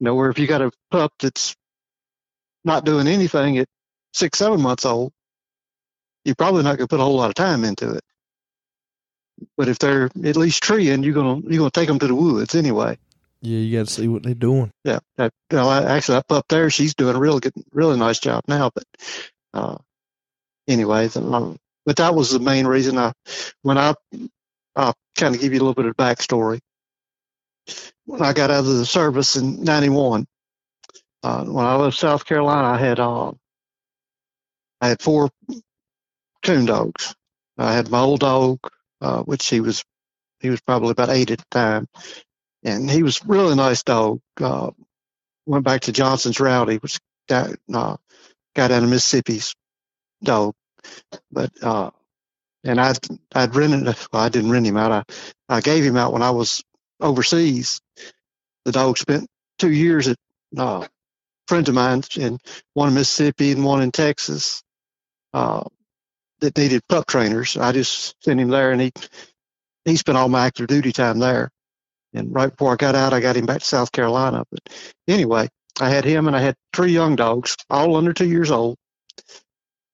You 0.00 0.06
know, 0.06 0.14
where 0.14 0.30
if 0.30 0.38
you 0.38 0.46
got 0.46 0.62
a 0.62 0.70
pup 0.90 1.12
that's 1.18 1.56
not 2.64 2.84
doing 2.84 3.06
anything 3.08 3.58
at 3.58 3.68
six 4.14 4.38
seven 4.38 4.60
months 4.60 4.86
old, 4.86 5.12
you're 6.24 6.34
probably 6.36 6.62
not 6.62 6.76
going 6.76 6.88
to 6.88 6.88
put 6.88 7.00
a 7.00 7.04
whole 7.04 7.16
lot 7.16 7.28
of 7.28 7.34
time 7.34 7.64
into 7.64 7.92
it. 7.92 8.04
But 9.56 9.68
if 9.68 9.78
they're 9.78 10.10
at 10.24 10.36
least 10.36 10.62
treeing, 10.62 11.02
you're 11.02 11.14
gonna 11.14 11.40
you're 11.48 11.58
gonna 11.58 11.70
take 11.70 11.88
them 11.88 11.98
to 11.98 12.06
the 12.06 12.14
woods 12.14 12.54
anyway. 12.54 12.98
Yeah, 13.42 13.58
you 13.58 13.76
got 13.76 13.88
to 13.88 13.92
see 13.92 14.06
what 14.06 14.22
they're 14.22 14.34
doing. 14.34 14.70
Yeah, 14.84 15.00
well, 15.50 15.70
actually, 15.70 16.18
up 16.18 16.30
up 16.30 16.46
there, 16.48 16.70
she's 16.70 16.94
doing 16.94 17.16
a 17.16 17.18
real 17.18 17.40
good, 17.40 17.52
really 17.72 17.98
nice 17.98 18.20
job 18.20 18.44
now. 18.46 18.70
But 18.72 18.84
uh, 19.52 19.78
anyway, 20.68 21.08
um, 21.16 21.56
but 21.84 21.96
that 21.96 22.14
was 22.14 22.30
the 22.30 22.38
main 22.38 22.68
reason 22.68 22.98
I, 22.98 23.12
when 23.62 23.78
I, 23.78 23.94
I'll 24.76 24.94
kind 25.16 25.34
of 25.34 25.40
give 25.40 25.52
you 25.52 25.58
a 25.58 25.64
little 25.64 25.74
bit 25.74 25.86
of 25.86 25.96
backstory. 25.96 26.60
When 28.04 28.22
I 28.22 28.32
got 28.32 28.52
out 28.52 28.60
of 28.60 28.66
the 28.66 28.86
service 28.86 29.34
in 29.34 29.64
'91, 29.64 30.24
uh, 31.24 31.44
when 31.44 31.66
I 31.66 31.74
left 31.74 31.98
South 31.98 32.24
Carolina, 32.24 32.68
I 32.68 32.78
had 32.78 33.00
uh, 33.00 33.32
I 34.80 34.88
had 34.88 35.02
four 35.02 35.30
coon 36.44 36.64
dogs. 36.64 37.12
I 37.58 37.72
had 37.72 37.90
my 37.90 38.00
old 38.00 38.20
dog, 38.20 38.60
uh, 39.00 39.22
which 39.24 39.48
he 39.48 39.60
was 39.60 39.82
he 40.38 40.48
was 40.48 40.60
probably 40.60 40.90
about 40.90 41.10
eight 41.10 41.32
at 41.32 41.38
the 41.38 41.44
time, 41.50 41.88
and 42.64 42.90
he 42.90 43.02
was 43.02 43.24
really 43.26 43.54
nice 43.56 43.82
dog. 43.82 44.20
Uh, 44.40 44.70
went 45.46 45.64
back 45.64 45.82
to 45.82 45.92
Johnson's 45.92 46.40
Rowdy, 46.40 46.76
which 46.76 46.98
that 47.28 47.56
uh, 47.72 47.96
guy 48.56 48.68
down 48.68 48.84
in 48.84 48.90
Mississippi's 48.90 49.54
dog, 50.22 50.54
but 51.32 51.50
uh, 51.62 51.90
and 52.64 52.80
I'd 52.80 52.98
I'd 53.34 53.54
rented. 53.54 53.96
Well, 54.12 54.22
I 54.22 54.28
didn't 54.28 54.50
rent 54.50 54.66
him 54.66 54.76
out. 54.76 54.92
I 54.92 55.56
I 55.56 55.60
gave 55.60 55.84
him 55.84 55.96
out 55.96 56.12
when 56.12 56.22
I 56.22 56.30
was 56.30 56.62
overseas. 57.00 57.80
The 58.64 58.72
dog 58.72 58.98
spent 58.98 59.28
two 59.58 59.72
years 59.72 60.08
at 60.08 60.16
uh, 60.56 60.86
friends 61.48 61.68
of 61.68 61.74
mine, 61.74 62.02
and 62.20 62.40
one 62.74 62.88
in 62.88 62.94
Mississippi 62.94 63.52
and 63.52 63.64
one 63.64 63.82
in 63.82 63.90
Texas. 63.92 64.62
Uh, 65.34 65.64
that 66.40 66.56
needed 66.58 66.82
pup 66.88 67.06
trainers. 67.06 67.56
I 67.56 67.72
just 67.72 68.14
sent 68.22 68.40
him 68.40 68.48
there, 68.48 68.72
and 68.72 68.80
he 68.80 68.92
he 69.84 69.96
spent 69.96 70.18
all 70.18 70.28
my 70.28 70.46
active 70.46 70.66
duty 70.66 70.92
time 70.92 71.18
there. 71.18 71.50
And 72.14 72.34
right 72.34 72.50
before 72.50 72.72
I 72.72 72.76
got 72.76 72.94
out, 72.94 73.12
I 73.12 73.20
got 73.20 73.36
him 73.36 73.46
back 73.46 73.60
to 73.60 73.64
South 73.64 73.92
Carolina. 73.92 74.44
But 74.50 74.60
anyway, 75.08 75.48
I 75.80 75.88
had 75.90 76.04
him, 76.04 76.26
and 76.26 76.36
I 76.36 76.40
had 76.40 76.56
three 76.74 76.92
young 76.92 77.16
dogs, 77.16 77.56
all 77.70 77.96
under 77.96 78.12
two 78.12 78.28
years 78.28 78.50
old. 78.50 78.76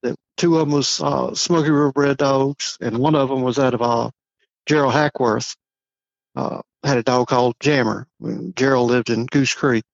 The 0.02 0.16
two 0.36 0.58
of 0.58 0.68
them 0.68 0.76
was 0.76 1.00
uh, 1.00 1.34
Smoky 1.34 1.70
River 1.70 1.92
bred 1.92 2.16
dogs, 2.16 2.76
and 2.80 2.98
one 2.98 3.14
of 3.14 3.28
them 3.28 3.42
was 3.42 3.58
out 3.58 3.74
of 3.74 3.82
uh, 3.82 4.10
Gerald 4.66 4.94
Hackworth. 4.94 5.54
Uh, 6.34 6.60
had 6.84 6.98
a 6.98 7.02
dog 7.02 7.28
called 7.28 7.54
Jammer. 7.60 8.06
Gerald 8.54 8.90
lived 8.90 9.10
in 9.10 9.26
Goose 9.26 9.54
Creek 9.54 9.84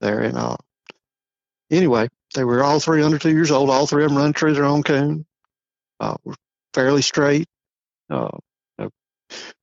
there, 0.00 0.20
and 0.20 0.36
uh, 0.36 0.56
anyway, 1.70 2.08
they 2.34 2.44
were 2.44 2.62
all 2.62 2.80
three 2.80 3.02
under 3.02 3.18
two 3.18 3.30
years 3.30 3.50
old. 3.50 3.70
All 3.70 3.86
three 3.86 4.04
of 4.04 4.10
them 4.10 4.18
run 4.18 4.32
through 4.32 4.54
their 4.54 4.64
own 4.64 4.82
coon. 4.82 5.26
Uh, 6.00 6.16
were 6.24 6.36
fairly 6.74 7.02
straight. 7.02 7.46
Uh, 8.10 8.38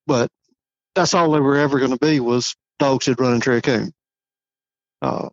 but 0.07 0.29
that's 0.95 1.13
all 1.13 1.31
they 1.31 1.39
were 1.39 1.57
ever 1.57 1.79
going 1.79 1.91
to 1.91 1.97
be 1.97 2.19
was 2.19 2.55
dogs 2.79 3.05
that 3.05 3.19
run 3.19 3.41
through 3.41 3.57
a 3.57 3.61
coon. 3.61 3.91
Uh, 5.01 5.29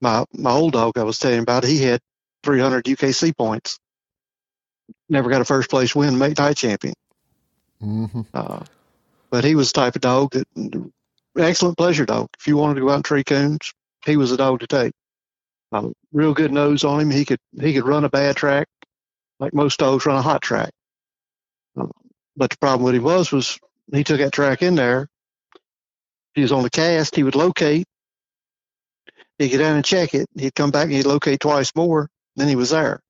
my 0.00 0.24
my 0.32 0.52
old 0.52 0.72
dog 0.72 0.96
I 0.96 1.02
was 1.02 1.18
telling 1.18 1.40
about, 1.40 1.64
he 1.64 1.82
had 1.82 2.00
300 2.44 2.84
UKC 2.84 3.36
points. 3.36 3.78
Never 5.08 5.30
got 5.30 5.40
a 5.40 5.44
first 5.44 5.70
place 5.70 5.94
win, 5.94 6.18
make 6.18 6.38
night 6.38 6.56
champion. 6.56 6.94
hmm 7.80 8.22
Uh, 8.32 8.64
but 9.30 9.44
he 9.44 9.54
was 9.54 9.72
the 9.72 9.80
type 9.80 9.96
of 9.96 10.02
dog 10.02 10.30
that 10.32 10.46
excellent 11.36 11.76
pleasure 11.76 12.06
dog. 12.06 12.28
If 12.38 12.46
you 12.46 12.56
wanted 12.56 12.76
to 12.76 12.80
go 12.82 12.90
out 12.90 12.96
and 12.96 13.04
tree 13.04 13.24
coons, 13.24 13.72
he 14.04 14.16
was 14.16 14.30
a 14.30 14.36
dog 14.36 14.60
to 14.60 14.66
take. 14.66 14.92
Uh, 15.72 15.88
real 16.12 16.34
good 16.34 16.52
nose 16.52 16.84
on 16.84 17.00
him. 17.00 17.10
He 17.10 17.24
could 17.24 17.40
he 17.60 17.74
could 17.74 17.86
run 17.86 18.04
a 18.04 18.08
bad 18.10 18.36
track, 18.36 18.68
like 19.40 19.52
most 19.52 19.78
dogs 19.78 20.06
run 20.06 20.16
a 20.18 20.22
hot 20.22 20.42
track. 20.42 20.70
But 22.36 22.50
the 22.50 22.58
problem 22.58 22.84
with 22.84 22.94
him 22.94 23.04
was 23.04 23.32
was 23.32 23.58
he 23.92 24.04
took 24.04 24.18
that 24.18 24.32
track 24.32 24.62
in 24.62 24.74
there. 24.74 25.08
He 26.34 26.42
was 26.42 26.52
on 26.52 26.62
the 26.62 26.70
cast. 26.70 27.16
He 27.16 27.22
would 27.22 27.36
locate. 27.36 27.86
He'd 29.38 29.50
get 29.50 29.58
down 29.58 29.76
and 29.76 29.84
check 29.84 30.14
it. 30.14 30.28
He'd 30.36 30.54
come 30.54 30.70
back 30.70 30.84
and 30.84 30.92
he'd 30.92 31.06
locate 31.06 31.40
twice 31.40 31.72
more. 31.76 32.08
Then 32.36 32.48
he 32.48 32.56
was 32.56 32.70
there. 32.70 33.00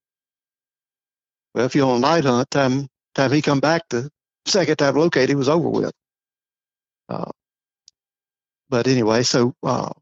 Well, 1.55 1.66
if 1.66 1.75
you're 1.75 1.89
on 1.89 1.99
a 1.99 2.01
night 2.01 2.25
hunt, 2.25 2.51
time 2.51 2.89
time 3.14 3.33
he 3.33 3.43
come 3.43 3.61
back 3.61 3.83
the 3.91 4.11
second 4.47 4.77
time 4.77 4.97
locate, 4.97 5.29
he 5.29 5.35
was 5.35 5.49
over 5.49 5.68
with. 5.68 5.93
Uh, 7.09 7.31
but 8.68 8.87
anyway, 8.89 9.22
so 9.22 9.55
uh, 9.62 9.93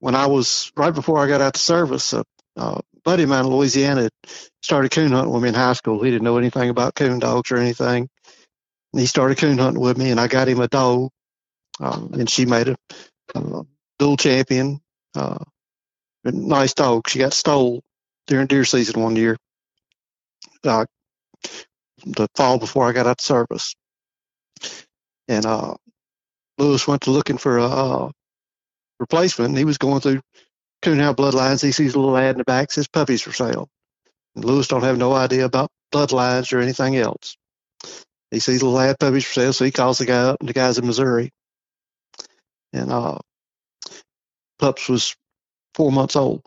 when 0.00 0.14
I 0.14 0.26
was 0.26 0.72
right 0.76 0.94
before 0.94 1.18
I 1.18 1.28
got 1.28 1.40
out 1.40 1.54
to 1.54 1.60
service, 1.60 2.12
a 2.12 2.24
uh, 2.56 2.80
buddy 3.04 3.24
of 3.24 3.28
mine 3.30 3.46
in 3.46 3.50
Louisiana 3.50 4.10
started 4.62 4.90
coon 4.90 5.12
hunting 5.12 5.32
with 5.32 5.42
me 5.42 5.48
in 5.50 5.54
high 5.54 5.72
school. 5.74 6.02
He 6.02 6.10
didn't 6.10 6.24
know 6.24 6.38
anything 6.38 6.70
about 6.70 6.94
coon 6.94 7.18
dogs 7.18 7.50
or 7.50 7.56
anything. 7.56 8.08
He 8.94 9.06
started 9.06 9.38
coon 9.38 9.58
hunting 9.58 9.82
with 9.82 9.96
me, 9.96 10.10
and 10.10 10.20
I 10.20 10.28
got 10.28 10.48
him 10.48 10.60
a 10.60 10.68
dog, 10.68 11.10
um, 11.80 12.10
and 12.12 12.28
she 12.28 12.44
made 12.44 12.68
a 12.68 12.76
uh, 13.34 13.62
dual 13.98 14.16
champion. 14.16 14.80
Uh, 15.14 15.38
a 16.24 16.32
nice 16.32 16.74
dog. 16.74 17.08
She 17.08 17.18
got 17.18 17.32
stole 17.32 17.82
during 18.26 18.46
deer 18.46 18.64
season 18.64 19.00
one 19.00 19.16
year. 19.16 19.36
Uh, 20.64 20.86
the 22.04 22.28
fall 22.34 22.58
before 22.58 22.88
I 22.88 22.92
got 22.92 23.06
out 23.06 23.18
to 23.18 23.24
service. 23.24 23.74
And 25.28 25.46
uh, 25.46 25.74
Lewis 26.58 26.86
went 26.86 27.02
to 27.02 27.10
looking 27.10 27.38
for 27.38 27.58
a 27.58 27.66
uh, 27.66 28.10
replacement. 29.00 29.50
And 29.50 29.58
he 29.58 29.64
was 29.64 29.78
going 29.78 30.00
through 30.00 30.20
Coonhound 30.82 31.16
bloodlines. 31.16 31.62
He 31.62 31.72
sees 31.72 31.94
a 31.94 31.98
little 32.00 32.16
ad 32.16 32.32
in 32.32 32.38
the 32.38 32.44
back 32.44 32.70
says 32.70 32.88
puppies 32.88 33.22
for 33.22 33.32
sale. 33.32 33.68
And 34.34 34.44
Lewis 34.44 34.68
don't 34.68 34.84
have 34.84 34.98
no 34.98 35.12
idea 35.12 35.44
about 35.44 35.70
bloodlines 35.92 36.52
or 36.52 36.60
anything 36.60 36.96
else. 36.96 37.36
He 38.32 38.40
sees 38.40 38.62
a 38.62 38.66
ad 38.78 38.98
puppies 38.98 39.26
for 39.26 39.34
sale, 39.34 39.52
so 39.52 39.64
he 39.66 39.70
calls 39.70 39.98
the 39.98 40.06
guy 40.06 40.16
up, 40.16 40.38
and 40.40 40.48
the 40.48 40.54
guy's 40.54 40.78
in 40.78 40.86
Missouri. 40.86 41.30
And 42.72 42.90
uh, 42.90 43.18
pups 44.58 44.88
was 44.88 45.14
four 45.74 45.92
months 45.92 46.16
old. 46.16 46.42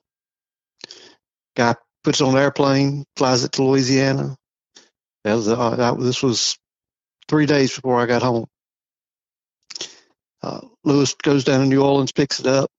Guy 1.56 1.76
puts 2.04 2.22
it 2.22 2.24
on 2.24 2.36
an 2.36 2.42
airplane, 2.42 3.06
flies 3.16 3.44
it 3.44 3.52
to 3.54 3.64
Louisiana. 3.64 4.36
That 5.24 5.36
was, 5.36 5.48
uh, 5.48 5.76
that, 5.76 6.00
this 6.00 6.24
was 6.24 6.58
three 7.28 7.46
days 7.46 7.76
before 7.76 8.02
I 8.02 8.08
got 8.08 8.24
home. 8.24 8.48
Uh, 10.42 10.62
Lewis 10.84 11.14
goes 11.14 11.44
down 11.44 11.60
to 11.60 11.66
New 11.68 11.84
Orleans, 11.84 12.12
picks 12.12 12.40
it 12.40 12.48
up, 12.48 12.72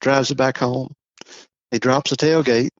drives 0.00 0.32
it 0.32 0.36
back 0.36 0.58
home. 0.58 0.92
He 1.70 1.78
drops 1.78 2.10
the 2.10 2.16
tailgate 2.16 2.70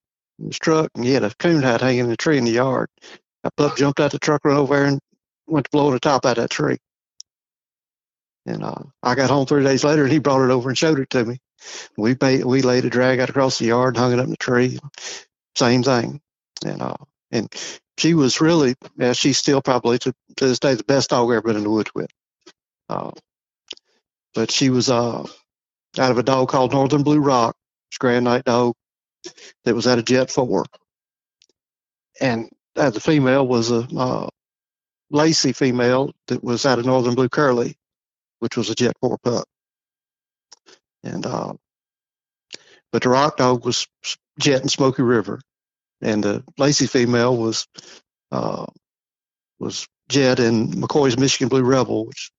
in 0.41 0.47
his 0.47 0.59
truck, 0.59 0.91
and 0.97 1.05
he 1.05 1.13
had 1.13 1.23
a 1.23 1.33
coon 1.39 1.63
hat 1.63 1.83
hanging 1.83 2.07
in 2.07 2.11
a 2.11 2.17
tree 2.17 2.39
in 2.39 2.45
the 2.45 2.51
yard. 2.51 2.89
A 3.45 3.51
pup 3.53 3.77
jumped 3.77 4.01
out 4.01 4.11
the 4.11 4.19
truck, 4.19 4.45
ran 4.45 4.57
over 4.57 4.85
and 4.85 4.99
went 5.49 5.65
to 5.67 5.71
blow 5.71 5.91
the 5.91 6.01
top 6.01 6.25
out 6.27 6.39
of 6.39 6.45
that 6.45 6.51
tree. 6.51 6.79
And 8.47 8.63
uh, 8.63 8.83
I 9.03 9.15
got 9.15 9.31
home 9.31 9.47
three 9.47 9.65
days 9.65 9.85
later, 9.85 10.05
and 10.05 10.13
he 10.13 10.19
brought 10.19 10.45
it 10.45 10.51
over 10.51 10.69
and 10.69 10.79
showed 10.79 10.99
it 11.01 11.11
to 11.11 11.25
me. 11.25 11.39
We 11.97 12.15
we 12.15 12.63
laid 12.63 12.85
a 12.85 12.91
drag 12.91 13.21
out 13.21 13.31
across 13.31 13.59
the 13.59 13.67
yard 13.67 13.97
and 13.97 14.03
hung 14.03 14.13
it 14.13 14.19
up 14.19 14.25
in 14.25 14.31
the 14.31 14.37
tree. 14.37 14.79
Same 15.57 15.83
thing. 15.83 16.21
And 16.65 16.81
uh, 16.81 16.97
and 17.31 17.53
she 17.99 18.15
was 18.15 18.41
really, 18.41 18.75
yeah, 18.97 19.13
she's 19.13 19.39
still 19.39 19.61
probably 19.61 19.99
to, 19.99 20.15
to 20.37 20.47
this 20.47 20.61
day 20.61 20.75
the 20.75 20.85
best 20.85 21.11
dog 21.11 21.29
I've 21.31 21.39
ever 21.39 21.49
been 21.49 21.57
in 21.57 21.65
the 21.65 21.71
woods 21.71 21.91
with. 21.95 22.11
Uh, 22.89 23.11
but 24.35 24.51
she 24.51 24.71
was 24.71 24.89
uh, 24.89 25.23
out 25.99 26.11
of 26.11 26.19
a 26.19 26.23
dog 26.23 26.49
called 26.49 26.73
Northern 26.73 27.03
Blue 27.03 27.19
Rock, 27.19 27.57
it's 27.91 27.99
Grand 27.99 28.25
Nite 28.25 28.45
dog 28.45 28.75
that 29.65 29.75
was 29.75 29.87
out 29.87 29.99
of 29.99 30.05
Jet 30.05 30.31
4. 30.31 30.65
And 32.21 32.51
uh, 32.77 32.91
the 32.91 33.01
female 33.01 33.47
was 33.47 33.71
a 33.71 33.87
uh, 33.97 34.29
Lacey 35.11 35.53
female 35.53 36.13
that 36.27 36.43
was 36.43 36.67
out 36.67 36.79
of 36.79 36.87
Northern 36.87 37.15
Blue 37.15 37.29
Curly, 37.29 37.77
which 38.41 38.57
was 38.57 38.71
a 38.71 38.75
Jet 38.75 38.95
4 39.01 39.19
pup. 39.19 39.45
And 41.03 41.25
uh, 41.25 41.55
but 42.93 43.03
the 43.03 43.09
Rock 43.09 43.37
dog 43.37 43.65
was 43.65 43.87
Jet 44.39 44.63
and 44.63 44.71
Smoky 44.71 45.03
River, 45.03 45.41
and 46.01 46.25
the 46.25 46.45
Lacey 46.57 46.87
female 46.87 47.37
was 47.37 47.67
uh, 48.33 48.67
was 49.59 49.87
Jet 50.09 50.41
and 50.41 50.73
McCoy's 50.73 51.19
Michigan 51.19 51.49
Blue 51.49 51.63
Rebel, 51.63 52.07
which 52.07 52.31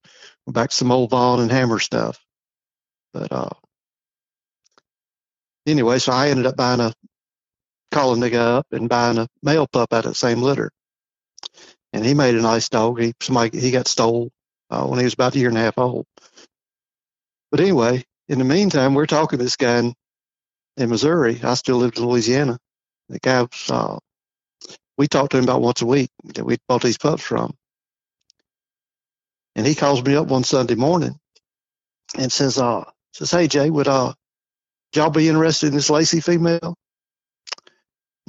back 0.48 0.70
to 0.72 0.76
some 0.76 0.92
old 0.92 1.12
Vaughn 1.12 1.40
and 1.40 1.52
Hammer 1.52 1.80
stuff. 1.80 2.20
But 3.14 3.32
uh, 3.32 3.50
anyway, 5.66 6.00
so 6.00 6.12
I 6.12 6.30
ended 6.30 6.46
up 6.46 6.56
buying 6.56 6.80
a 6.80 6.94
calling 7.92 8.22
guy 8.22 8.38
up 8.38 8.68
and 8.72 8.90
buying 8.90 9.18
a 9.18 9.28
male 9.42 9.68
pup 9.68 9.94
out 9.94 10.06
of 10.06 10.12
the 10.12 10.16
same 10.16 10.42
litter, 10.42 10.72
and 11.94 12.06
he 12.06 12.14
made 12.14 12.36
a 12.36 12.42
nice 12.42 12.70
dog. 12.70 13.00
He 13.02 13.14
somebody 13.22 13.60
he 13.60 13.72
got 13.72 13.88
stole 13.88 14.32
uh, 14.70 14.86
when 14.86 15.00
he 15.00 15.06
was 15.06 15.14
about 15.16 15.36
a 15.36 15.40
year 15.40 15.50
and 15.50 15.58
a 15.58 15.62
half 15.62 15.78
old. 15.78 16.06
But 17.52 17.62
anyway, 17.62 18.06
in 18.30 18.40
the 18.40 18.46
meantime, 18.46 18.96
we're 18.96 19.08
talking 19.08 19.40
to 19.40 19.46
this 19.46 19.58
guy 19.58 19.80
in, 19.80 19.96
in 20.78 20.90
Missouri. 20.90 21.40
I 21.44 21.56
still 21.56 21.78
lived 21.78 22.00
in 22.00 22.06
Louisiana. 22.06 22.60
The 23.10 23.20
guy 23.20 23.42
was, 23.44 23.72
uh, 23.72 24.00
we 24.98 25.08
talked 25.08 25.32
to 25.32 25.38
him 25.40 25.46
about 25.46 25.62
once 25.62 25.82
a 25.82 25.88
week 25.88 26.10
that 26.36 26.46
we 26.46 26.58
bought 26.70 26.84
these 26.84 26.98
pups 26.98 27.24
from. 27.24 27.56
And 29.56 29.68
he 29.68 29.76
calls 29.76 30.04
me 30.04 30.16
up 30.16 30.28
one 30.28 30.44
Sunday 30.46 30.76
morning 30.76 31.18
and 32.18 32.32
says, 32.32 32.60
uh, 32.60 32.86
says, 33.14 33.32
Hey 33.32 33.48
Jay, 33.48 33.70
would 33.70 33.88
uh 33.88 34.14
y'all 34.96 35.12
be 35.12 35.30
interested 35.30 35.68
in 35.70 35.74
this 35.76 35.90
Lacey 35.92 36.22
female? 36.22 36.76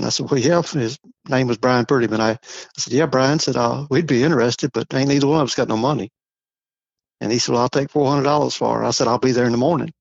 And 0.01 0.07
I 0.07 0.09
said, 0.09 0.31
Well, 0.31 0.41
yeah, 0.41 0.63
his 0.63 0.99
name 1.29 1.47
was 1.47 1.59
Brian 1.59 1.85
Prettyman. 1.85 2.21
I, 2.21 2.31
I 2.31 2.39
said, 2.79 2.95
Yeah, 2.95 3.05
Brian 3.05 3.39
said, 3.39 3.57
uh, 3.57 3.87
we'd 3.91 4.07
be 4.07 4.23
interested, 4.23 4.71
but 4.73 4.93
ain't 4.95 5.09
neither 5.09 5.27
one 5.27 5.43
of 5.43 5.49
us 5.49 5.55
got 5.55 5.69
no 5.69 5.77
money. 5.77 6.11
And 7.21 7.31
he 7.31 7.39
said, 7.39 7.53
Well, 7.53 7.61
I'll 7.61 7.69
take 7.69 7.91
four 7.91 8.11
hundred 8.11 8.23
dollars 8.23 8.55
for 8.55 8.79
her. 8.79 8.85
I 8.85 8.93
said, 8.93 9.09
I'll 9.09 9.19
be 9.19 9.33
there 9.33 9.45
in 9.45 9.53
the 9.53 9.59
morning. 9.59 9.93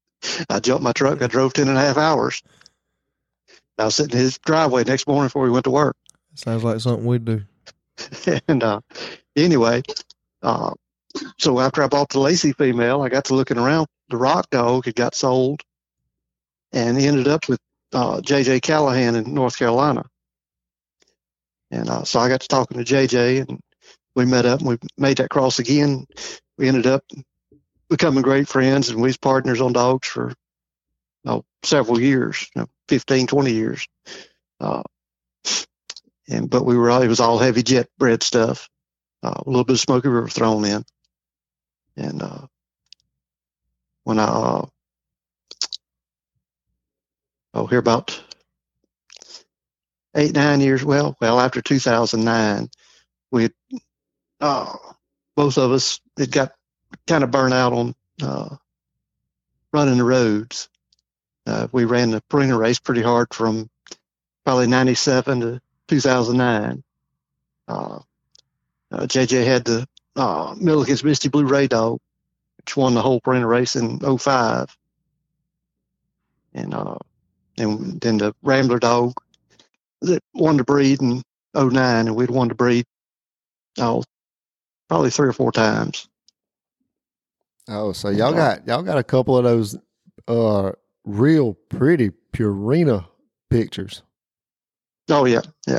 I 0.48 0.60
jumped 0.60 0.84
my 0.84 0.92
truck, 0.92 1.22
I 1.22 1.26
drove 1.26 1.54
ten 1.54 1.66
and 1.66 1.76
a 1.76 1.80
half 1.80 1.96
hours. 1.96 2.40
I 3.78 3.86
was 3.86 3.96
sitting 3.96 4.16
in 4.16 4.22
his 4.24 4.38
driveway 4.38 4.84
next 4.84 5.08
morning 5.08 5.26
before 5.26 5.46
he 5.46 5.50
went 5.50 5.64
to 5.64 5.70
work. 5.70 5.96
Sounds 6.36 6.62
like 6.62 6.78
something 6.78 7.04
we'd 7.04 7.24
do. 7.24 7.42
and 8.46 8.62
uh, 8.62 8.80
anyway, 9.34 9.82
uh, 10.40 10.72
so 11.36 11.58
after 11.58 11.82
I 11.82 11.88
bought 11.88 12.10
the 12.10 12.20
Lacey 12.20 12.52
female, 12.52 13.02
I 13.02 13.08
got 13.08 13.24
to 13.24 13.34
looking 13.34 13.58
around. 13.58 13.88
The 14.08 14.18
Rock 14.18 14.50
dog 14.50 14.84
had 14.84 14.94
got 14.94 15.16
sold, 15.16 15.62
and 16.72 16.96
he 16.96 17.08
ended 17.08 17.26
up 17.26 17.48
with 17.48 17.58
uh, 17.92 18.20
J.J. 18.20 18.60
Callahan 18.60 19.14
in 19.14 19.34
North 19.34 19.58
Carolina. 19.58 20.04
And 21.70 21.88
uh, 21.88 22.04
so 22.04 22.20
I 22.20 22.28
got 22.28 22.40
to 22.42 22.48
talking 22.48 22.78
to 22.78 22.84
J.J. 22.84 23.38
and 23.38 23.60
we 24.14 24.24
met 24.24 24.46
up 24.46 24.60
and 24.60 24.68
we 24.68 24.78
made 24.98 25.18
that 25.18 25.30
cross 25.30 25.58
again. 25.58 26.06
We 26.58 26.68
ended 26.68 26.86
up 26.86 27.04
becoming 27.88 28.22
great 28.22 28.48
friends, 28.48 28.88
and 28.88 29.00
we 29.00 29.08
was 29.08 29.16
partners 29.16 29.60
on 29.60 29.72
dogs 29.72 30.08
for 30.08 30.32
oh, 31.26 31.44
several 31.62 32.00
years, 32.00 32.50
you 32.54 32.62
know, 32.62 32.68
15, 32.88 33.26
20 33.26 33.52
years. 33.52 33.86
Uh, 34.60 34.82
and 36.28 36.48
but 36.48 36.64
we 36.64 36.76
were 36.76 36.90
it 37.02 37.08
was 37.08 37.20
all 37.20 37.38
heavy 37.38 37.62
jet 37.62 37.88
bred 37.98 38.22
stuff, 38.22 38.68
uh, 39.22 39.42
a 39.44 39.48
little 39.48 39.64
bit 39.64 39.74
of 39.74 39.80
Smoky 39.80 40.08
River 40.08 40.28
thrown 40.28 40.64
in. 40.64 40.84
And 41.96 42.22
uh, 42.22 42.46
when 44.04 44.18
I 44.18 44.24
uh, 44.24 44.66
here 47.72 47.78
about 47.78 48.22
eight 50.14 50.34
nine 50.34 50.60
years 50.60 50.84
well 50.84 51.16
well 51.20 51.40
after 51.40 51.62
2009 51.62 52.68
we 53.30 53.48
uh, 54.40 54.76
both 55.36 55.56
of 55.56 55.72
us 55.72 56.00
had 56.18 56.30
got 56.30 56.52
kind 57.06 57.24
of 57.24 57.30
burnt 57.30 57.54
out 57.54 57.72
on 57.72 57.94
uh, 58.22 58.56
running 59.72 59.96
the 59.98 60.04
roads. 60.04 60.68
Uh, 61.46 61.68
we 61.72 61.84
ran 61.84 62.10
the 62.10 62.22
Purina 62.30 62.58
race 62.58 62.78
pretty 62.78 63.02
hard 63.02 63.32
from 63.32 63.70
probably 64.44 64.66
97 64.66 65.40
to 65.40 65.60
2009. 65.88 66.84
Uh, 67.68 67.72
uh, 67.72 68.00
JJ 69.06 69.44
had 69.46 69.64
the 69.64 69.88
uh, 70.14 70.54
Milliken's 70.58 71.02
Misty 71.02 71.28
Blue 71.28 71.46
Ray 71.46 71.68
Dog, 71.68 72.00
which 72.58 72.76
won 72.76 72.94
the 72.94 73.02
whole 73.02 73.20
Purina 73.20 73.48
race 73.48 73.76
in 73.76 73.98
05. 74.18 74.76
And, 76.54 76.74
uh, 76.74 76.98
and 77.58 78.00
then 78.00 78.18
the 78.18 78.34
Rambler 78.42 78.78
Dog 78.78 79.14
that 80.00 80.22
won 80.34 80.56
the 80.56 80.64
breed 80.64 81.00
in 81.02 81.22
09, 81.54 82.06
and 82.06 82.16
we'd 82.16 82.30
won 82.30 82.48
to 82.48 82.54
breed 82.54 82.84
oh, 83.78 84.02
probably 84.88 85.10
three 85.10 85.28
or 85.28 85.32
four 85.32 85.52
times. 85.52 86.08
Oh, 87.68 87.92
so 87.92 88.08
y'all 88.08 88.32
got 88.32 88.66
y'all 88.66 88.82
got 88.82 88.98
a 88.98 89.04
couple 89.04 89.36
of 89.38 89.44
those 89.44 89.76
uh 90.28 90.72
real 91.04 91.54
pretty 91.68 92.10
Purina 92.32 93.06
pictures. 93.50 94.02
Oh 95.08 95.24
yeah, 95.26 95.42
yeah. 95.66 95.78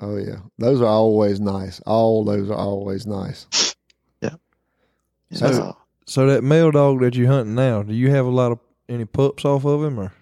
Oh 0.00 0.16
yeah, 0.16 0.36
those 0.58 0.80
are 0.80 0.86
always 0.86 1.40
nice. 1.40 1.80
All 1.86 2.24
those 2.24 2.50
are 2.50 2.56
always 2.56 3.06
nice. 3.06 3.46
yeah. 4.22 4.30
So- 5.32 5.76
So 6.08 6.26
that 6.28 6.44
male 6.44 6.70
dog 6.70 7.00
that 7.00 7.16
you're 7.16 7.26
hunting 7.28 7.54
now, 7.56 7.82
do 7.82 7.92
you 7.92 8.10
have 8.10 8.26
a 8.26 8.30
lot 8.30 8.52
of 8.52 8.60
any 8.88 9.04
pups 9.04 9.44
off 9.44 9.64
of 9.64 9.82
him, 9.82 9.98
or 9.98 10.12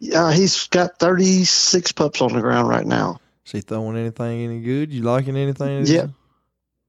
yeah, 0.00 0.32
he's 0.32 0.66
got 0.68 0.98
36 0.98 1.92
pups 1.92 2.20
on 2.22 2.32
the 2.32 2.40
ground 2.40 2.68
right 2.68 2.86
now. 2.86 3.20
is 3.44 3.52
he 3.52 3.60
throwing 3.60 3.96
anything 3.96 4.40
any 4.44 4.60
good? 4.60 4.90
You 4.92 5.02
liking 5.02 5.36
anything? 5.36 5.86
Yeah. 5.86 6.08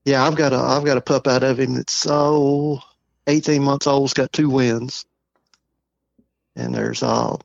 Yeah, 0.05 0.25
I've 0.25 0.35
got 0.35 0.51
a 0.53 0.57
I've 0.57 0.85
got 0.85 0.97
a 0.97 1.01
pup 1.01 1.27
out 1.27 1.43
of 1.43 1.59
him 1.59 1.75
that's 1.75 2.07
oh 2.09 2.79
18 3.27 3.61
months 3.61 3.85
old. 3.85 4.05
Has 4.05 4.13
got 4.13 4.33
two 4.33 4.49
wins, 4.49 5.05
and 6.55 6.73
there's 6.73 7.03
uh, 7.03 7.37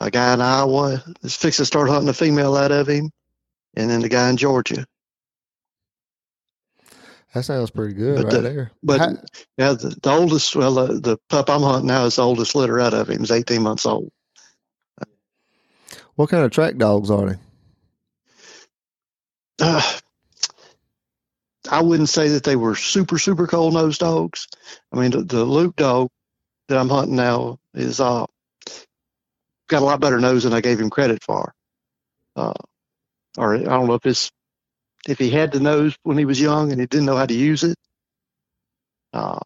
a 0.00 0.10
guy 0.10 0.34
in 0.34 0.40
Iowa 0.40 1.04
that's 1.22 1.36
fixing 1.36 1.62
to 1.62 1.66
start 1.66 1.88
hunting 1.88 2.08
a 2.08 2.12
female 2.12 2.56
out 2.56 2.72
of 2.72 2.88
him, 2.88 3.12
and 3.74 3.88
then 3.88 4.00
the 4.00 4.08
guy 4.08 4.28
in 4.30 4.36
Georgia. 4.36 4.84
That 7.34 7.44
sounds 7.44 7.70
pretty 7.70 7.94
good 7.94 8.16
But 8.16 8.24
right 8.24 8.32
the- 8.34 8.40
there. 8.40 8.72
But 8.82 9.00
How- 9.00 9.14
yeah, 9.56 9.72
the, 9.74 9.96
the 10.02 10.10
oldest 10.10 10.56
well 10.56 10.74
the, 10.74 10.94
the 10.98 11.18
pup 11.28 11.48
I'm 11.48 11.62
hunting 11.62 11.86
now 11.86 12.06
is 12.06 12.16
the 12.16 12.22
oldest 12.22 12.56
litter 12.56 12.80
out 12.80 12.94
of 12.94 13.08
him. 13.08 13.22
Is 13.22 13.30
18 13.30 13.62
months 13.62 13.86
old. 13.86 14.10
What 16.20 16.28
kind 16.30 16.44
of 16.44 16.50
track 16.50 16.76
dogs 16.76 17.10
are 17.10 17.30
they? 17.30 17.36
uh, 19.60 19.82
I 21.70 21.82
wouldn't 21.82 22.10
say 22.10 22.28
that 22.28 22.44
they 22.44 22.56
were 22.56 22.74
super 22.74 23.18
super 23.18 23.46
cold 23.46 23.74
nosed 23.74 24.00
dogs. 24.00 24.48
I 24.92 25.00
mean, 25.00 25.12
the, 25.12 25.22
the 25.22 25.44
Luke 25.44 25.76
dog 25.76 26.08
that 26.68 26.78
I'm 26.78 26.90
hunting 26.90 27.16
now 27.16 27.58
is 27.74 28.00
uh 28.00 28.26
got 29.68 29.82
a 29.82 29.84
lot 29.84 30.00
better 30.00 30.20
nose 30.20 30.44
than 30.44 30.52
I 30.52 30.60
gave 30.60 30.80
him 30.80 30.90
credit 30.90 31.22
for. 31.24 31.54
Uh, 32.36 32.54
or 33.38 33.54
I 33.56 33.62
don't 33.62 33.86
know 33.86 33.94
if 33.94 34.06
it's 34.06 34.30
if 35.08 35.18
he 35.18 35.30
had 35.30 35.52
the 35.52 35.60
nose 35.60 35.96
when 36.02 36.18
he 36.18 36.26
was 36.26 36.40
young 36.40 36.72
and 36.72 36.80
he 36.80 36.86
didn't 36.86 37.06
know 37.06 37.16
how 37.16 37.26
to 37.26 37.34
use 37.34 37.64
it, 37.64 37.76
uh, 39.14 39.40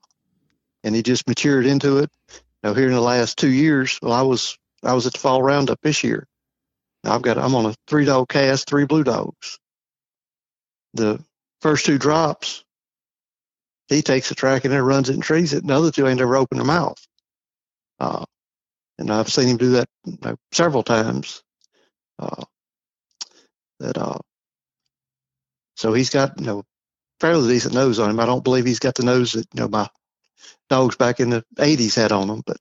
and 0.84 0.94
he 0.94 1.02
just 1.02 1.28
matured 1.28 1.66
into 1.66 1.98
it. 1.98 2.10
Now 2.64 2.74
here 2.74 2.88
in 2.88 2.94
the 2.94 3.00
last 3.00 3.38
two 3.38 3.50
years, 3.50 3.98
well, 4.02 4.12
I 4.12 4.22
was 4.22 4.58
I 4.82 4.94
was 4.94 5.06
at 5.06 5.12
the 5.14 5.20
fall 5.20 5.42
roundup 5.42 5.80
this 5.82 6.04
year. 6.04 6.26
I've 7.04 7.22
got 7.22 7.38
I'm 7.38 7.54
on 7.54 7.66
a 7.66 7.74
three 7.86 8.04
dog 8.04 8.28
cast, 8.28 8.68
three 8.68 8.86
blue 8.86 9.04
dogs 9.04 9.58
the 10.94 11.22
first 11.60 11.84
two 11.84 11.98
drops, 11.98 12.64
he 13.88 14.00
takes 14.00 14.28
the 14.28 14.34
track 14.34 14.64
and 14.64 14.72
then 14.72 14.80
runs 14.80 15.10
it 15.10 15.14
and 15.14 15.22
trees 15.22 15.52
it. 15.52 15.60
And 15.60 15.68
the 15.68 15.74
other 15.74 15.90
two 15.90 16.06
ain't 16.06 16.20
ever 16.20 16.36
opened 16.36 16.60
their 16.60 16.66
mouth. 16.66 17.06
Uh, 18.00 18.24
and 18.98 19.10
I've 19.10 19.28
seen 19.28 19.48
him 19.48 19.56
do 19.56 19.70
that 19.72 19.88
you 20.06 20.18
know, 20.22 20.36
several 20.52 20.82
times. 20.82 21.42
Uh, 22.18 22.44
that 23.80 23.98
uh, 23.98 24.18
so 25.74 25.92
he's 25.92 26.10
got 26.10 26.38
you 26.38 26.46
know 26.46 26.62
fairly 27.20 27.52
decent 27.52 27.74
nose 27.74 27.98
on 27.98 28.08
him. 28.08 28.20
I 28.20 28.26
don't 28.26 28.44
believe 28.44 28.64
he's 28.64 28.78
got 28.78 28.94
the 28.94 29.02
nose 29.02 29.32
that 29.32 29.46
you 29.52 29.60
know 29.60 29.68
my 29.68 29.88
dogs 30.70 30.96
back 30.96 31.18
in 31.18 31.30
the 31.30 31.44
'80s 31.56 31.96
had 31.96 32.12
on 32.12 32.28
them, 32.28 32.42
but. 32.46 32.56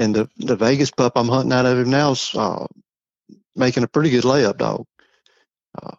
And 0.00 0.14
the 0.14 0.30
the 0.38 0.56
Vegas 0.56 0.90
pup 0.90 1.12
I'm 1.14 1.28
hunting 1.28 1.52
out 1.52 1.66
of 1.66 1.76
him 1.76 1.90
now 1.90 2.12
is 2.12 2.30
uh, 2.34 2.66
making 3.54 3.82
a 3.82 3.88
pretty 3.88 4.08
good 4.08 4.24
layup 4.24 4.56
dog. 4.56 4.86
Uh, 5.80 5.94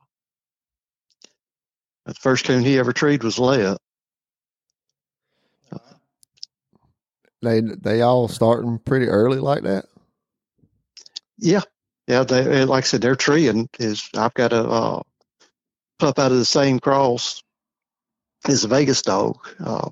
the 2.07 2.15
first 2.15 2.45
coon 2.45 2.63
he 2.63 2.79
ever 2.79 2.93
treed 2.93 3.23
was 3.23 3.37
layup. 3.37 3.77
They 7.43 7.61
they 7.61 8.01
all 8.01 8.27
starting 8.27 8.79
pretty 8.79 9.05
early 9.05 9.37
like 9.37 9.63
that. 9.63 9.85
Yeah, 11.37 11.61
yeah. 12.07 12.23
They 12.23 12.65
like 12.65 12.85
I 12.85 12.87
said, 12.87 13.01
their 13.01 13.15
treeing 13.15 13.69
is. 13.79 14.09
I've 14.15 14.33
got 14.33 14.51
a 14.51 14.63
uh, 14.63 15.01
pup 15.99 16.17
out 16.17 16.31
of 16.31 16.39
the 16.39 16.45
same 16.45 16.79
cross 16.79 17.43
as 18.47 18.63
a 18.63 18.67
Vegas 18.67 19.03
dog. 19.03 19.37
Uh, 19.63 19.89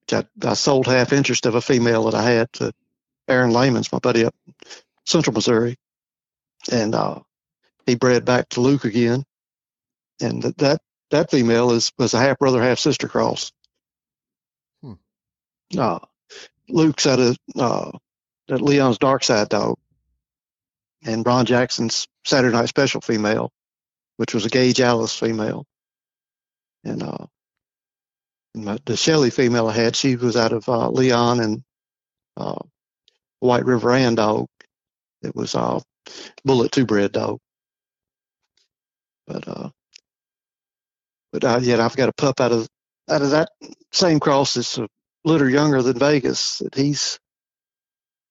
which 0.00 0.24
I, 0.42 0.48
I 0.48 0.54
sold 0.54 0.86
half 0.86 1.12
interest 1.12 1.44
of 1.44 1.54
a 1.56 1.60
female 1.60 2.04
that 2.04 2.14
I 2.14 2.22
had 2.22 2.50
to 2.54 2.72
Aaron 3.28 3.52
Lehman's, 3.52 3.92
my 3.92 3.98
buddy 3.98 4.24
up 4.24 4.34
in 4.46 4.54
Central 5.06 5.34
Missouri, 5.34 5.76
and 6.70 6.94
uh, 6.94 7.20
he 7.86 7.94
bred 7.94 8.24
back 8.24 8.48
to 8.50 8.60
Luke 8.60 8.84
again, 8.84 9.24
and 10.20 10.42
that 10.42 10.58
that, 10.58 10.80
that 11.10 11.30
female 11.30 11.70
is 11.72 11.92
was 11.98 12.14
a 12.14 12.18
half 12.18 12.38
brother, 12.38 12.62
half 12.62 12.78
sister 12.78 13.08
cross. 13.08 13.52
Hmm. 14.82 14.94
Uh, 15.76 15.98
Luke's 16.68 17.06
out 17.06 17.20
of 17.20 17.38
uh, 17.56 17.90
that 18.48 18.62
Leon's 18.62 18.98
Dark 18.98 19.24
Side 19.24 19.48
dog, 19.48 19.78
and 21.04 21.24
Ron 21.26 21.46
Jackson's 21.46 22.06
Saturday 22.24 22.56
Night 22.56 22.68
Special 22.68 23.00
female, 23.00 23.52
which 24.16 24.34
was 24.34 24.44
a 24.44 24.50
Gage 24.50 24.80
Alice 24.80 25.18
female, 25.18 25.66
and 26.84 27.02
uh, 27.02 27.26
and 28.54 28.64
my, 28.64 28.78
the 28.84 28.96
Shelley 28.96 29.30
female 29.30 29.68
I 29.68 29.72
had, 29.72 29.96
she 29.96 30.16
was 30.16 30.36
out 30.36 30.52
of 30.52 30.68
uh, 30.68 30.88
Leon 30.90 31.40
and 31.40 31.62
uh, 32.36 32.58
White 33.40 33.64
River 33.64 33.92
Ann 33.92 34.14
dog. 34.16 34.46
It 35.22 35.34
was 35.34 35.54
uh, 35.54 35.80
Bullet 36.44 36.72
Two 36.72 36.86
Bred 36.86 37.12
dog. 37.12 37.38
But 39.26 39.48
uh, 39.48 39.70
but 41.32 41.44
uh, 41.44 41.60
yet 41.62 41.80
I've 41.80 41.96
got 41.96 42.08
a 42.08 42.14
pup 42.14 42.40
out 42.40 42.52
of 42.52 42.68
out 43.08 43.22
of 43.22 43.30
that 43.30 43.50
same 43.92 44.20
cross 44.20 44.54
that's 44.54 44.78
a 44.78 44.88
little 45.24 45.48
younger 45.48 45.82
than 45.82 45.98
Vegas. 45.98 46.58
That 46.58 46.74
he's 46.74 47.18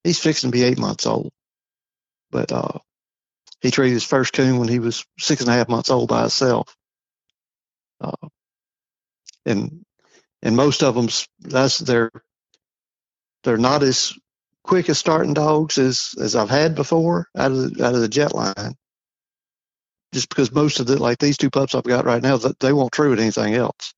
he's 0.03 0.19
fixing 0.19 0.51
to 0.51 0.57
be 0.57 0.63
eight 0.63 0.79
months 0.79 1.05
old. 1.05 1.31
But 2.31 2.51
uh, 2.51 2.79
he 3.61 3.71
treated 3.71 3.93
his 3.93 4.03
first 4.03 4.33
coon 4.33 4.59
when 4.59 4.67
he 4.69 4.79
was 4.79 5.05
six 5.19 5.41
and 5.41 5.49
a 5.49 5.53
half 5.53 5.69
months 5.69 5.89
old 5.89 6.09
by 6.09 6.21
himself. 6.21 6.75
Uh, 8.01 8.27
and 9.45 9.83
and 10.43 10.55
most 10.55 10.83
of 10.83 10.95
them 10.95 11.09
that's 11.39 11.79
they're 11.79 12.11
they're 13.43 13.57
not 13.57 13.83
as 13.83 14.13
quick 14.67 14.89
as 14.89 14.97
starting 14.99 15.33
dogs 15.33 15.77
as 15.79 16.13
as 16.21 16.35
I've 16.35 16.49
had 16.49 16.75
before 16.75 17.27
out 17.35 17.51
of 17.51 17.73
the, 17.73 17.85
out 17.85 17.95
of 17.95 18.01
the 18.01 18.07
jet 18.07 18.35
line. 18.35 18.75
Just 20.13 20.29
because 20.29 20.51
most 20.51 20.79
of 20.79 20.85
the 20.87 21.01
like 21.01 21.17
these 21.19 21.37
two 21.37 21.49
pups 21.49 21.73
I've 21.73 21.83
got 21.83 22.05
right 22.05 22.21
now, 22.21 22.37
that 22.37 22.59
they 22.59 22.71
won't 22.73 22.91
true 22.93 23.09
with 23.09 23.19
anything 23.19 23.55
else. 23.55 23.93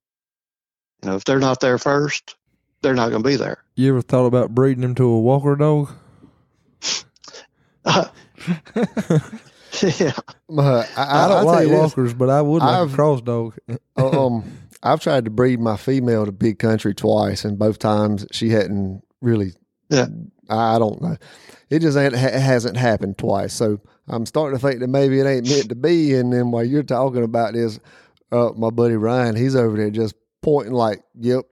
You 1.04 1.10
know, 1.10 1.16
if 1.18 1.24
they're 1.24 1.40
not 1.40 1.60
there 1.60 1.78
first, 1.78 2.36
they're 2.82 2.96
not 2.96 3.10
going 3.10 3.22
to 3.24 3.30
be 3.30 3.36
there. 3.36 3.64
You 3.76 3.90
ever 3.90 4.02
thought 4.02 4.26
about 4.26 4.56
breeding 4.56 4.82
them 4.82 4.96
to 4.96 5.04
a 5.06 5.20
walker 5.20 5.56
dog? 5.56 5.92
yeah, 7.86 8.02
Uh, 10.50 10.84
I, 10.98 11.04
I, 11.04 11.26
I, 11.26 11.28
don't 11.28 11.38
I'll 11.38 11.46
like 11.46 11.68
walkers, 11.70 12.14
but 12.14 12.30
I 12.30 12.42
would 12.42 12.62
like 12.62 12.76
I've- 12.76 12.92
a 12.92 12.96
cross 12.96 13.22
dog. 13.22 13.56
um, 13.96 14.44
I've 14.82 15.00
tried 15.02 15.26
to 15.26 15.32
breed 15.32 15.60
my 15.60 15.78
female 15.78 16.26
to 16.26 16.32
big 16.32 16.60
country 16.60 16.94
twice, 16.94 17.46
and 17.46 17.60
both 17.60 17.80
times 17.80 18.26
she 18.32 18.50
hadn't 18.50 19.04
really. 19.22 19.54
Yeah. 19.90 20.08
I 20.50 20.80
don't 20.80 21.02
know. 21.02 21.18
It 21.70 21.80
just 21.80 21.98
ain't, 21.98 22.16
ha- 22.16 22.40
hasn't 22.40 22.78
happened 22.78 23.18
twice. 23.18 23.54
So 23.54 23.80
I'm 24.08 24.26
starting 24.26 24.58
to 24.60 24.66
think 24.68 24.80
that 24.80 24.88
maybe 24.88 25.20
it 25.20 25.26
ain't 25.28 25.48
meant 25.50 25.70
to 25.70 25.76
be. 25.76 26.16
And 26.16 26.34
then 26.34 26.52
while 26.52 26.64
you're 26.64 26.84
talking 26.84 27.24
about 27.24 27.54
this, 27.54 27.80
uh, 28.32 28.52
my 28.56 28.70
buddy 28.72 28.96
Ryan, 28.96 29.36
he's 29.36 29.56
over 29.56 29.78
there 29.78 29.90
just 29.92 30.16
pointing 30.42 30.74
like, 30.74 31.04
"Yep." 31.20 31.46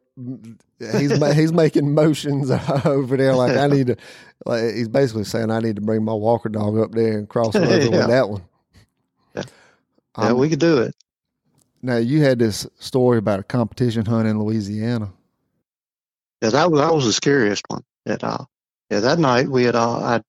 He's 0.79 1.19
ma- 1.19 1.31
he's 1.31 1.53
making 1.53 1.93
motions 1.93 2.49
over 2.85 3.17
there 3.17 3.35
like 3.35 3.55
I 3.55 3.67
need 3.67 3.87
to. 3.87 3.95
Like 4.45 4.73
he's 4.75 4.87
basically 4.87 5.23
saying 5.25 5.51
I 5.51 5.59
need 5.59 5.75
to 5.75 5.81
bring 5.81 6.03
my 6.03 6.13
walker 6.13 6.49
dog 6.49 6.77
up 6.77 6.91
there 6.91 7.17
and 7.17 7.27
cross 7.29 7.55
over 7.55 7.65
Yeah. 7.77 7.89
with 7.89 8.07
that 8.07 8.29
one. 8.29 8.43
yeah, 9.35 9.43
Um, 10.15 10.37
we 10.37 10.49
could 10.49 10.59
do 10.59 10.79
it. 10.79 10.95
now 11.83 11.97
you 11.97 12.21
had 12.23 12.39
this 12.39 12.67
story 12.79 13.17
about 13.19 13.39
a 13.39 13.43
competition 13.43 14.05
hunt 14.05 14.27
in 14.27 14.39
Louisiana. 14.41 15.11
Yeah, 16.41 16.49
that 16.49 16.71
was 16.71 16.79
that 16.81 16.93
was 16.93 17.05
the 17.05 17.13
scariest 17.13 17.63
one. 17.67 17.83
That 18.05 18.23
uh, 18.23 18.45
yeah, 18.91 19.01
that 19.01 19.19
night 19.19 19.49
we 19.49 19.65
had 19.65 19.75
uh, 19.75 19.99
I, 19.99 20.21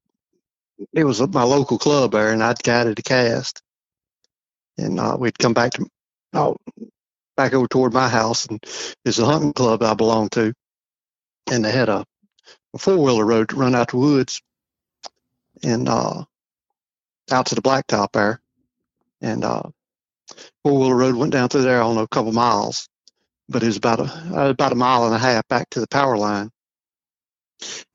it 0.94 1.04
was 1.04 1.20
my 1.28 1.44
local 1.44 1.78
club 1.78 2.12
there, 2.12 2.32
and 2.32 2.42
I'd 2.42 2.62
guided 2.62 2.98
a 2.98 3.02
cast, 3.02 3.62
and 4.78 5.00
uh, 5.00 5.16
we'd 5.20 5.38
come 5.38 5.54
back 5.54 5.72
to, 5.74 5.86
oh, 6.34 6.56
back 7.36 7.54
over 7.54 7.68
toward 7.68 7.94
my 7.94 8.08
house, 8.08 8.46
and 8.46 8.62
it's 9.04 9.18
a 9.20 9.26
hunting 9.26 9.54
club 9.54 9.82
I 9.82 9.94
belong 9.94 10.30
to, 10.30 10.54
and 11.50 11.64
they 11.64 11.72
had 11.72 11.88
a, 11.90 12.04
a 12.74 12.78
four 12.78 12.98
wheeler 12.98 13.26
road 13.26 13.50
to 13.50 13.56
run 13.56 13.74
out 13.74 13.90
the 13.90 13.98
woods, 13.98 14.42
and 15.64 15.88
uh, 15.88 16.24
out 17.32 17.46
to 17.46 17.56
the 17.56 17.62
blacktop 17.62 18.08
there, 18.12 18.40
and 19.22 19.44
uh, 19.44 19.62
four 20.64 20.78
wheeler 20.80 20.96
road 20.96 21.16
went 21.16 21.32
down 21.32 21.48
through 21.50 21.62
there, 21.62 21.80
know, 21.96 22.02
a 22.02 22.08
couple 22.08 22.32
miles, 22.32 22.88
but 23.48 23.62
it 23.62 23.66
was 23.66 23.78
about 23.78 24.00
a 24.00 24.50
about 24.50 24.72
a 24.72 24.76
mile 24.76 25.06
and 25.06 25.14
a 25.14 25.18
half 25.18 25.46
back 25.48 25.70
to 25.70 25.80
the 25.80 25.88
power 25.88 26.18
line. 26.18 26.50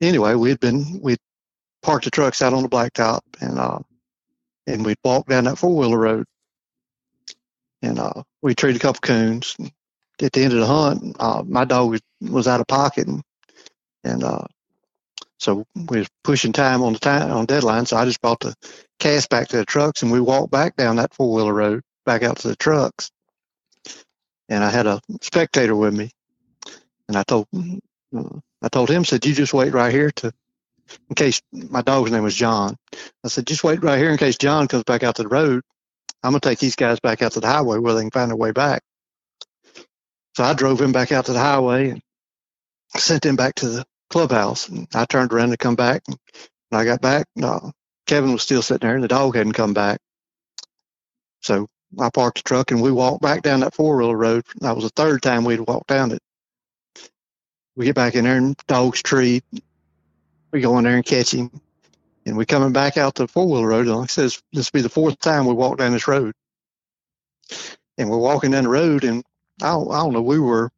Anyway, 0.00 0.34
we 0.34 0.50
had 0.50 0.60
been 0.60 1.00
we'd 1.02 1.18
parked 1.82 2.04
the 2.04 2.10
trucks 2.10 2.42
out 2.42 2.54
on 2.54 2.62
the 2.62 2.68
blacktop 2.68 3.20
and 3.40 3.58
uh 3.58 3.78
and 4.66 4.84
we'd 4.84 4.98
walked 5.04 5.28
down 5.28 5.44
that 5.44 5.58
four 5.58 5.76
wheeler 5.76 5.98
road 5.98 6.26
and 7.82 7.98
uh 7.98 8.22
we 8.42 8.54
treated 8.54 8.80
a 8.80 8.82
couple 8.82 9.00
coons. 9.00 9.56
At 10.22 10.32
the 10.32 10.44
end 10.44 10.52
of 10.52 10.60
the 10.60 10.66
hunt, 10.66 11.16
uh, 11.18 11.42
my 11.44 11.64
dog 11.64 11.90
was, 11.90 12.00
was 12.20 12.46
out 12.46 12.60
of 12.60 12.68
pocket 12.68 13.08
and 13.08 13.22
and 14.04 14.22
uh, 14.22 14.44
so 15.38 15.64
we 15.74 15.98
was 15.98 16.08
pushing 16.22 16.52
time 16.52 16.82
on 16.82 16.92
the 16.92 16.98
time 16.98 17.30
on 17.30 17.46
deadline. 17.46 17.86
So 17.86 17.96
I 17.96 18.04
just 18.04 18.20
brought 18.20 18.40
the 18.40 18.54
cast 18.98 19.30
back 19.30 19.48
to 19.48 19.56
the 19.56 19.64
trucks, 19.64 20.02
and 20.02 20.12
we 20.12 20.20
walked 20.20 20.50
back 20.50 20.76
down 20.76 20.96
that 20.96 21.14
four 21.14 21.34
wheeler 21.34 21.54
road 21.54 21.82
back 22.06 22.22
out 22.22 22.38
to 22.38 22.48
the 22.48 22.56
trucks. 22.56 23.10
And 24.48 24.62
I 24.62 24.70
had 24.70 24.86
a 24.86 25.00
spectator 25.22 25.74
with 25.74 25.94
me, 25.94 26.10
and 27.08 27.16
I 27.16 27.22
told 27.22 27.46
uh, 28.16 28.38
I 28.64 28.68
told 28.70 28.90
him 28.90 29.04
said 29.04 29.26
you 29.26 29.34
just 29.34 29.54
wait 29.54 29.74
right 29.74 29.92
here 29.92 30.10
to 30.12 30.32
in 31.10 31.16
case 31.16 31.42
my 31.52 31.82
dog's 31.82 32.12
name 32.12 32.24
was 32.24 32.34
John. 32.36 32.76
I 33.24 33.28
said 33.28 33.46
just 33.46 33.64
wait 33.64 33.82
right 33.82 33.98
here 33.98 34.10
in 34.10 34.18
case 34.18 34.38
John 34.38 34.68
comes 34.68 34.84
back 34.84 35.02
out 35.04 35.16
to 35.16 35.24
the 35.24 35.28
road. 35.28 35.62
I'm 36.22 36.32
gonna 36.32 36.40
take 36.40 36.58
these 36.60 36.76
guys 36.76 37.00
back 37.00 37.22
out 37.22 37.32
to 37.32 37.40
the 37.40 37.48
highway 37.48 37.78
where 37.78 37.94
they 37.94 38.02
can 38.02 38.10
find 38.10 38.30
their 38.30 38.36
way 38.36 38.52
back. 38.52 38.82
So 40.36 40.44
I 40.44 40.54
drove 40.54 40.80
him 40.80 40.92
back 40.92 41.12
out 41.12 41.26
to 41.26 41.32
the 41.32 41.40
highway 41.40 41.90
and 41.90 42.02
sent 42.96 43.26
him 43.26 43.36
back 43.36 43.56
to 43.56 43.68
the 43.68 43.84
clubhouse. 44.10 44.68
And 44.68 44.88
I 44.94 45.04
turned 45.06 45.32
around 45.32 45.50
to 45.50 45.56
come 45.58 45.76
back. 45.76 46.02
And 46.08 46.18
when 46.70 46.80
I 46.80 46.84
got 46.84 47.00
back, 47.02 47.26
no, 47.36 47.72
Kevin 48.06 48.32
was 48.32 48.42
still 48.42 48.62
sitting 48.62 48.86
there 48.86 48.96
and 48.96 49.04
the 49.04 49.08
dog 49.08 49.36
hadn't 49.36 49.52
come 49.54 49.74
back. 49.74 50.00
So 51.42 51.68
I 52.00 52.10
parked 52.10 52.38
the 52.38 52.44
truck 52.48 52.70
and 52.72 52.82
we 52.82 52.92
walked 52.92 53.22
back 53.22 53.42
down 53.42 53.60
that 53.60 53.74
four 53.74 53.96
wheeler 53.96 54.16
road. 54.16 54.44
That 54.60 54.76
was 54.76 54.84
the 54.84 54.90
third 54.90 55.22
time 55.22 55.44
we'd 55.44 55.60
walked 55.60 55.88
down 55.88 56.12
it. 56.12 56.20
We 57.76 57.86
get 57.86 57.94
back 57.94 58.14
in 58.14 58.24
there 58.24 58.36
and 58.36 58.56
dog's 58.66 59.02
treat. 59.02 59.44
We 60.52 60.60
go 60.60 60.78
in 60.78 60.84
there 60.84 60.96
and 60.96 61.04
catch 61.04 61.32
him. 61.32 61.50
And 62.26 62.36
we 62.36 62.46
coming 62.46 62.72
back 62.72 62.96
out 62.96 63.16
the 63.16 63.28
four 63.28 63.48
wheel 63.48 63.66
road. 63.66 63.86
And 63.86 63.96
like 63.96 64.04
I 64.04 64.06
says, 64.06 64.42
this 64.52 64.72
will 64.72 64.78
be 64.78 64.82
the 64.82 64.88
fourth 64.88 65.18
time 65.18 65.46
we 65.46 65.54
walked 65.54 65.78
down 65.78 65.92
this 65.92 66.08
road. 66.08 66.34
And 67.98 68.10
we're 68.10 68.18
walking 68.18 68.52
down 68.52 68.64
the 68.64 68.70
road 68.70 69.04
and 69.04 69.24
I 69.62 69.68
don't, 69.68 69.90
I 69.90 69.98
don't 69.98 70.12
know, 70.12 70.22
we 70.22 70.38
were 70.38 70.70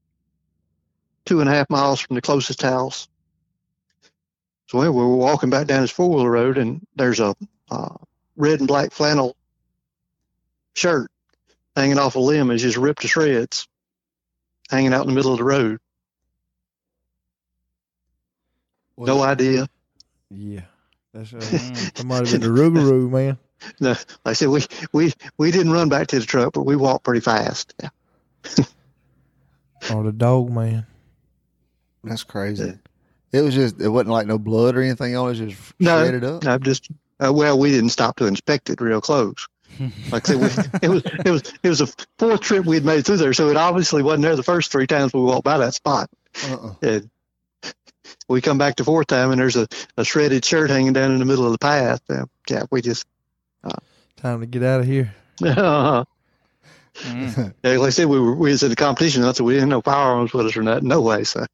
two 1.24 1.40
and 1.40 1.48
a 1.48 1.52
half 1.52 1.68
miles 1.70 2.00
from 2.00 2.14
the 2.14 2.22
closest 2.22 2.62
house. 2.62 3.08
So 4.68 4.80
anyway, 4.80 4.96
we 4.96 5.02
were 5.02 5.16
walking 5.16 5.50
back 5.50 5.66
down 5.66 5.82
this 5.82 5.90
four 5.90 6.10
wheel 6.10 6.28
road, 6.28 6.58
and 6.58 6.84
there's 6.96 7.20
a 7.20 7.34
uh, 7.70 7.94
red 8.36 8.58
and 8.58 8.68
black 8.68 8.92
flannel 8.92 9.36
shirt 10.74 11.10
hanging 11.76 11.98
off 11.98 12.16
a 12.16 12.18
limb 12.18 12.50
is 12.50 12.62
just 12.62 12.76
ripped 12.76 13.02
to 13.02 13.08
shreds, 13.08 13.68
hanging 14.70 14.92
out 14.92 15.02
in 15.02 15.08
the 15.08 15.14
middle 15.14 15.32
of 15.32 15.38
the 15.38 15.44
road. 15.44 15.78
No 18.98 19.22
idea. 19.22 19.68
Yeah. 20.30 20.60
That's 21.12 21.32
uh, 21.32 21.36
Mm. 21.38 21.92
that 21.94 22.04
might 22.06 22.26
have 22.28 22.30
been 22.32 22.40
the 22.40 22.48
Rougarou, 22.60 23.10
man. 23.10 23.38
No, 23.80 23.90
like 23.90 23.98
I 24.26 24.32
said 24.34 24.48
we 24.48 24.64
we 24.92 25.12
we 25.38 25.50
didn't 25.50 25.72
run 25.72 25.88
back 25.88 26.08
to 26.08 26.18
the 26.20 26.26
truck, 26.26 26.52
but 26.52 26.64
we 26.64 26.76
walked 26.76 27.04
pretty 27.04 27.20
fast. 27.20 27.74
Yeah. 27.82 28.64
Or 29.94 30.02
the 30.04 30.12
dog, 30.12 30.50
man. 30.50 30.86
That's 32.04 32.22
crazy. 32.24 32.78
It 33.32 33.40
was 33.40 33.54
just 33.54 33.80
it 33.80 33.88
wasn't 33.88 34.10
like 34.10 34.26
no 34.26 34.38
blood 34.38 34.76
or 34.76 34.82
anything 34.82 35.16
on 35.16 35.26
it. 35.30 35.38
It 35.40 35.44
was 35.46 35.54
just 35.54 35.74
No, 35.80 36.02
shredded 36.02 36.24
up. 36.24 36.44
I'm 36.46 36.62
just 36.62 36.88
uh, 37.24 37.32
well, 37.32 37.58
we 37.58 37.70
didn't 37.70 37.90
stop 37.90 38.16
to 38.16 38.26
inspect 38.26 38.70
it 38.70 38.80
real 38.80 39.00
close. 39.00 39.46
Like 40.10 40.28
I 40.30 40.34
said, 40.34 40.40
we, 40.40 40.46
it 40.82 40.88
was 40.88 41.02
it 41.26 41.30
was 41.30 41.52
it 41.62 41.68
was 41.68 41.80
a 41.82 41.86
fourth 42.18 42.40
trip 42.40 42.64
we 42.64 42.76
had 42.76 42.84
made 42.84 43.04
through 43.04 43.18
there, 43.18 43.32
so 43.34 43.48
it 43.48 43.56
obviously 43.56 44.02
wasn't 44.02 44.22
there 44.22 44.36
the 44.36 44.42
first 44.42 44.72
three 44.72 44.86
times 44.86 45.12
we 45.12 45.20
walked 45.20 45.44
by 45.44 45.58
that 45.58 45.74
spot. 45.74 46.08
Uh-uh. 46.48 46.74
And 46.82 47.10
we 48.28 48.40
come 48.40 48.58
back 48.58 48.76
the 48.76 48.84
fourth 48.84 49.06
time, 49.08 49.30
and 49.30 49.40
there's 49.40 49.56
a, 49.56 49.66
a 49.96 50.04
shredded 50.04 50.44
shirt 50.44 50.70
hanging 50.70 50.92
down 50.92 51.12
in 51.12 51.18
the 51.18 51.24
middle 51.24 51.44
of 51.46 51.52
the 51.52 51.58
path. 51.58 52.00
Uh, 52.08 52.26
yeah, 52.48 52.64
we 52.70 52.82
just 52.82 53.06
Time 54.16 54.40
to 54.40 54.46
get 54.46 54.62
out 54.62 54.80
of 54.80 54.86
here. 54.86 55.14
yeah, 55.40 56.04
Mm. 57.02 57.52
like 57.62 57.78
I 57.78 57.90
said, 57.90 58.06
we 58.06 58.18
were 58.18 58.34
we 58.34 58.50
was 58.50 58.62
in 58.62 58.70
the 58.70 58.76
competition, 58.76 59.22
so 59.34 59.44
we 59.44 59.52
didn't 59.52 59.68
have 59.70 59.76
no 59.78 59.82
firearms 59.82 60.32
with 60.32 60.46
us 60.46 60.56
or 60.56 60.62
not. 60.62 60.82
No 60.82 61.02
way. 61.02 61.24
So 61.24 61.44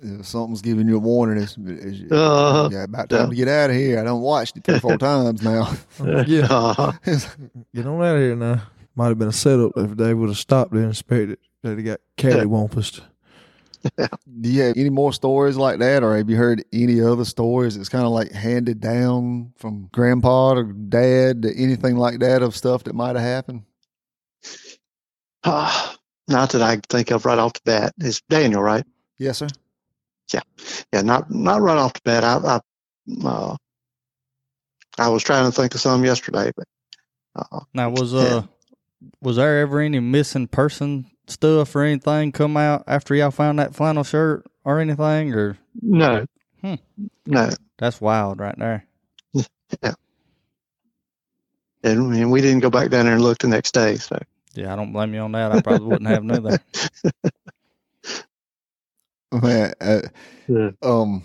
If 0.00 0.26
something's 0.26 0.62
giving 0.62 0.88
you 0.88 0.96
a 0.96 0.98
warning. 0.98 1.42
It's, 1.42 1.56
it's 1.58 2.10
uh, 2.10 2.70
yeah, 2.72 2.84
about 2.84 3.10
time 3.10 3.28
to 3.28 3.36
get 3.36 3.48
out 3.48 3.68
of 3.70 3.76
here. 3.76 4.00
I 4.00 4.04
don't 4.04 4.22
watched 4.22 4.56
it 4.56 4.64
three, 4.64 4.78
four 4.78 4.96
times 4.98 5.42
now. 5.42 5.70
Yeah. 6.26 6.46
uh, 6.50 6.92
Get 7.74 7.86
on 7.86 8.02
out 8.02 8.16
of 8.16 8.20
here 8.22 8.34
now. 8.36 8.62
Might 8.96 9.08
have 9.08 9.18
been 9.18 9.28
a 9.28 9.32
setup 9.32 9.72
if 9.76 9.96
they 9.96 10.14
would 10.14 10.30
have 10.30 10.38
stopped 10.38 10.72
there 10.72 10.80
and 10.80 10.88
inspected. 10.90 11.38
They'd 11.62 11.76
have 11.76 11.84
got 11.84 12.00
cattywampus. 12.16 13.00
Do 14.40 14.50
you 14.50 14.62
have 14.62 14.76
any 14.76 14.90
more 14.90 15.12
stories 15.12 15.56
like 15.56 15.78
that, 15.80 16.02
or 16.02 16.16
have 16.16 16.30
you 16.30 16.36
heard 16.36 16.64
any 16.72 17.00
other 17.00 17.24
stories 17.24 17.76
that's 17.76 17.88
kind 17.88 18.04
of 18.04 18.12
like 18.12 18.32
handed 18.32 18.80
down 18.80 19.52
from 19.56 19.88
grandpa 19.92 20.52
or 20.52 20.64
dad 20.64 21.42
to 21.42 21.54
anything 21.56 21.96
like 21.96 22.20
that 22.20 22.42
of 22.42 22.56
stuff 22.56 22.84
that 22.84 22.94
might 22.94 23.16
have 23.16 23.24
happened? 23.24 23.62
uh, 25.44 25.92
not 26.28 26.50
that 26.50 26.62
I 26.62 26.80
think 26.88 27.10
of 27.10 27.24
right 27.24 27.38
off 27.38 27.54
the 27.54 27.60
bat. 27.64 27.94
It's 27.98 28.20
Daniel, 28.28 28.62
right? 28.62 28.84
Yes, 29.18 29.38
sir. 29.38 29.48
Yeah, 30.32 30.40
yeah. 30.92 31.02
not 31.02 31.30
not 31.30 31.60
right 31.60 31.76
off 31.76 31.94
the 31.94 32.00
bat. 32.04 32.24
I 32.24 32.36
I, 32.36 32.60
uh, 33.26 33.56
I 34.98 35.08
was 35.08 35.22
trying 35.22 35.50
to 35.50 35.52
think 35.52 35.74
of 35.74 35.80
some 35.80 36.04
yesterday, 36.04 36.52
but 36.56 36.66
uh, 37.36 37.60
Now 37.74 37.90
was 37.90 38.14
uh 38.14 38.42
was 39.20 39.36
there 39.36 39.60
ever 39.60 39.80
any 39.80 40.00
missing 40.00 40.46
person 40.46 41.10
stuff 41.26 41.74
or 41.76 41.82
anything 41.82 42.32
come 42.32 42.56
out 42.56 42.84
after 42.86 43.14
y'all 43.14 43.30
found 43.30 43.58
that 43.58 43.74
flannel 43.74 44.04
shirt 44.04 44.44
or 44.64 44.80
anything 44.80 45.32
or 45.34 45.56
no, 45.80 46.26
Hmm. 46.60 46.74
no. 47.26 47.50
that's 47.78 48.00
wild 48.00 48.38
right 48.40 48.58
there. 48.58 48.86
And, 51.84 52.14
and 52.14 52.30
we 52.30 52.40
didn't 52.40 52.60
go 52.60 52.70
back 52.70 52.90
down 52.90 53.06
there 53.06 53.14
and 53.14 53.22
look 53.24 53.38
the 53.38 53.48
next 53.48 53.72
day. 53.74 53.96
So 53.96 54.16
Yeah, 54.54 54.72
I 54.72 54.76
don't 54.76 54.92
blame 54.92 55.14
you 55.14 55.20
on 55.20 55.32
that. 55.32 55.50
I 55.50 55.58
probably 55.58 55.88
wouldn't 55.88 56.08
have 56.08 56.22
neither. 56.22 56.60
Man, 59.32 59.72
uh, 59.80 60.02
Yeah. 60.46 60.70
um, 60.82 61.24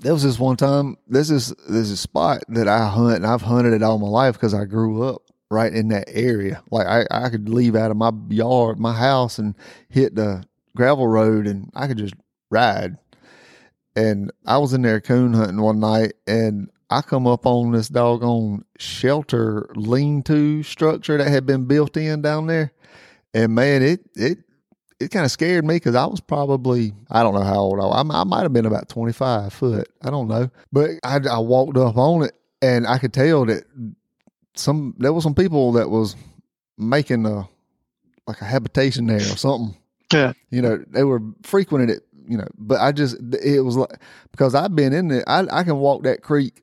there 0.00 0.12
was 0.12 0.24
this 0.24 0.38
one 0.38 0.56
time. 0.56 0.98
This 1.06 1.30
is 1.30 1.54
there's 1.68 1.90
a 1.90 1.96
spot 1.96 2.42
that 2.48 2.68
I 2.68 2.86
hunt, 2.88 3.16
and 3.16 3.26
I've 3.26 3.42
hunted 3.42 3.72
it 3.72 3.82
all 3.82 3.98
my 3.98 4.08
life 4.08 4.34
because 4.34 4.52
I 4.52 4.66
grew 4.66 5.04
up 5.04 5.22
right 5.50 5.72
in 5.72 5.88
that 5.88 6.08
area. 6.08 6.62
Like 6.70 6.86
I, 6.86 7.06
I 7.10 7.28
could 7.28 7.48
leave 7.48 7.74
out 7.74 7.90
of 7.90 7.96
my 7.96 8.12
yard, 8.28 8.78
my 8.78 8.94
house, 8.94 9.38
and 9.38 9.54
hit 9.88 10.14
the 10.14 10.44
gravel 10.76 11.08
road, 11.08 11.46
and 11.46 11.70
I 11.74 11.86
could 11.86 11.98
just 11.98 12.14
ride. 12.50 12.96
And 13.96 14.30
I 14.46 14.58
was 14.58 14.72
in 14.72 14.82
there 14.82 15.00
coon 15.00 15.34
hunting 15.34 15.60
one 15.60 15.80
night, 15.80 16.14
and 16.26 16.70
I 16.88 17.02
come 17.02 17.26
up 17.26 17.46
on 17.46 17.72
this 17.72 17.88
doggone 17.88 18.64
shelter 18.78 19.70
lean-to 19.74 20.62
structure 20.62 21.18
that 21.18 21.28
had 21.28 21.46
been 21.46 21.66
built 21.66 21.96
in 21.96 22.22
down 22.22 22.46
there, 22.46 22.72
and 23.34 23.54
man, 23.54 23.82
it 23.82 24.00
it 24.14 24.38
it 25.00 25.10
kind 25.10 25.24
of 25.24 25.30
scared 25.30 25.64
me 25.64 25.76
because 25.76 25.94
I 25.96 26.06
was 26.06 26.20
probably 26.20 26.92
I 27.10 27.22
don't 27.22 27.34
know 27.34 27.42
how 27.42 27.58
old 27.58 27.80
I 27.80 27.86
was. 27.86 28.06
I, 28.10 28.20
I 28.20 28.24
might 28.24 28.42
have 28.42 28.52
been 28.52 28.66
about 28.66 28.88
twenty 28.88 29.12
five 29.12 29.52
foot. 29.52 29.88
I 30.02 30.10
don't 30.10 30.28
know, 30.28 30.50
but 30.72 30.90
I, 31.02 31.18
I 31.28 31.38
walked 31.38 31.76
up 31.76 31.96
on 31.96 32.22
it 32.22 32.34
and 32.62 32.86
I 32.86 32.98
could 32.98 33.12
tell 33.12 33.46
that 33.46 33.64
some 34.60 34.94
there 34.98 35.12
was 35.12 35.24
some 35.24 35.34
people 35.34 35.72
that 35.72 35.88
was 35.90 36.16
making 36.78 37.26
a 37.26 37.48
like 38.26 38.40
a 38.40 38.44
habitation 38.44 39.06
there 39.06 39.16
or 39.18 39.36
something. 39.36 39.76
Yeah. 40.12 40.32
you 40.50 40.60
know 40.62 40.82
they 40.88 41.04
were 41.04 41.20
frequenting 41.42 41.88
it. 41.90 42.00
You 42.28 42.36
know, 42.38 42.46
but 42.56 42.80
I 42.80 42.92
just 42.92 43.16
it 43.42 43.60
was 43.62 43.76
like 43.76 43.98
because 44.30 44.54
I've 44.54 44.76
been 44.76 44.92
in 44.92 45.10
it. 45.10 45.24
I 45.26 45.46
I 45.50 45.64
can 45.64 45.78
walk 45.78 46.04
that 46.04 46.22
creek 46.22 46.62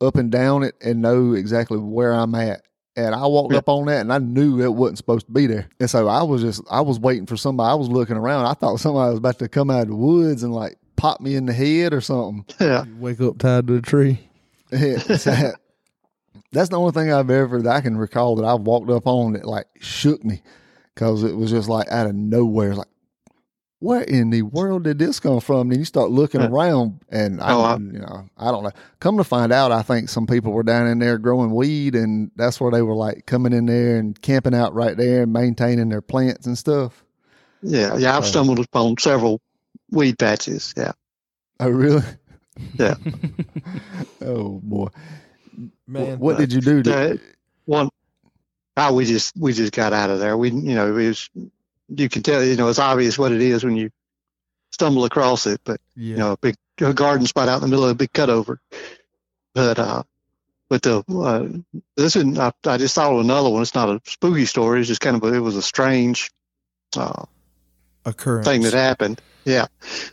up 0.00 0.16
and 0.16 0.30
down 0.30 0.62
it 0.62 0.74
and 0.80 1.02
know 1.02 1.32
exactly 1.32 1.78
where 1.78 2.12
I'm 2.12 2.34
at. 2.36 2.62
And 2.96 3.14
I 3.14 3.26
walked 3.26 3.52
Yeah. 3.52 3.58
up 3.58 3.68
on 3.68 3.86
that 3.86 4.00
and 4.00 4.12
I 4.12 4.18
knew 4.18 4.60
it 4.62 4.72
wasn't 4.72 4.98
supposed 4.98 5.26
to 5.26 5.32
be 5.32 5.46
there. 5.46 5.68
And 5.78 5.88
so 5.90 6.08
I 6.08 6.22
was 6.24 6.42
just, 6.42 6.62
I 6.70 6.80
was 6.80 6.98
waiting 6.98 7.26
for 7.26 7.36
somebody. 7.36 7.70
I 7.70 7.74
was 7.74 7.88
looking 7.88 8.16
around. 8.16 8.46
I 8.46 8.54
thought 8.54 8.80
somebody 8.80 9.10
was 9.10 9.18
about 9.18 9.38
to 9.40 9.48
come 9.48 9.70
out 9.70 9.82
of 9.82 9.88
the 9.88 9.94
woods 9.96 10.42
and 10.42 10.52
like 10.52 10.76
pop 10.96 11.20
me 11.20 11.36
in 11.36 11.46
the 11.46 11.52
head 11.52 11.92
or 11.92 12.00
something. 12.00 12.44
yeah, 12.60 12.84
You 12.84 12.96
wake 12.96 13.20
up 13.20 13.38
tied 13.38 13.66
to 13.68 13.76
a 13.76 13.80
tree. 13.82 14.18
It's 14.72 15.24
that- 15.24 15.56
That's 16.52 16.70
the 16.70 16.78
only 16.78 16.92
thing 16.92 17.12
I've 17.12 17.30
ever, 17.30 17.60
that 17.62 17.76
I 17.76 17.80
can 17.80 17.96
recall 17.96 18.36
that 18.36 18.44
I've 18.44 18.60
walked 18.62 18.90
up 18.90 19.06
on 19.06 19.34
that 19.34 19.44
like 19.44 19.66
shook 19.80 20.24
me 20.24 20.42
because 20.94 21.22
it 21.22 21.36
was 21.36 21.50
just 21.50 21.68
like 21.68 21.88
out 21.90 22.06
of 22.06 22.14
nowhere. 22.14 22.74
Like, 22.74 22.86
where 23.80 24.00
in 24.02 24.30
the 24.30 24.42
world 24.42 24.84
did 24.84 24.98
this 24.98 25.20
come 25.20 25.38
from? 25.40 25.70
And 25.70 25.78
you 25.78 25.84
start 25.84 26.10
looking 26.10 26.40
around, 26.40 27.00
and 27.10 27.40
I, 27.40 27.52
Oh, 27.52 27.60
I- 27.62 27.76
you 27.76 27.98
know, 28.00 28.28
I 28.36 28.50
don't 28.50 28.64
know. 28.64 28.72
Come 28.98 29.18
to 29.18 29.24
find 29.24 29.52
out, 29.52 29.70
I 29.70 29.82
think 29.82 30.08
some 30.08 30.26
people 30.26 30.52
were 30.52 30.62
down 30.64 30.86
in 30.88 30.98
there 30.98 31.18
growing 31.18 31.54
weed, 31.54 31.94
and 31.94 32.30
that's 32.34 32.60
where 32.60 32.72
they 32.72 32.82
were 32.82 32.96
like 32.96 33.26
coming 33.26 33.52
in 33.52 33.66
there 33.66 33.98
and 33.98 34.20
camping 34.20 34.54
out 34.54 34.74
right 34.74 34.96
there 34.96 35.22
and 35.24 35.32
maintaining 35.32 35.90
their 35.90 36.02
plants 36.02 36.46
and 36.46 36.58
stuff. 36.58 37.04
yeah, 37.62 37.96
yeah. 37.96 38.16
I've 38.16 38.24
Oh. 38.24 38.26
stumbled 38.26 38.58
upon 38.58 38.96
several 38.98 39.40
weed 39.90 40.18
patches. 40.18 40.72
Yeah, 40.76 40.92
Oh, 41.60 41.68
really? 41.68 42.02
Yeah. 42.78 42.94
oh 44.22 44.60
boy. 44.64 44.88
Man, 45.86 46.18
what 46.18 46.38
did 46.38 46.52
you 46.52 46.60
do? 46.60 46.82
To, 46.82 47.12
Uh, 47.12 47.16
one. 47.64 47.88
Oh, 48.76 48.94
we 48.94 49.04
just 49.04 49.36
we 49.36 49.52
just 49.52 49.72
got 49.72 49.92
out 49.92 50.10
of 50.10 50.20
there. 50.20 50.36
We 50.36 50.50
you 50.50 50.74
know 50.74 50.88
it 50.88 51.06
was 51.06 51.30
you 51.88 52.08
can 52.08 52.22
tell 52.22 52.44
you 52.44 52.56
know 52.56 52.68
it's 52.68 52.78
obvious 52.78 53.18
what 53.18 53.32
it 53.32 53.40
is 53.40 53.64
when 53.64 53.76
you 53.76 53.90
stumble 54.70 55.04
across 55.04 55.46
it, 55.46 55.60
but 55.64 55.80
yeah. 55.96 56.10
you 56.10 56.16
know, 56.16 56.32
a 56.32 56.36
big 56.36 56.54
a 56.80 56.94
garden 56.94 57.26
spot 57.26 57.48
out 57.48 57.56
in 57.56 57.62
the 57.62 57.68
middle 57.68 57.84
of 57.84 57.90
a 57.90 57.94
big 57.94 58.12
cutover. 58.12 58.58
But 59.54 59.78
uh, 59.78 60.02
but 60.68 60.82
the 60.82 61.02
uh, 61.08 61.80
this 61.96 62.14
one 62.14 62.38
I, 62.38 62.52
I 62.64 62.76
just 62.76 62.94
saw 62.94 63.18
another 63.18 63.50
one. 63.50 63.62
It's 63.62 63.74
not 63.74 63.88
a 63.88 64.00
spooky 64.04 64.44
story. 64.44 64.80
It's 64.80 64.88
just 64.88 65.00
kind 65.00 65.16
of 65.16 65.24
a, 65.24 65.34
it 65.34 65.40
was 65.40 65.56
a 65.56 65.62
strange. 65.62 66.30
Uh, 66.96 67.24
occurrence. 68.06 68.46
thing 68.46 68.62
that 68.62 68.72
happened. 68.72 69.20
Yeah, 69.44 69.66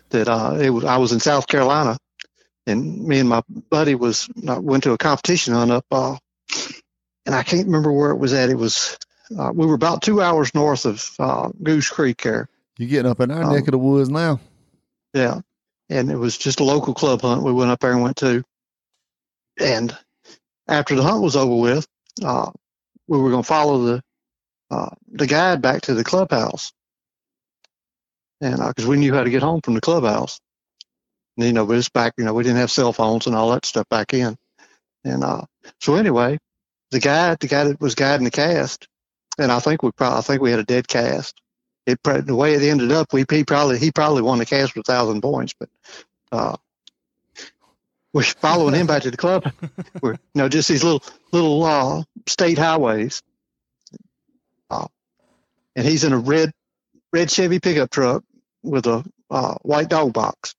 that 0.10 0.28
uh, 0.28 0.58
it 0.60 0.70
was. 0.70 0.86
I 0.86 0.98
was 0.98 1.12
in 1.12 1.20
South 1.20 1.48
Carolina, 1.48 1.98
and 2.68 3.05
me 3.07 3.20
and 3.20 3.30
my 3.30 3.41
buddy 3.70 3.95
was 3.95 4.28
uh, 4.47 4.59
went 4.61 4.84
to 4.84 4.93
a 4.93 4.97
competition 4.97 5.53
on 5.53 5.72
up, 5.72 5.86
uh, 5.91 6.16
and 7.26 7.36
I 7.36 7.43
can't 7.43 7.66
remember 7.66 7.91
where 7.91 8.11
it 8.11 8.18
was 8.18 8.34
at. 8.34 8.49
It 8.49 8.57
was 8.57 8.97
uh, 9.38 9.51
we 9.53 9.66
were 9.66 9.76
about 9.76 10.01
two 10.01 10.22
hours 10.22 10.53
north 10.53 10.86
of 10.86 11.09
uh, 11.20 11.49
Goose 11.63 11.89
Creek 11.89 12.22
there. 12.22 12.49
You're 12.78 12.89
getting 12.89 13.11
up 13.11 13.20
in 13.20 13.32
our 13.32 13.43
Um, 13.43 13.53
neck 13.53 13.68
of 13.68 13.72
the 13.72 13.78
woods 13.78 14.09
now? 14.09 14.39
Yeah, 15.13 15.39
and 15.89 16.11
it 16.11 16.18
was 16.18 16.38
just 16.38 16.59
a 16.59 16.63
local 16.63 16.93
club 16.93 17.22
hunt. 17.22 17.43
We 17.43 17.53
went 17.53 17.72
up 17.72 17.80
there 17.80 17.91
and 17.91 18.01
went 18.01 18.18
to, 18.18 18.43
and 19.59 19.95
after 20.68 20.95
the 20.95 21.03
hunt 21.03 21.22
was 21.24 21.36
over 21.36 21.55
with, 21.55 21.88
uh, 22.24 22.51
we 23.07 23.20
were 23.20 23.30
going 23.30 23.43
to 23.43 23.47
follow 23.47 23.84
the 23.84 24.03
uh, 24.72 24.89
the 25.07 25.28
guide 25.28 25.61
back 25.61 25.82
to 25.84 25.93
the 25.93 26.03
clubhouse, 26.03 26.74
and 28.41 28.57
because 28.57 28.88
we 28.88 28.97
knew 28.97 29.13
how 29.13 29.24
to 29.24 29.30
get 29.30 29.43
home 29.43 29.61
from 29.61 29.76
the 29.76 29.82
clubhouse, 29.82 30.39
you 31.38 31.54
know, 31.54 31.66
but 31.66 31.78
it's 31.78 31.90
back. 31.90 32.14
You 32.18 32.26
know, 32.26 32.34
we 32.34 32.44
didn't 32.44 32.60
have 32.60 32.72
cell 32.72 32.94
phones 32.94 33.28
and 33.28 33.36
all 33.36 33.52
that 33.52 33.66
stuff 33.66 33.88
back 33.90 34.14
in, 34.14 34.38
and 35.04 35.24
uh, 35.24 35.44
so 35.80 35.96
anyway, 35.96 36.38
the 36.92 37.00
guy, 37.00 37.36
the 37.36 37.48
guy 37.48 37.66
that 37.66 37.82
was 37.82 37.96
guiding 37.96 38.26
the 38.26 38.32
cast, 38.32 38.88
and 39.38 39.52
I 39.52 39.60
think 39.60 39.84
we 39.84 39.92
probably, 39.92 40.20
I 40.20 40.22
think 40.22 40.42
we 40.42 40.52
had 40.52 40.60
a 40.60 40.64
dead 40.64 40.88
cast. 40.88 41.40
It 41.86 42.02
the 42.04 42.36
way 42.36 42.54
it 42.54 42.64
ended 42.64 42.92
up, 42.92 43.14
we 43.14 43.26
he 43.30 43.44
probably 43.44 43.78
he 43.78 43.92
probably 43.92 44.22
won 44.22 44.40
the 44.40 44.46
cast 44.46 44.76
with 44.76 44.88
a 44.88 44.92
thousand 44.92 45.22
points, 45.22 45.54
but 45.60 45.70
uh, 46.32 46.58
we're 48.16 48.24
following 48.24 48.74
him 48.74 48.88
back 48.88 49.04
to 49.04 49.12
the 49.12 49.18
club. 49.18 49.52
We're 50.02 50.14
you 50.14 50.20
know 50.36 50.48
just 50.48 50.70
these 50.70 50.84
little 50.84 51.04
little 51.34 51.64
uh, 51.64 52.04
state 52.28 52.58
highways, 52.58 53.22
uh, 54.70 54.88
and 55.76 55.86
he's 55.86 56.06
in 56.06 56.14
a 56.14 56.18
red 56.18 56.52
red 57.12 57.30
Chevy 57.30 57.60
pickup 57.60 57.90
truck 57.90 58.24
with 58.64 58.88
a 58.88 59.04
uh, 59.30 59.56
white 59.64 59.90
dog 59.90 60.14
box. 60.14 60.56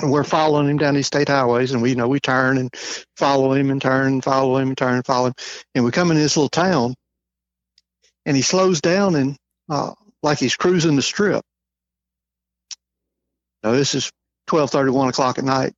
And 0.00 0.10
we're 0.10 0.24
following 0.24 0.68
him 0.68 0.78
down 0.78 0.94
these 0.94 1.06
state 1.06 1.28
highways, 1.28 1.72
and 1.72 1.82
we 1.82 1.90
you 1.90 1.96
know 1.96 2.08
we 2.08 2.18
turn 2.18 2.58
and 2.58 2.74
follow 3.16 3.52
him 3.52 3.70
and 3.70 3.80
turn 3.80 4.14
and 4.14 4.24
follow 4.24 4.56
him 4.56 4.68
and 4.68 4.76
turn 4.76 4.94
and 4.94 5.06
follow 5.06 5.28
him, 5.28 5.34
and 5.74 5.84
we 5.84 5.90
come 5.90 6.10
in 6.10 6.16
this 6.16 6.36
little 6.36 6.48
town, 6.48 6.94
and 8.24 8.34
he 8.34 8.42
slows 8.42 8.80
down 8.80 9.14
and 9.14 9.36
uh, 9.68 9.92
like 10.22 10.38
he's 10.38 10.56
cruising 10.56 10.96
the 10.96 11.02
strip. 11.02 11.44
Now 13.62 13.72
this 13.72 13.94
is 13.94 14.10
twelve 14.46 14.70
thirty, 14.70 14.90
one 14.90 15.08
o'clock 15.08 15.38
at 15.38 15.44
night, 15.44 15.74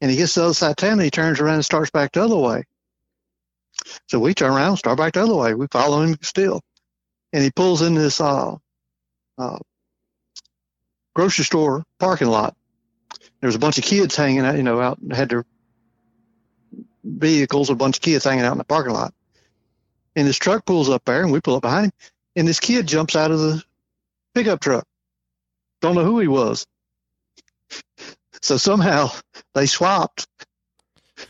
and 0.00 0.10
he 0.10 0.16
gets 0.16 0.34
to 0.34 0.40
the 0.40 0.44
other 0.46 0.54
side 0.54 0.70
of 0.70 0.76
town, 0.76 0.92
and 0.92 1.02
he 1.02 1.10
turns 1.10 1.40
around 1.40 1.56
and 1.56 1.64
starts 1.64 1.90
back 1.90 2.12
the 2.12 2.24
other 2.24 2.36
way. 2.36 2.62
So 4.08 4.20
we 4.20 4.32
turn 4.32 4.52
around, 4.52 4.78
start 4.78 4.96
back 4.96 5.14
the 5.14 5.22
other 5.22 5.34
way. 5.34 5.54
We 5.54 5.66
follow 5.70 6.02
him 6.02 6.16
still, 6.22 6.62
and 7.32 7.42
he 7.42 7.50
pulls 7.50 7.82
in 7.82 7.94
this 7.94 8.20
uh, 8.20 8.54
uh, 9.38 9.58
grocery 11.14 11.44
store 11.44 11.82
parking 11.98 12.28
lot. 12.28 12.54
There 13.40 13.48
was 13.48 13.54
a 13.54 13.60
bunch 13.60 13.78
of 13.78 13.84
kids 13.84 14.16
hanging 14.16 14.40
out, 14.40 14.56
you 14.56 14.62
know, 14.62 14.80
out 14.80 14.98
had 15.12 15.28
their 15.28 15.44
vehicles, 17.04 17.70
a 17.70 17.74
bunch 17.74 17.98
of 17.98 18.02
kids 18.02 18.24
hanging 18.24 18.44
out 18.44 18.52
in 18.52 18.58
the 18.58 18.64
parking 18.64 18.92
lot. 18.92 19.14
And 20.14 20.26
this 20.26 20.38
truck 20.38 20.64
pulls 20.64 20.88
up 20.88 21.04
there, 21.04 21.22
and 21.22 21.32
we 21.32 21.40
pull 21.40 21.56
up 21.56 21.62
behind 21.62 21.86
him, 21.86 21.92
and 22.36 22.48
this 22.48 22.60
kid 22.60 22.86
jumps 22.86 23.16
out 23.16 23.30
of 23.30 23.38
the 23.38 23.62
pickup 24.34 24.60
truck. 24.60 24.86
Don't 25.80 25.94
know 25.94 26.04
who 26.04 26.20
he 26.20 26.28
was. 26.28 26.66
So 28.42 28.56
somehow 28.56 29.10
they 29.54 29.66
swapped. 29.66 30.26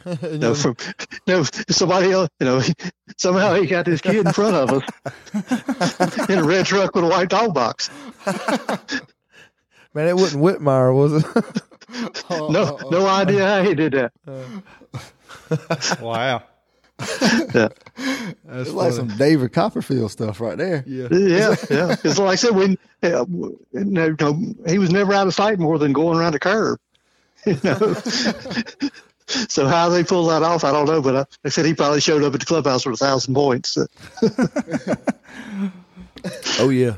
You 0.05 0.39
know, 0.39 0.55
from 0.55 0.77
no 1.29 1.45
somebody 1.69 2.11
else. 2.11 2.29
You 2.41 2.47
know, 2.47 2.63
somehow 3.17 3.55
he 3.55 3.67
got 3.67 3.85
this 3.85 4.01
kid 4.01 4.27
in 4.27 4.33
front 4.33 4.57
of 4.57 4.83
us 4.83 6.29
in 6.29 6.41
a 6.41 6.45
red 6.45 6.67
truck 6.67 6.95
with 6.95 7.05
a 7.05 7.09
white 7.09 7.29
dog 7.29 7.55
box. 7.55 7.89
Man, 9.95 10.09
it 10.09 10.17
wasn't 10.17 10.43
Whitmire, 10.43 10.95
was 10.95 11.25
it? 11.25 11.63
No, 12.31 12.79
no 12.91 13.07
idea 13.07 13.47
how 13.47 13.63
he 13.63 13.75
did 13.75 13.93
that. 13.93 14.13
Wow. 16.01 16.43
That's 16.99 17.75
It's 18.49 18.71
like 18.73 18.93
some 18.93 19.09
David 19.09 19.53
Copperfield 19.53 20.11
stuff 20.11 20.41
right 20.41 20.57
there. 20.57 20.83
yeah. 20.87 21.09
Yeah, 21.11 21.55
yeah. 21.71 21.97
It's 22.05 22.19
like 22.19 22.33
I 22.33 22.35
said, 22.37 22.55
when 22.55 22.79
uh, 23.03 23.25
no, 23.73 24.17
no, 24.19 24.55
he 24.67 24.79
was 24.79 24.91
never 24.91 25.13
out 25.13 25.27
of 25.27 25.35
sight 25.35 25.59
more 25.59 25.79
than 25.79 25.93
going 25.93 26.19
around 26.19 26.35
a 26.35 26.39
curve. 26.39 26.79
You 27.47 27.59
know. 27.63 27.95
so 29.27 29.69
how 29.69 29.89
they 29.89 30.03
pull 30.03 30.27
that 30.27 30.43
off, 30.43 30.65
I 30.65 30.73
don't 30.73 30.87
know. 30.87 31.01
But 31.01 31.15
I, 31.17 31.25
I 31.45 31.49
said 31.49 31.65
he 31.65 31.75
probably 31.75 32.01
showed 32.01 32.25
up 32.25 32.35
at 32.35 32.41
the 32.41 32.47
clubhouse 32.47 32.85
with 32.85 33.01
a 33.01 33.05
thousand 33.05 33.35
points. 33.35 33.79
Oh 36.59 36.71
yeah. 36.71 36.97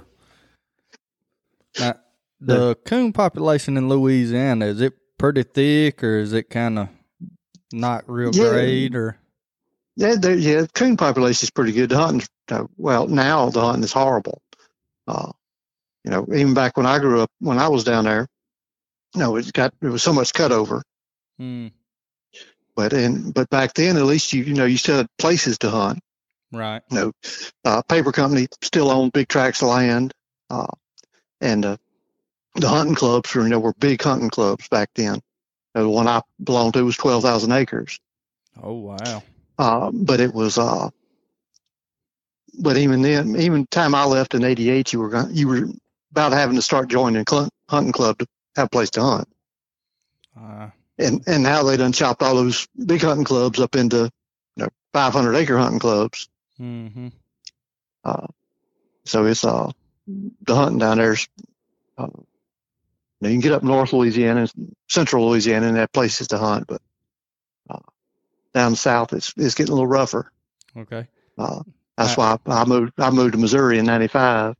Now, 1.78 1.94
the 2.40 2.76
coon 2.86 3.12
population 3.12 3.76
in 3.76 3.88
Louisiana 3.88 4.66
is 4.66 4.80
it 4.80 4.94
pretty 5.18 5.42
thick 5.42 6.02
or 6.04 6.18
is 6.18 6.32
it 6.32 6.50
kind 6.50 6.78
of 6.78 6.88
not 7.72 8.08
real 8.08 8.32
Yeah. 8.32 8.50
great 8.50 8.94
or 8.94 9.18
Yeah, 9.96 10.14
yeah, 10.26 10.66
coon 10.74 10.96
population 10.96 11.44
is 11.44 11.50
pretty 11.50 11.72
good. 11.72 11.88
The 11.90 11.96
hunting, 11.98 12.26
uh, 12.50 12.64
well, 12.76 13.08
now 13.08 13.50
the 13.50 13.60
hunting 13.60 13.82
is 13.84 13.92
horrible. 13.92 14.40
Uh, 15.08 15.32
you 16.04 16.10
know, 16.12 16.24
even 16.32 16.54
back 16.54 16.76
when 16.76 16.86
I 16.86 16.98
grew 17.00 17.20
up, 17.20 17.30
when 17.40 17.58
I 17.58 17.66
was 17.68 17.82
down 17.82 18.04
there, 18.04 18.28
you 19.14 19.20
know, 19.20 19.34
it 19.36 19.52
got 19.52 19.74
it 19.82 19.88
was 19.88 20.02
so 20.02 20.12
much 20.12 20.32
cut 20.32 20.52
over. 20.52 20.82
Hmm, 21.38 21.68
But 22.76 22.92
and 22.92 23.34
but 23.34 23.50
back 23.50 23.74
then, 23.74 23.96
at 23.96 24.04
least 24.04 24.32
you 24.32 24.44
you 24.44 24.54
know 24.54 24.64
you 24.66 24.76
still 24.76 24.98
had 24.98 25.08
places 25.18 25.58
to 25.58 25.70
hunt. 25.70 25.98
right? 26.52 26.82
You 26.90 26.96
know, 26.96 27.12
uh, 27.64 27.82
paper 27.82 28.12
company 28.12 28.46
still 28.62 28.90
owned 28.90 29.12
big 29.12 29.26
tracts 29.28 29.62
of 29.62 29.68
land, 29.68 30.14
uh, 30.50 30.66
and 31.40 31.64
uh, 31.64 31.76
the 32.60 32.68
hunting 32.68 32.94
clubs 32.94 33.34
were 33.34 33.42
you 33.42 33.48
know 33.48 33.60
were 33.60 33.74
big 33.74 34.02
hunting 34.02 34.30
clubs 34.30 34.68
back 34.68 34.90
then. 34.94 35.20
The 35.74 35.88
one 35.88 36.08
I 36.08 36.22
belonged 36.42 36.74
to 36.74 36.84
was 36.84 36.96
twelve 36.96 37.22
thousand 37.22 37.52
acres. 37.52 38.00
Oh 38.60 38.72
wow. 38.74 39.22
Uh, 39.58 39.90
but 39.92 40.20
it 40.20 40.32
was, 40.32 40.56
uh, 40.56 40.88
but 42.60 42.76
even 42.76 43.02
then, 43.02 43.36
even 43.36 43.66
time 43.66 43.94
I 43.94 44.04
left 44.04 44.34
in 44.34 44.44
'88, 44.44 44.92
you 44.92 45.00
were 45.00 45.28
you 45.30 45.48
were 45.48 45.68
about 46.12 46.32
having 46.32 46.56
to 46.56 46.62
start 46.62 46.88
joining 46.88 47.22
a 47.22 47.24
cl- 47.28 47.50
hunting 47.68 47.92
club 47.92 48.18
to 48.18 48.26
have 48.56 48.66
a 48.66 48.70
place 48.70 48.90
to 48.90 49.02
hunt. 49.02 49.28
Uh, 50.36 50.70
And 50.98 51.22
and 51.26 51.42
now 51.42 51.62
they 51.62 51.76
done 51.76 51.92
chopped 51.92 52.22
all 52.22 52.34
those 52.34 52.66
big 52.86 53.02
hunting 53.02 53.24
clubs 53.24 53.60
up 53.60 53.76
into 53.76 54.10
you 54.56 54.64
know 54.64 54.68
500 54.92 55.34
acre 55.34 55.58
hunting 55.58 55.80
clubs. 55.80 56.28
mm-hmm. 56.60 57.08
Uh, 58.04 58.26
so 59.04 59.26
it's 59.26 59.44
uh 59.44 59.70
the 60.42 60.54
hunting 60.54 60.78
down 60.78 60.98
there's. 60.98 61.28
Uh, 61.96 62.08
you, 63.20 63.26
know, 63.26 63.28
you 63.28 63.34
can 63.34 63.40
get 63.40 63.52
up 63.52 63.62
north 63.62 63.92
Louisiana, 63.92 64.42
and 64.42 64.74
central 64.88 65.28
Louisiana, 65.28 65.68
and 65.68 65.76
have 65.76 65.92
places 65.92 66.28
to 66.28 66.38
hunt, 66.38 66.66
but 66.66 66.80
uh, 67.70 67.78
down 68.54 68.74
south 68.76 69.12
it's 69.12 69.32
it's 69.36 69.54
getting 69.54 69.72
a 69.72 69.74
little 69.74 69.86
rougher. 69.86 70.30
Okay. 70.76 71.06
Uh, 71.36 71.62
that's 71.96 72.16
why 72.16 72.36
I, 72.46 72.52
I 72.62 72.64
moved. 72.64 72.92
I 72.98 73.10
moved 73.10 73.32
to 73.32 73.38
Missouri 73.38 73.78
in 73.78 73.86
'95, 73.86 74.54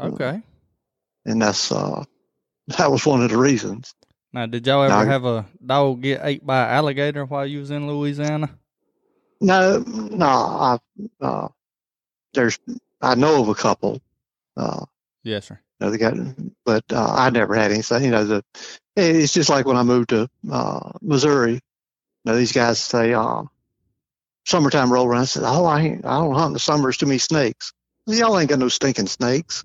Okay. 0.00 0.42
and 1.24 1.40
that's 1.42 1.70
uh, 1.72 2.04
that 2.76 2.90
was 2.90 3.06
one 3.06 3.22
of 3.22 3.30
the 3.30 3.38
reasons. 3.38 3.94
Now, 4.32 4.46
did 4.46 4.66
y'all 4.66 4.82
ever 4.82 5.04
Now- 5.04 5.10
have 5.10 5.24
a 5.24 5.46
dog 5.64 6.02
get 6.02 6.20
ate 6.22 6.44
by 6.44 6.64
an 6.64 6.70
alligator 6.70 7.24
while 7.24 7.46
you 7.46 7.60
was 7.60 7.70
in 7.70 7.86
Louisiana? 7.88 8.50
No, 9.40 9.78
no, 9.86 10.26
I 10.26 10.78
uh, 11.20 11.48
there's 12.34 12.58
I 13.00 13.14
know 13.14 13.40
of 13.42 13.48
a 13.48 13.54
couple. 13.54 14.00
Uh, 14.56 14.84
Yes, 15.22 15.46
sir. 15.46 15.60
You 15.80 15.86
know, 15.86 15.90
they 15.90 15.98
got, 15.98 16.14
but 16.64 16.84
uh, 16.92 17.14
I 17.16 17.30
never 17.30 17.54
had 17.54 17.72
anything. 17.72 18.04
You 18.04 18.10
know, 18.10 18.24
the 18.24 18.44
it's 18.96 19.32
just 19.32 19.48
like 19.50 19.66
when 19.66 19.76
I 19.76 19.82
moved 19.84 20.10
to 20.10 20.28
uh, 20.50 20.92
Missouri. 21.00 21.54
You 21.54 21.60
know, 22.32 22.36
these 22.36 22.52
guys 22.52 22.80
say, 22.80 23.12
uh, 23.14 23.42
summertime 24.46 24.92
roll 24.92 25.06
around. 25.06 25.22
I 25.22 25.24
said, 25.26 25.42
oh, 25.46 25.64
I 25.64 25.80
ain't, 25.82 26.04
I 26.04 26.18
don't 26.18 26.34
hunt 26.34 26.48
in 26.48 26.52
the 26.54 26.58
summer. 26.58 26.88
It's 26.88 26.98
too 26.98 27.06
many 27.06 27.18
snakes. 27.18 27.72
Y'all 28.06 28.38
ain't 28.38 28.50
got 28.50 28.58
no 28.58 28.68
stinking 28.68 29.06
snakes. 29.06 29.64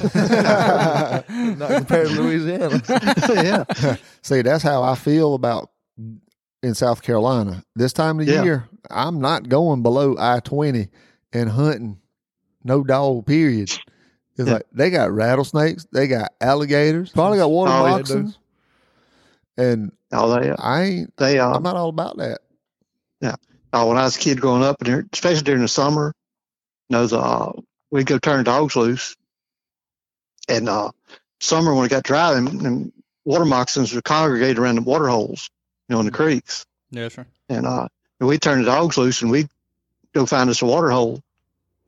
Not 0.14 1.24
compared 1.68 2.08
to 2.08 2.22
Louisiana. 2.22 2.82
yeah. 3.28 3.96
See, 4.22 4.42
that's 4.42 4.62
how 4.62 4.82
I 4.82 4.96
feel 4.96 5.34
about 5.34 5.70
in 6.62 6.74
South 6.74 7.02
Carolina. 7.02 7.64
This 7.76 7.92
time 7.92 8.20
of 8.20 8.28
Yeah. 8.28 8.42
year, 8.42 8.68
I'm 8.90 9.20
not 9.20 9.48
going 9.48 9.82
below 9.82 10.16
I 10.18 10.40
twenty 10.40 10.88
and 11.32 11.50
hunting 11.50 12.00
no 12.64 12.82
dog. 12.84 13.26
Period. 13.26 13.70
It's 14.36 14.48
Yeah. 14.48 14.54
like 14.54 14.66
they 14.72 14.90
got 14.90 15.12
rattlesnakes, 15.12 15.86
they 15.92 16.08
got 16.08 16.32
alligators, 16.40 17.10
probably 17.10 17.38
got 17.38 17.50
water 17.50 17.70
Oh, 17.72 17.88
moccasins, 17.88 18.36
and 19.56 19.92
Oh, 20.12 20.38
they, 20.38 20.50
I 20.50 20.82
ain't. 20.82 21.16
they, 21.16 21.38
uh, 21.38 21.52
I'm 21.52 21.62
not 21.62 21.76
all 21.76 21.88
about 21.88 22.16
that. 22.18 22.40
Yeah. 23.20 23.36
uh, 23.72 23.84
when 23.86 23.96
I 23.96 24.04
was 24.04 24.16
a 24.16 24.20
kid 24.20 24.40
growing 24.40 24.62
up, 24.62 24.80
and 24.82 25.08
especially 25.12 25.42
during 25.42 25.62
the 25.62 25.68
summer, 25.68 26.12
you 26.88 26.96
know, 26.96 27.06
the, 27.06 27.18
uh, 27.18 27.52
we'd 27.90 28.06
go 28.06 28.18
turn 28.18 28.44
dogs 28.44 28.76
loose. 28.76 29.16
And 30.48 30.68
uh, 30.68 30.90
summer 31.40 31.74
when 31.74 31.86
it 31.86 31.90
got 31.90 32.02
dry, 32.04 32.36
and, 32.36 32.48
and 32.62 32.92
water 33.24 33.44
moccasins 33.44 33.94
would 33.94 34.04
congregate 34.04 34.58
around 34.58 34.76
the 34.76 34.82
water 34.82 35.08
holes, 35.08 35.48
you 35.88 35.94
know, 35.94 36.00
in 36.00 36.06
the 36.06 36.12
creeks. 36.12 36.66
Yeah, 36.90 37.08
sir. 37.08 37.26
And 37.48 37.66
uh, 37.66 37.88
we'd 38.20 38.42
turn 38.42 38.60
the 38.60 38.66
dogs 38.66 38.96
loose, 38.98 39.22
and 39.22 39.30
we'd 39.30 39.48
go 40.12 40.26
find 40.26 40.50
us 40.50 40.62
a 40.62 40.66
water 40.66 40.90
hole, 40.90 41.22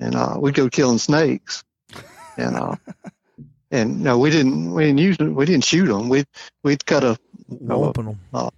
and 0.00 0.14
uh, 0.14 0.36
we'd 0.40 0.54
go 0.54 0.68
killing 0.68 0.98
snakes. 0.98 1.62
And 2.36 2.56
uh, 2.56 2.76
and 3.70 4.02
no, 4.02 4.18
we 4.18 4.30
didn't 4.30 4.72
we 4.72 4.84
didn't 4.84 4.98
use 4.98 5.16
them. 5.16 5.34
We 5.34 5.46
didn't 5.46 5.64
shoot 5.64 5.86
them. 5.86 6.08
We 6.08 6.24
we'd 6.62 6.84
cut 6.86 7.04
a 7.04 7.18
Whomping 7.50 8.16
them. 8.32 8.50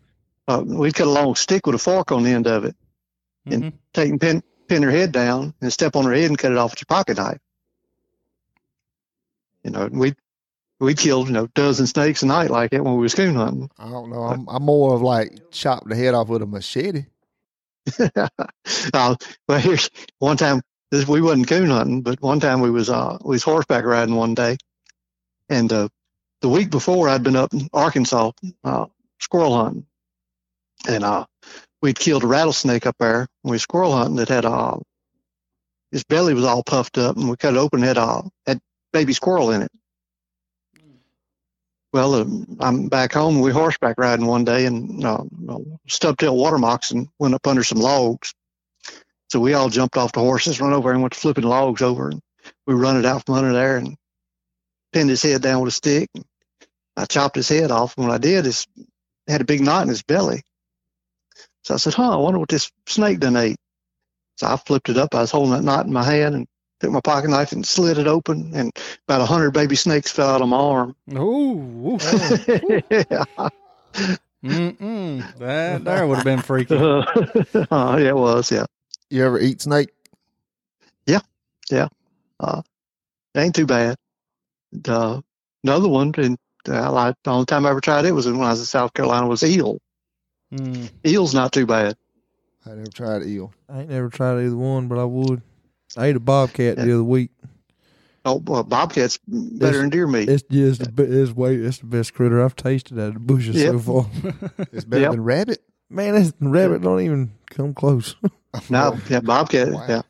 uh, 0.48 0.62
we'd 0.64 0.94
cut 0.94 1.06
a 1.06 1.10
long 1.10 1.34
stick 1.34 1.66
with 1.66 1.74
a 1.74 1.78
fork 1.78 2.10
on 2.12 2.22
the 2.22 2.30
end 2.30 2.46
of 2.46 2.64
it, 2.64 2.74
And- 3.46 3.64
Mhm. 3.64 3.72
take 3.94 4.10
and 4.10 4.20
pin 4.20 4.42
pin 4.66 4.82
her 4.82 4.90
head 4.90 5.12
down 5.12 5.54
and 5.60 5.72
step 5.72 5.96
on 5.96 6.04
her 6.04 6.12
head 6.12 6.24
and 6.30 6.38
cut 6.38 6.52
it 6.52 6.58
off 6.58 6.72
with 6.72 6.80
your 6.80 6.86
pocket 6.96 7.16
knife. 7.18 7.38
You 9.64 9.70
know, 9.70 9.88
we 9.90 10.14
we 10.80 10.94
killed 10.94 11.26
you 11.28 11.32
know 11.34 11.46
dozen 11.48 11.86
snakes 11.86 12.22
a 12.22 12.26
night 12.26 12.50
like 12.50 12.70
that 12.70 12.84
when 12.84 12.94
we 12.94 13.00
was 13.02 13.14
coon 13.14 13.34
hunting. 13.34 13.70
I 13.78 13.90
don't 13.90 14.10
know. 14.10 14.22
I'm, 14.22 14.46
I'm 14.48 14.62
more 14.62 14.94
of 14.94 15.02
like 15.02 15.50
chop 15.50 15.88
the 15.88 15.96
head 15.96 16.14
off 16.14 16.28
with 16.28 16.42
a 16.42 16.46
machete. 16.46 17.06
uh, 18.94 19.14
well, 19.48 19.58
here's 19.58 19.90
one 20.18 20.36
time. 20.36 20.60
We 20.90 21.20
wasn't 21.20 21.48
coon 21.48 21.68
hunting, 21.68 22.00
but 22.00 22.20
one 22.22 22.40
time 22.40 22.60
we 22.60 22.70
was 22.70 22.88
uh 22.88 23.18
we 23.22 23.34
was 23.34 23.42
horseback 23.42 23.84
riding 23.84 24.14
one 24.14 24.34
day, 24.34 24.56
and 25.50 25.70
uh, 25.70 25.88
the 26.40 26.48
week 26.48 26.70
before 26.70 27.08
I'd 27.08 27.22
been 27.22 27.36
up 27.36 27.52
in 27.52 27.68
Arkansas 27.74 28.30
uh, 28.64 28.86
squirrel 29.20 29.54
hunting, 29.56 29.86
and 30.88 31.04
uh 31.04 31.26
we'd 31.82 31.98
killed 31.98 32.24
a 32.24 32.26
rattlesnake 32.26 32.86
up 32.86 32.96
there. 32.98 33.28
We 33.44 33.52
was 33.52 33.62
squirrel 33.62 33.92
hunting 33.92 34.16
that 34.16 34.30
had 34.30 34.46
uh 34.46 34.78
his 35.90 36.04
belly 36.04 36.32
was 36.32 36.44
all 36.44 36.62
puffed 36.62 36.96
up, 36.96 37.16
and 37.16 37.28
we 37.28 37.36
cut 37.36 37.54
it 37.54 37.58
open 37.58 37.82
had 37.82 37.98
uh 37.98 38.22
had 38.46 38.58
baby 38.92 39.12
squirrel 39.12 39.50
in 39.50 39.62
it. 39.62 39.70
Well, 41.92 42.14
uh, 42.14 42.26
I'm 42.60 42.88
back 42.88 43.12
home. 43.12 43.40
We 43.40 43.50
horseback 43.50 43.96
riding 43.98 44.26
one 44.26 44.44
day, 44.44 44.66
and 44.66 45.04
uh, 45.04 45.24
stubtail 45.88 46.36
water 46.36 46.58
moccasin 46.58 47.10
went 47.18 47.34
up 47.34 47.46
under 47.46 47.64
some 47.64 47.78
logs. 47.78 48.34
So 49.28 49.40
we 49.40 49.54
all 49.54 49.68
jumped 49.68 49.96
off 49.96 50.12
the 50.12 50.20
horses, 50.20 50.60
run 50.60 50.72
over 50.72 50.90
and 50.90 51.02
went 51.02 51.14
flipping 51.14 51.44
logs 51.44 51.82
over, 51.82 52.08
and 52.08 52.20
we 52.66 52.74
run 52.74 52.96
it 52.96 53.04
out 53.04 53.26
from 53.26 53.36
under 53.36 53.52
there 53.52 53.76
and 53.76 53.96
pinned 54.92 55.10
his 55.10 55.22
head 55.22 55.42
down 55.42 55.60
with 55.60 55.68
a 55.68 55.76
stick. 55.76 56.10
I 56.96 57.04
chopped 57.04 57.36
his 57.36 57.48
head 57.48 57.70
off, 57.70 57.96
and 57.96 58.06
what 58.06 58.14
I 58.14 58.18
did 58.18 58.46
is 58.46 58.66
had 59.28 59.40
a 59.40 59.44
big 59.44 59.60
knot 59.60 59.82
in 59.82 59.88
his 59.88 60.02
belly. 60.02 60.42
So 61.62 61.74
I 61.74 61.76
said, 61.76 61.94
"Huh, 61.94 62.14
I 62.14 62.16
wonder 62.16 62.38
what 62.38 62.48
this 62.48 62.70
snake 62.86 63.20
done 63.20 63.36
ate." 63.36 63.58
So 64.36 64.46
I 64.46 64.56
flipped 64.56 64.88
it 64.88 64.96
up. 64.96 65.14
I 65.14 65.20
was 65.20 65.30
holding 65.30 65.52
that 65.52 65.62
knot 65.62 65.86
in 65.86 65.92
my 65.92 66.02
hand 66.02 66.34
and 66.34 66.46
took 66.80 66.90
my 66.90 67.00
pocket 67.00 67.28
knife 67.28 67.52
and 67.52 67.66
slid 67.66 67.98
it 67.98 68.06
open, 68.06 68.52
and 68.54 68.72
about 69.06 69.20
a 69.20 69.26
hundred 69.26 69.50
baby 69.50 69.76
snakes 69.76 70.10
fell 70.10 70.30
out 70.30 70.42
of 70.42 70.48
my 70.48 70.56
arm. 70.56 70.96
Ooh, 71.12 71.98
yeah, 72.00 72.02
mm-mm. 74.44 75.38
that 75.38 75.84
there 75.84 76.06
would 76.06 76.16
have 76.16 76.24
been 76.24 76.42
freaky. 76.42 76.76
uh, 76.76 77.96
yeah, 78.00 78.08
it 78.08 78.16
was. 78.16 78.50
Yeah, 78.50 78.64
You 79.10 79.24
ever 79.24 79.38
eat 79.38 79.62
snake? 79.62 79.90
Yeah, 81.06 81.20
yeah. 81.70 81.88
It 82.42 82.64
ain't 83.38 83.54
too 83.54 83.66
bad. 83.66 83.96
Uh, 84.86 85.20
another 85.64 85.88
one, 85.88 86.12
and 86.18 86.36
uh, 86.68 86.92
like, 86.92 87.14
the 87.24 87.30
only 87.30 87.46
time 87.46 87.64
I 87.66 87.70
ever 87.70 87.80
tried 87.80 88.04
it 88.04 88.12
was 88.12 88.26
when 88.26 88.36
I 88.42 88.50
was 88.50 88.60
in 88.60 88.66
South 88.66 88.92
Carolina. 88.94 89.26
Was 89.26 89.42
eel. 89.42 89.78
Mm. 90.52 90.90
Eel's 91.06 91.34
not 91.34 91.52
too 91.52 91.66
bad. 91.66 91.96
I 92.66 92.70
never 92.70 92.90
tried 92.90 93.22
eel. 93.24 93.52
I 93.68 93.80
ain't 93.80 93.90
never 93.90 94.08
tried 94.10 94.42
either 94.44 94.56
one, 94.56 94.88
but 94.88 94.98
I 94.98 95.04
would. 95.04 95.40
I 95.96 96.06
ate 96.06 96.16
a 96.16 96.20
bobcat 96.20 96.76
the 96.76 96.82
other 96.92 97.04
week. 97.04 97.30
Oh, 98.26 98.42
well, 98.44 98.62
bobcat's 98.64 99.18
better 99.26 99.68
It's- 99.68 99.80
than 99.80 99.88
deer 99.90 100.06
meat. 100.06 100.28
It's 100.28 100.42
just 100.50 100.82
the 100.84 100.92
be- 100.92 101.04
it's 101.04 101.32
way 101.32 101.54
it's 101.56 101.78
the 101.78 101.86
best 101.86 102.12
critter 102.12 102.44
I've 102.44 102.56
tasted 102.56 102.98
out 102.98 103.08
of 103.08 103.14
the 103.14 103.20
bushes 103.20 103.58
so 103.62 103.78
far. 103.78 104.06
It's 104.72 104.84
better 104.84 105.02
Yep. 105.02 105.10
than 105.12 105.24
rabbit. 105.24 105.62
Man, 105.88 106.14
this 106.14 106.32
rabbit 106.40 106.82
don't 106.82 107.00
even 107.00 107.30
come 107.48 107.72
close. 107.72 108.16
No, 108.70 108.98
yeah, 109.08 109.20
bobcat. 109.20 109.68
Wow. 109.72 110.02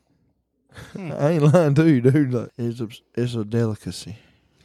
Yeah, 0.97 1.15
I 1.15 1.29
ain't 1.31 1.43
lying 1.53 1.75
to 1.75 1.87
you, 1.89 2.01
dude. 2.01 2.33
Like, 2.33 2.49
it's 2.57 2.79
a 2.79 2.87
it's 3.15 3.35
a 3.35 3.43
delicacy, 3.45 4.17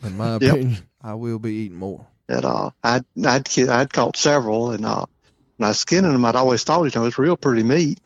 in 0.03 0.17
my 0.17 0.35
Yep. 0.35 0.55
opinion. 0.55 0.77
I 1.03 1.15
will 1.15 1.39
be 1.39 1.53
eating 1.55 1.77
more. 1.79 2.07
that 2.29 2.45
uh, 2.45 2.71
I'd 2.83 3.05
I'd 3.25 3.59
I'd 3.59 3.93
caught 3.93 4.17
several, 4.17 4.71
and 4.71 4.85
uh, 4.87 5.05
when 5.57 5.67
I 5.67 5.71
was 5.71 5.81
skinning 5.81 6.13
them, 6.13 6.25
I'd 6.25 6.37
always 6.37 6.65
thought 6.65 6.85
you 6.85 6.99
know 6.99 7.07
it's 7.07 7.19
real 7.19 7.37
pretty 7.37 7.63
meat. 7.63 7.99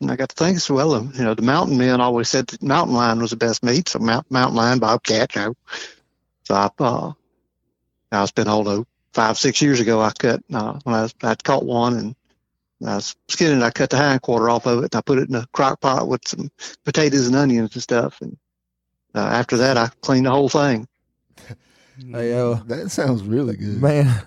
And 0.00 0.10
I 0.12 0.16
got 0.16 0.28
to 0.28 0.34
think, 0.36 0.60
so 0.60 0.74
well, 0.74 0.94
um, 0.94 1.12
you 1.16 1.24
know, 1.24 1.34
the 1.34 1.42
mountain 1.42 1.76
men 1.76 2.00
always 2.00 2.28
said 2.28 2.46
that 2.48 2.62
mountain 2.62 2.94
lion 2.94 3.18
was 3.20 3.30
the 3.30 3.36
best 3.36 3.64
meat. 3.64 3.88
So 3.88 3.98
mount, 3.98 4.30
mountain 4.30 4.56
lion, 4.56 4.78
bobcat, 4.78 5.34
you 5.34 5.40
know. 5.42 5.54
So 6.44 6.54
I, 6.54 6.70
uh, 6.78 7.12
I 8.12 8.20
was 8.20 8.30
been 8.30 8.46
although 8.48 8.86
five 9.12 9.36
six 9.38 9.60
years 9.60 9.80
ago, 9.80 10.00
I 10.00 10.12
cut 10.16 10.42
uh, 10.52 10.78
when 10.84 10.94
I 10.94 11.08
I'd 11.22 11.42
caught 11.42 11.64
one 11.64 11.96
and 11.96 12.14
I 12.86 12.94
was 12.96 13.16
skinning. 13.28 13.62
I 13.62 13.70
cut 13.70 13.90
the 13.90 13.96
hind 13.96 14.22
quarter 14.22 14.48
off 14.48 14.66
of 14.66 14.78
it 14.84 14.94
and 14.94 14.98
I 14.98 15.00
put 15.00 15.18
it 15.18 15.28
in 15.28 15.34
a 15.34 15.46
crock 15.52 15.80
pot 15.80 16.06
with 16.08 16.26
some 16.28 16.50
potatoes 16.84 17.26
and 17.26 17.34
onions 17.36 17.74
and 17.74 17.82
stuff. 17.82 18.20
And 18.20 18.36
uh, 19.14 19.18
after 19.20 19.56
that, 19.56 19.76
I 19.76 19.88
cleaned 20.02 20.26
the 20.26 20.30
whole 20.30 20.48
thing. 20.48 20.86
Hey, 22.12 22.32
uh, 22.38 22.54
That 22.66 22.90
sounds 22.92 23.22
really 23.24 23.56
good. 23.56 23.82
man, 23.82 24.22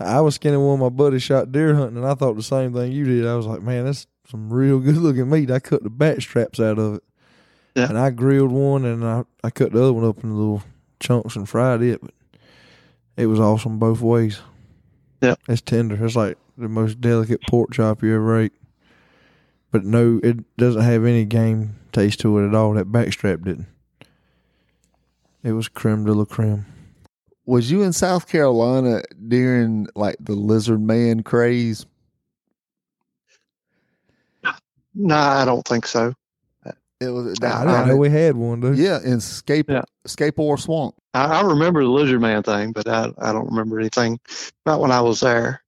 I 0.00 0.20
was 0.20 0.34
skinning 0.34 0.60
one 0.60 0.74
of 0.74 0.80
my 0.80 0.88
buddies 0.88 1.22
shot 1.22 1.52
deer 1.52 1.72
hunting, 1.72 1.98
and 1.98 2.06
I 2.06 2.14
thought 2.14 2.34
the 2.34 2.42
same 2.42 2.72
thing 2.74 2.90
you 2.90 3.04
did. 3.04 3.24
I 3.24 3.36
was 3.36 3.46
like, 3.46 3.62
man, 3.62 3.84
that's 3.84 4.08
some 4.28 4.52
real 4.52 4.80
good 4.80 4.96
looking 4.96 5.30
meat. 5.30 5.48
I 5.48 5.60
cut 5.60 5.84
the 5.84 5.90
back 5.90 6.20
straps 6.20 6.58
out 6.58 6.76
of 6.80 6.94
it, 6.96 7.02
Yeah. 7.76 7.88
and 7.88 7.96
I 7.96 8.10
grilled 8.10 8.50
one, 8.50 8.84
and 8.84 9.04
I 9.04 9.22
I 9.44 9.50
cut 9.50 9.70
the 9.72 9.80
other 9.80 9.92
one 9.92 10.04
up 10.04 10.24
in 10.24 10.34
little 10.36 10.64
chunks 10.98 11.36
and 11.36 11.48
fried 11.48 11.82
it. 11.82 12.00
But 12.00 12.10
it 13.16 13.26
was 13.26 13.38
awesome 13.38 13.78
both 13.78 14.00
ways. 14.00 14.40
Yeah. 15.20 15.36
it's 15.48 15.60
tender. 15.62 16.04
It's 16.04 16.16
like 16.16 16.36
the 16.56 16.68
most 16.68 17.00
delicate 17.00 17.40
pork 17.48 17.72
chop 17.72 18.02
you 18.02 18.14
ever 18.14 18.40
ate. 18.40 18.52
But 19.70 19.84
no, 19.84 20.20
it 20.22 20.56
doesn't 20.56 20.82
have 20.82 21.04
any 21.04 21.24
game 21.24 21.76
taste 21.92 22.20
to 22.20 22.38
it 22.38 22.46
at 22.48 22.54
all. 22.54 22.74
That 22.74 22.92
backstrap 22.92 23.44
didn't. 23.44 23.66
It 25.42 25.52
was 25.52 25.68
creme 25.68 26.04
de 26.04 26.12
la 26.12 26.24
creme. 26.24 26.64
Was 27.46 27.70
you 27.70 27.82
in 27.82 27.92
South 27.92 28.26
Carolina 28.28 29.02
during 29.28 29.86
like 29.94 30.16
the 30.20 30.32
lizard 30.34 30.80
man 30.80 31.22
craze? 31.22 31.84
No, 34.94 35.16
I 35.16 35.44
don't 35.44 35.66
think 35.66 35.86
so. 35.86 36.14
It 37.00 37.08
was 37.08 37.36
I 37.42 37.62
I 37.62 37.64
didn't 37.66 37.88
know 37.88 37.96
we 37.96 38.08
had 38.08 38.36
one, 38.36 38.60
dude. 38.60 38.78
yeah, 38.78 39.00
in 39.04 39.20
Scape 39.20 39.68
Yeah. 39.68 39.82
Scape 40.06 40.38
Ore 40.38 40.56
Swamp. 40.56 40.94
I, 41.12 41.24
I 41.24 41.42
remember 41.42 41.82
the 41.82 41.90
lizard 41.90 42.20
man 42.20 42.42
thing, 42.44 42.72
but 42.72 42.88
I, 42.88 43.10
I 43.18 43.32
don't 43.32 43.46
remember 43.46 43.78
anything 43.80 44.18
about 44.64 44.80
when 44.80 44.92
I 44.92 45.00
was 45.00 45.20
there. 45.20 45.60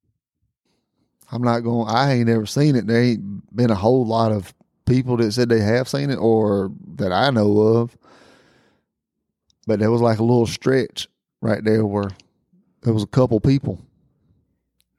I'm 1.31 1.41
not 1.41 1.61
going. 1.61 1.89
I 1.89 2.13
ain't 2.13 2.27
never 2.27 2.45
seen 2.45 2.75
it. 2.75 2.87
There 2.87 3.01
ain't 3.01 3.55
been 3.55 3.69
a 3.69 3.75
whole 3.75 4.05
lot 4.05 4.31
of 4.31 4.53
people 4.85 5.17
that 5.17 5.31
said 5.33 5.49
they 5.49 5.59
have 5.59 5.87
seen 5.87 6.09
it 6.09 6.15
or 6.17 6.71
that 6.95 7.11
I 7.11 7.29
know 7.29 7.57
of. 7.59 7.97
But 9.65 9.79
there 9.79 9.91
was 9.91 10.01
like 10.01 10.19
a 10.19 10.23
little 10.23 10.47
stretch 10.47 11.07
right 11.41 11.63
there 11.63 11.85
where 11.85 12.09
there 12.81 12.93
was 12.93 13.03
a 13.03 13.07
couple 13.07 13.39
people. 13.41 13.81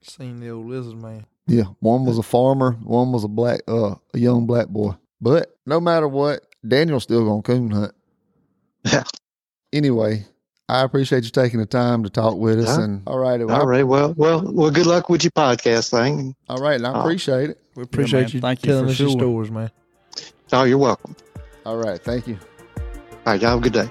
Seen 0.03 0.41
the 0.41 0.51
old 0.51 0.67
lizard 0.67 1.01
man. 1.01 1.25
Yeah, 1.47 1.65
one 1.81 2.05
was 2.05 2.19
a 2.19 2.23
farmer, 2.23 2.73
one 2.73 3.11
was 3.11 3.25
a 3.25 3.29
black, 3.29 3.63
uh, 3.67 3.95
a 4.13 4.19
young 4.19 4.47
black 4.47 4.69
boy. 4.69 4.93
But 5.19 5.57
no 5.65 5.81
matter 5.81 6.07
what, 6.07 6.45
Daniel's 6.67 7.05
still 7.05 7.25
gonna 7.25 7.43
coon 7.43 7.71
hunt. 7.71 7.95
Yeah. 8.85 9.05
Anyway, 9.71 10.25
I 10.71 10.83
appreciate 10.83 11.25
you 11.25 11.31
taking 11.31 11.61
the 11.61 11.67
time 11.67 12.03
to 12.05 12.11
talk 12.11 12.37
with 12.37 12.59
us. 12.59 12.77
Yeah. 12.77 12.85
And 12.85 13.03
all 13.07 13.19
right, 13.19 13.39
well, 13.45 13.61
All 13.61 13.67
right. 13.67 13.85
Well, 13.85 14.13
well, 14.17 14.43
well. 14.45 14.71
Good 14.71 14.87
luck 14.87 15.09
with 15.09 15.25
your 15.25 15.31
podcast 15.31 15.91
thing. 15.91 16.35
all 16.49 16.59
right, 16.59 16.75
and 16.77 16.87
I 16.87 16.91
Uh, 16.93 17.01
appreciate 17.01 17.51
it. 17.51 17.61
We 17.75 17.85
appreciate 17.85 18.21
man. 18.21 18.31
you 18.33 18.41
Thank 18.41 18.63
you 18.65 18.73
telling 18.73 18.85
for 18.87 18.91
us 18.91 19.01
your 19.01 19.11
stories, 19.11 19.51
man. 19.51 19.71
Oh, 20.53 20.65
you're 20.65 20.77
welcome. 20.79 21.17
All 21.65 21.77
right, 21.79 22.01
thank 22.03 22.27
you. 22.27 22.39
All 23.27 23.33
right. 23.33 23.41
Y'all 23.41 23.51
have 23.51 23.59
a 23.61 23.63
good 23.63 23.73
day. 23.73 23.89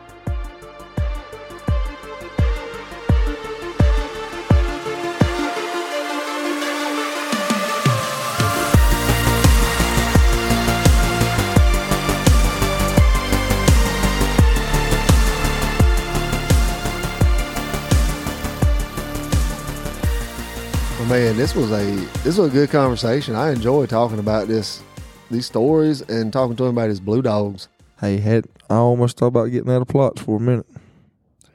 Man, 21.18 21.36
this 21.36 21.56
was 21.56 21.72
a 21.72 21.84
this 22.24 22.38
was 22.38 22.50
a 22.50 22.52
good 22.52 22.70
conversation. 22.70 23.34
I 23.34 23.50
enjoyed 23.52 23.90
talking 23.90 24.20
about 24.20 24.48
this, 24.48 24.84
these 25.32 25.48
stories, 25.48 26.02
and 26.02 26.32
talking 26.32 26.56
to 26.58 26.66
him 26.66 26.78
about 26.78 26.90
his 26.90 27.00
blue 27.00 27.24
dogs. 27.24 27.70
Hey, 28.00 28.18
had 28.18 28.46
I 28.70 28.76
almost 28.76 29.18
thought 29.18 29.26
about 29.34 29.46
getting 29.46 29.72
out 29.72 29.82
of 29.82 29.88
Plotts 29.88 30.20
for 30.20 30.38
a 30.38 30.40
minute. 30.40 30.68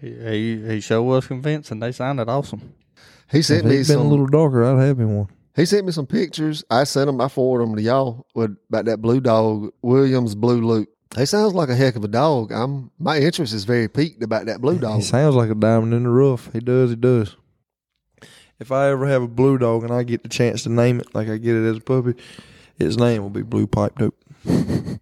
He, 0.01 0.11
he 0.15 0.67
he 0.67 0.81
sure 0.81 1.01
was 1.01 1.29
convincing. 1.29 1.79
They 1.79 1.93
sounded 1.93 2.29
awesome. 2.29 2.75
He 3.31 3.39
If 3.39 3.47
sent 3.47 3.65
me 3.67 3.77
it'd 3.77 3.87
been 3.87 3.99
some. 3.99 4.07
a 4.07 4.11
little 4.11 4.27
darker, 4.27 4.65
I'd 4.65 4.85
have 4.85 4.99
been 4.99 5.17
one. 5.17 5.29
He 5.55 5.65
sent 5.65 5.87
me 5.87 5.93
some 5.93 6.09
pictures. 6.09 6.65
I 6.69 6.83
sent 6.83 7.07
them. 7.07 7.21
I 7.21 7.29
forwarded 7.29 7.69
them 7.69 7.77
to 7.77 7.83
y'all 7.83 8.27
with 8.35 8.57
about 8.69 8.87
that 8.87 9.01
blue 9.01 9.21
dog, 9.21 9.73
Williams 9.81 10.35
Blue 10.35 10.61
Loop. 10.61 10.89
He 11.17 11.25
sounds 11.25 11.55
like 11.55 11.69
a 11.69 11.77
heck 11.77 11.95
of 11.95 12.03
a 12.03 12.09
dog. 12.09 12.51
I'm 12.51 12.91
my 12.99 13.19
interest 13.19 13.55
is 13.55 13.63
very 13.63 13.87
piqued 13.87 14.25
about 14.25 14.47
that 14.47 14.61
blue 14.61 14.81
dog. 14.81 14.97
He 14.97 15.03
sounds 15.03 15.37
like 15.37 15.51
a 15.51 15.55
diamond 15.55 15.95
in 15.95 16.03
the 16.03 16.11
rough. 16.11 16.53
He 16.53 16.59
does. 16.59 16.91
He 16.91 16.97
does. 16.97 17.37
If 18.63 18.71
I 18.71 18.91
ever 18.91 19.09
have 19.09 19.23
a 19.23 19.27
blue 19.29 19.59
dog 19.59 19.83
and 19.83 19.93
I 19.93 20.05
get 20.05 20.23
the 20.23 20.29
chance 20.29 20.63
to 20.63 20.69
name 20.69 21.01
it 21.01 21.13
like 21.17 21.29
I 21.29 21.37
get 21.37 21.57
it 21.57 21.69
as 21.69 21.79
a 21.79 21.81
puppy, 21.81 22.15
its 22.79 22.97
name 22.97 23.23
will 23.23 23.31
be 23.31 23.43
Blue 23.43 23.67
Pipe 23.67 23.99
Dope. 23.99 24.15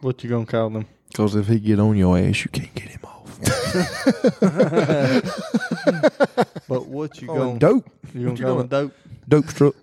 What 0.00 0.22
you 0.22 0.30
gonna 0.30 0.46
call 0.46 0.70
them? 0.70 0.86
Because 1.08 1.34
if 1.34 1.48
he 1.48 1.58
get 1.58 1.80
on 1.80 1.96
your 1.96 2.16
ass, 2.16 2.44
you 2.44 2.50
can't 2.52 2.72
get 2.74 2.88
him 2.88 3.00
off. 3.04 3.40
But 6.68 6.86
what 6.86 7.20
you 7.20 7.26
Going 7.26 7.40
going? 7.40 7.58
dope. 7.58 7.90
You 8.14 8.20
What 8.20 8.24
gonna 8.26 8.30
you 8.30 8.36
go 8.36 8.46
going? 8.46 8.56
with 8.58 8.70
dope? 8.70 8.92
Dope 9.28 9.46
truck. 9.48 9.74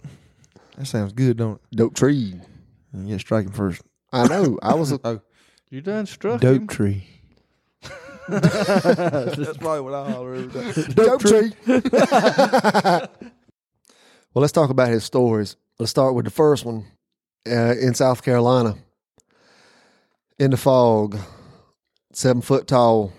That 0.77 0.85
sounds 0.85 1.11
good, 1.13 1.35
don't 1.37 1.59
it? 1.71 1.75
Dope 1.75 1.95
tree. 1.95 2.35
And 2.93 3.09
yeah, 3.09 3.17
striking 3.17 3.51
first. 3.51 3.81
I 4.13 4.27
know. 4.27 4.57
I 4.63 4.73
was. 4.75 4.91
A, 4.93 4.99
oh. 5.05 5.19
You 5.69 5.81
done 5.81 6.05
struck 6.05 6.39
Dope 6.41 6.61
him? 6.61 6.67
tree. 6.67 7.03
That's 8.29 9.57
probably 9.57 9.81
what 9.81 9.93
I 9.93 10.11
holler 10.11 10.35
every 10.35 10.47
day. 10.73 10.93
dope 10.93 11.21
tree. 11.21 11.51
well, 11.67 13.09
let's 14.35 14.51
talk 14.53 14.69
about 14.69 14.89
his 14.89 15.03
stories. 15.03 15.55
Let's 15.79 15.89
start 15.89 16.13
with 16.15 16.25
the 16.25 16.31
first 16.31 16.65
one 16.65 16.85
uh, 17.49 17.75
in 17.81 17.93
South 17.95 18.23
Carolina. 18.23 18.75
In 20.39 20.51
the 20.51 20.57
fog, 20.57 21.17
seven 22.13 22.41
foot 22.41 22.67
tall, 22.67 23.13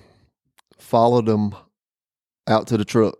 followed 0.78 1.28
him 1.28 1.54
out 2.48 2.66
to 2.68 2.76
the 2.76 2.84
truck. 2.84 3.16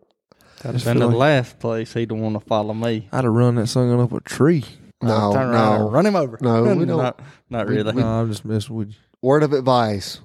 That'd 0.62 0.74
Just 0.80 0.85
been 0.87 0.99
the 0.99 1.07
last 1.09 1.59
place 1.61 1.93
he'd 1.95 2.11
want 2.12 2.35
to 2.35 2.41
follow 2.41 2.74
me. 2.74 3.09
I'd 3.12 3.24
have 3.24 3.33
run 3.33 3.57
that 3.57 3.66
son 3.68 3.99
up 4.01 4.12
a 4.12 4.20
tree. 4.20 4.64
No, 5.03 5.33
Turn 5.33 5.49
around 5.49 5.78
no. 5.80 5.85
and 5.87 5.93
run 5.95 6.07
him 6.07 6.16
over. 6.16 6.39
No, 6.41 6.62
we 6.76 6.85
don't- 6.85 6.99
Not, 6.99 7.20
not 7.51 7.66
we- 7.68 7.76
really. 7.76 7.93
No, 7.95 8.07
I'm 8.07 8.28
just 8.28 8.45
messing 8.45 8.74
with 8.76 8.89
you. 8.91 8.95
Word 9.20 9.43
of 9.43 9.53
advice: 9.53 10.20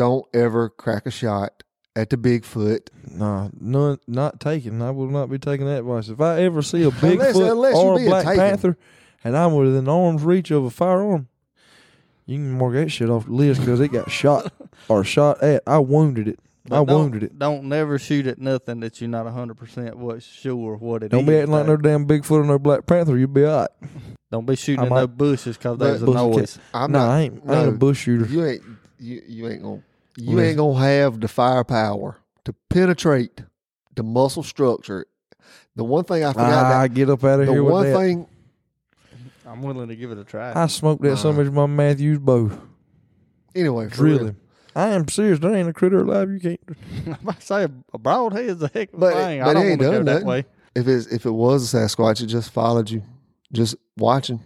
Don't 0.00 0.24
ever 0.32 0.70
crack 0.70 1.04
a 1.04 1.10
shot 1.10 1.62
at 1.94 2.08
the 2.08 2.16
Bigfoot. 2.16 2.88
Nah, 3.12 3.50
none, 3.60 3.98
not 4.06 4.40
taken. 4.40 4.80
I 4.80 4.90
will 4.92 5.08
not 5.08 5.28
be 5.28 5.38
taking 5.38 5.66
that 5.66 5.80
advice. 5.80 6.08
If 6.08 6.20
I 6.22 6.40
ever 6.42 6.62
see 6.62 6.82
a 6.84 6.88
Unless- 7.02 7.36
Bigfoot 7.36 7.50
unless 7.50 7.74
you 7.74 7.80
or 7.80 8.00
a 8.00 8.04
Black 8.06 8.24
taken. 8.24 8.40
Panther 8.40 8.78
and 9.22 9.36
I'm 9.36 9.52
within 9.54 9.86
arm's 9.88 10.22
reach 10.22 10.50
of 10.50 10.64
a 10.64 10.70
firearm, 10.70 11.28
you 12.24 12.36
can 12.36 12.52
mark 12.56 12.72
that 12.72 12.88
shit 12.90 13.10
off 13.10 13.26
the 13.26 13.32
list 13.32 13.60
because 13.60 13.78
it 13.80 13.88
got 13.92 14.10
shot 14.20 14.50
or 14.88 15.04
shot 15.04 15.42
at. 15.42 15.62
I 15.66 15.78
wounded 15.80 16.28
it. 16.28 16.38
But 16.66 16.76
I 16.76 16.80
wounded 16.80 17.22
it. 17.22 17.38
Don't 17.38 17.64
never 17.64 17.98
shoot 17.98 18.26
at 18.26 18.38
nothing 18.38 18.80
that 18.80 19.00
you're 19.02 19.10
not 19.10 19.26
100% 19.26 19.94
what 19.96 20.22
sure 20.22 20.76
what 20.76 21.02
it 21.02 21.10
Don't 21.10 21.26
be 21.26 21.36
acting 21.36 21.52
like 21.52 21.66
though. 21.66 21.76
no 21.76 21.82
damn 21.82 22.06
Bigfoot 22.06 22.30
or 22.30 22.44
no 22.44 22.58
Black 22.58 22.86
Panther. 22.86 23.18
You'll 23.18 23.28
be 23.28 23.44
all 23.44 23.60
right. 23.60 23.90
Don't 24.30 24.46
be 24.46 24.56
shooting 24.56 24.80
I 24.80 24.84
at 24.84 24.88
might- 24.90 25.00
no 25.00 25.06
bushes 25.08 25.58
because 25.58 25.76
But- 25.76 25.84
there's 25.84 26.02
a 26.02 26.06
noise. 26.06 26.58
I'm 26.72 26.90
no, 26.92 27.00
not. 27.00 27.10
I 27.10 27.20
ain't. 27.20 27.42
I 27.46 27.56
ain't 27.60 27.68
a 27.68 27.72
bush 27.72 27.98
shooter. 27.98 28.24
You 28.24 28.46
ain't. 28.46 28.62
You, 29.02 29.22
you 29.26 29.48
ain't 29.48 29.62
gonna. 29.62 29.82
You 30.16 30.36
Listen. 30.36 30.48
ain't 30.48 30.56
gonna 30.58 30.78
have 30.80 31.20
the 31.20 31.28
firepower 31.28 32.18
to 32.44 32.52
penetrate 32.68 33.42
the 33.94 34.02
muscle 34.02 34.42
structure. 34.42 35.06
The 35.76 35.84
one 35.84 36.04
thing 36.04 36.24
I 36.24 36.32
forgot. 36.32 36.52
Ah, 36.52 36.78
I 36.80 36.88
that, 36.88 36.94
get 36.94 37.08
up 37.10 37.22
out 37.24 37.40
of 37.40 37.46
here. 37.46 37.46
the 37.46 37.52
here 37.52 37.62
one 37.62 37.84
with 37.84 37.92
that. 37.92 37.98
thing. 37.98 38.26
I'm 39.46 39.62
willing 39.62 39.88
to 39.88 39.96
give 39.96 40.10
it 40.10 40.18
a 40.18 40.24
try. 40.24 40.52
I 40.54 40.66
smoked 40.66 41.02
that 41.02 41.16
son 41.16 41.34
Nah. 41.36 41.42
of 41.42 41.52
my 41.52 41.66
Mathews 41.66 42.18
bow. 42.18 42.50
Anyway, 43.54 43.88
for 43.88 43.94
Drill 43.96 44.18
real. 44.18 44.26
him. 44.28 44.36
I 44.76 44.88
am 44.90 45.08
serious. 45.08 45.38
There 45.40 45.52
ain't 45.54 45.68
a 45.68 45.72
critter 45.72 46.00
alive. 46.00 46.30
You 46.30 46.38
can't. 46.40 46.60
I'm 47.06 47.12
about 47.14 47.40
to 47.40 47.46
say 47.46 47.64
a 47.64 47.98
broadhead's 47.98 48.62
a 48.62 48.68
heck 48.68 48.92
of 48.92 48.94
a 48.94 48.98
But- 49.00 49.14
thing. 49.14 49.40
but 49.40 49.48
I 49.48 49.52
don't 49.54 49.64
he 49.64 49.68
ain't 49.72 49.80
want 49.80 49.80
to 49.80 49.84
go 49.86 49.92
done 49.92 50.04
that 50.06 50.12
nothing. 50.12 50.26
way. 50.28 50.44
If 50.76 50.86
it's 50.86 51.06
if 51.06 51.26
it 51.26 51.30
was 51.32 51.72
a 51.74 51.76
Sasquatch, 51.78 52.22
it 52.22 52.26
just 52.26 52.50
followed 52.52 52.90
you, 52.90 53.02
just 53.52 53.74
watching. 53.96 54.40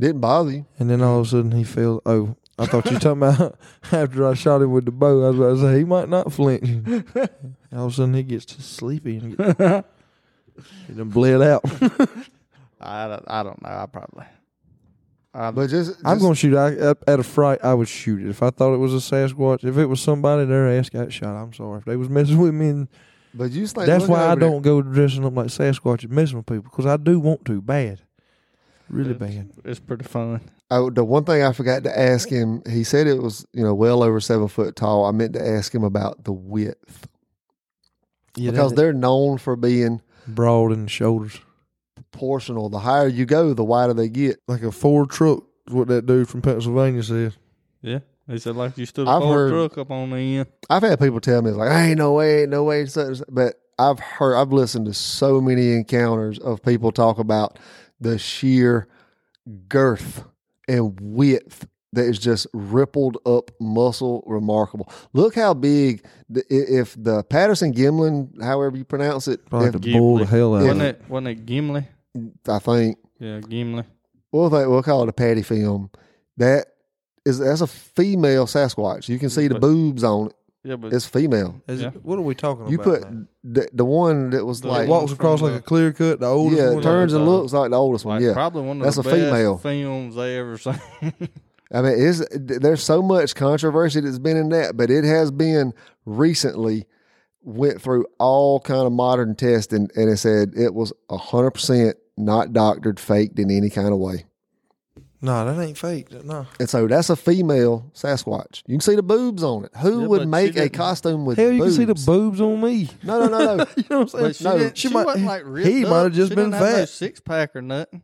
Didn't 0.00 0.20
bother 0.20 0.50
you. 0.52 0.66
And 0.78 0.88
then 0.88 1.02
all 1.02 1.20
of 1.20 1.26
a 1.26 1.28
sudden 1.30 1.50
he 1.52 1.64
fell. 1.64 2.00
Oh, 2.06 2.36
I 2.58 2.66
thought 2.66 2.86
you 2.86 2.92
were 2.94 3.00
talking 3.00 3.22
about 3.22 3.58
after 3.92 4.28
I 4.28 4.34
shot 4.34 4.62
him 4.62 4.70
with 4.70 4.84
the 4.84 4.92
bow. 4.92 5.24
I 5.24 5.30
was 5.30 5.38
about 5.38 5.54
to 5.54 5.60
say 5.72 5.78
he 5.78 5.84
might 5.84 6.08
not 6.08 6.32
flinch. 6.32 6.86
all 7.72 7.86
of 7.86 7.92
a 7.92 7.94
sudden 7.94 8.14
he 8.14 8.22
gets 8.22 8.44
to 8.46 8.62
sleepy 8.62 9.16
and 9.16 9.36
get, 9.36 9.58
he 10.86 10.94
done 10.94 11.08
bled 11.08 11.42
out. 11.42 11.62
I, 12.80 13.08
don't- 13.08 13.24
I 13.26 13.42
don't 13.42 13.60
know. 13.62 13.68
I 13.68 13.86
probably. 13.86 14.24
But 15.32 15.66
just, 15.68 15.96
I'm 16.04 16.20
going 16.20 16.34
to 16.34 16.38
shoot. 16.38 16.56
I, 16.56 16.74
at- 16.74 17.08
at 17.08 17.18
a 17.18 17.24
fright, 17.24 17.58
I 17.64 17.74
would 17.74 17.88
shoot 17.88 18.22
it. 18.22 18.28
If 18.28 18.40
I 18.40 18.50
thought 18.50 18.72
it 18.72 18.78
was 18.78 18.94
a 18.94 18.98
Sasquatch, 18.98 19.64
if 19.64 19.76
it 19.76 19.86
was 19.86 20.00
somebody 20.00 20.44
their 20.44 20.68
ass 20.78 20.88
got 20.90 21.12
shot, 21.12 21.34
I'm 21.34 21.52
sorry. 21.52 21.78
If 21.78 21.86
they 21.86 21.96
was 21.96 22.08
messing 22.08 22.38
with 22.38 22.54
me, 22.54 22.68
and 22.68 22.88
But 23.34 23.50
you 23.50 23.62
just 23.62 23.76
like 23.76 23.86
that's 23.88 24.06
why 24.06 24.28
I 24.28 24.36
don't 24.36 24.62
go 24.62 24.80
dressing 24.80 25.24
up 25.24 25.34
like 25.34 25.48
Sasquatch 25.48 26.04
and 26.04 26.12
messing 26.12 26.36
with 26.36 26.46
people 26.46 26.62
because 26.62 26.86
I 26.86 26.96
do 26.98 27.18
want 27.18 27.44
to 27.46 27.60
bad, 27.60 28.00
really 28.88 29.10
it's, 29.10 29.18
bad. 29.18 29.50
It's 29.64 29.80
pretty 29.80 30.04
fun. 30.04 30.40
I, 30.70 30.88
the 30.92 31.04
one 31.04 31.24
thing 31.24 31.42
I 31.42 31.52
forgot 31.52 31.84
to 31.84 31.98
ask 31.98 32.28
him, 32.28 32.62
he 32.68 32.84
said 32.84 33.06
it 33.06 33.22
was 33.22 33.46
you 33.52 33.62
know 33.62 33.74
well 33.74 34.02
over 34.02 34.20
seven 34.20 34.48
foot 34.48 34.76
tall. 34.76 35.04
I 35.04 35.10
meant 35.12 35.34
to 35.34 35.46
ask 35.46 35.74
him 35.74 35.84
about 35.84 36.24
the 36.24 36.32
width 36.32 37.06
Yeah, 38.36 38.50
because 38.50 38.72
they're 38.72 38.92
known 38.92 39.38
for 39.38 39.56
being 39.56 40.00
broad 40.26 40.72
in 40.72 40.84
the 40.84 40.88
shoulders, 40.88 41.38
proportional. 41.94 42.68
The 42.70 42.78
higher 42.80 43.06
you 43.08 43.26
go, 43.26 43.52
the 43.54 43.64
wider 43.64 43.92
they 43.94 44.08
get. 44.08 44.40
like 44.48 44.62
a 44.62 44.72
Ford 44.72 45.10
truck. 45.10 45.44
Is 45.68 45.74
what 45.74 45.88
that 45.88 46.04
dude 46.06 46.28
from 46.28 46.42
Pennsylvania 46.42 47.02
said. 47.02 47.34
Yeah. 47.80 48.00
He 48.26 48.38
said 48.38 48.56
like 48.56 48.76
you 48.78 48.86
stood 48.86 49.06
a 49.06 49.10
I've 49.10 49.22
Ford 49.22 49.50
heard- 49.50 49.50
truck 49.70 49.78
up 49.78 49.90
on 49.90 50.10
the 50.10 50.16
end. 50.16 50.46
I've 50.70 50.82
had 50.82 50.98
people 50.98 51.20
tell 51.20 51.42
me 51.42 51.50
it's 51.50 51.58
like, 51.58 51.70
I 51.70 51.88
ain't 51.88 51.98
no 51.98 52.12
way, 52.14 52.42
ain't 52.42 52.50
no 52.50 52.64
way, 52.64 52.86
such- 52.86 53.22
but 53.30 53.56
I've 53.78 53.98
heard, 53.98 54.36
I've 54.36 54.52
listened 54.52 54.86
to 54.86 54.94
so 54.94 55.40
many 55.40 55.72
encounters 55.74 56.38
of 56.38 56.62
people 56.62 56.90
talk 56.92 57.18
about 57.18 57.58
the 58.00 58.18
sheer 58.18 58.88
girth 59.68 60.24
and 60.68 60.98
width 61.00 61.66
that 61.92 62.06
is 62.06 62.18
just 62.18 62.46
rippled 62.52 63.18
up 63.24 63.50
muscle, 63.60 64.24
remarkable. 64.26 64.92
Look 65.12 65.36
how 65.36 65.54
big, 65.54 66.04
the, 66.28 66.42
if 66.50 66.96
the 67.00 67.22
Patterson 67.24 67.72
Gimlin, 67.72 68.42
however 68.42 68.76
you 68.76 68.84
pronounce 68.84 69.28
it, 69.28 69.48
Probably 69.48 69.68
if, 69.68 69.72
to 69.74 69.92
bull 69.92 70.18
the 70.18 70.26
hell 70.26 70.54
out 70.56 70.62
of 70.62 70.66
Wasn't 70.66 70.82
it. 70.82 71.00
it? 71.02 71.08
Wasn't 71.08 71.28
it 71.28 71.46
Gimli? 71.46 71.86
I 72.48 72.58
think 72.58 72.98
Yeah, 73.20 73.40
Gimli. 73.40 73.84
we'll 74.32 74.50
think 74.50 74.68
we'll 74.68 74.82
call 74.82 75.04
it 75.04 75.08
a 75.08 75.12
patty 75.12 75.42
film. 75.42 75.90
That 76.36 76.66
is 77.24 77.38
that's 77.38 77.60
a 77.60 77.66
female 77.68 78.46
Sasquatch. 78.46 79.08
You 79.08 79.18
can 79.20 79.30
see 79.30 79.46
the 79.48 79.54
But- 79.54 79.60
boobs 79.62 80.02
on 80.04 80.26
it. 80.26 80.32
Yeah, 80.64 80.76
but 80.76 80.92
It's 80.94 81.04
female. 81.06 81.60
Is 81.68 81.82
Yeah. 81.82 81.88
it, 81.88 82.04
what 82.04 82.18
are 82.18 82.22
we 82.22 82.34
talking 82.34 82.62
about? 82.62 82.70
You 82.72 82.80
about? 82.80 83.00
put 83.02 83.12
now? 83.12 83.24
the, 83.44 83.68
the 83.74 83.84
one 83.84 84.30
that 84.30 84.44
was 84.46 84.62
The 84.62 84.68
like 84.68 84.88
walks 84.88 85.10
from 85.12 85.16
across 85.20 85.42
like 85.42 85.52
the- 85.52 85.58
a 85.58 85.62
clear 85.62 85.92
cut. 85.92 86.20
The 86.20 86.26
oldest 86.26 86.60
yeah, 86.62 86.70
one. 86.70 86.78
it 86.78 86.82
turns 86.82 87.12
and 87.12 87.26
looks 87.26 87.52
like 87.52 87.70
the 87.70 87.76
oldest 87.76 88.04
one. 88.06 88.16
like 88.16 88.26
Yeah, 88.26 88.32
probably 88.32 88.62
one 88.62 88.78
of 88.78 88.84
That's 88.84 88.96
the 88.96 89.02
a 89.02 89.04
best 89.04 89.14
female. 89.16 89.58
films 89.58 90.14
they 90.16 90.38
ever 90.38 90.56
seen. 90.58 90.80
I 91.72 91.82
mean, 91.82 91.92
is 91.98 92.26
there's 92.32 92.82
so 92.82 93.02
much 93.02 93.34
controversy 93.34 94.00
that's 94.00 94.18
been 94.18 94.36
in 94.36 94.48
that, 94.50 94.76
but 94.76 94.90
it 94.90 95.04
has 95.04 95.30
been 95.30 95.74
recently 96.06 96.86
went 97.42 97.82
through 97.82 98.06
all 98.18 98.60
kind 98.60 98.86
of 98.86 98.92
modern 98.92 99.34
testing, 99.34 99.90
and 99.96 100.08
it 100.08 100.16
said 100.18 100.52
it 100.56 100.72
was 100.72 100.92
hundred 101.10 101.50
percent 101.52 101.96
not 102.16 102.52
doctored, 102.52 102.98
faked 103.00 103.38
in 103.38 103.50
any 103.50 103.68
kind 103.70 103.92
of 103.92 103.98
way. 103.98 104.24
No, 105.24 105.44
that 105.50 105.62
ain't 105.62 105.78
fake. 105.78 106.12
No. 106.22 106.46
And 106.60 106.68
so 106.68 106.86
that's 106.86 107.08
a 107.08 107.16
female 107.16 107.90
Sasquatch. 107.94 108.62
You 108.66 108.74
can 108.74 108.80
see 108.82 108.94
the 108.94 109.02
boobs 109.02 109.42
on 109.42 109.64
it. 109.64 109.70
Who 109.78 110.02
Yeah, 110.02 110.06
would 110.08 110.18
but 110.18 110.28
make 110.28 110.52
she 110.52 110.58
a 110.58 110.62
didn't- 110.64 110.74
costume 110.74 111.24
with 111.24 111.38
Hell, 111.38 111.50
you 111.50 111.60
boobs? 111.60 111.76
can 111.78 111.86
see 111.86 111.92
the 111.92 112.04
boobs 112.06 112.40
on 112.42 112.60
me. 112.60 112.90
No, 113.02 113.26
no, 113.26 113.28
no, 113.28 113.56
no, 113.56 113.64
you 113.76 113.84
know 113.88 114.00
what 114.00 114.14
I'm 114.14 114.20
But 114.20 114.20
saying? 114.20 114.32
she, 114.34 114.44
No, 114.44 114.58
didn't, 114.58 114.76
she 114.78 114.88
she, 114.88 114.94
might- 114.94 115.06
wasn't 115.06 115.24
like 115.26 115.42
ripped 115.46 115.66
he 115.68 115.84
up. 115.84 115.90
might 115.90 116.02
have 116.02 116.12
just 116.12 116.30
She 116.30 116.34
been 116.34 116.50
didn't 116.50 116.54
have 116.62 116.72
no 116.72 116.76
fat. 116.80 116.88
six 116.90 117.20
pack 117.20 117.56
or 117.56 117.62
nothing. 117.62 118.02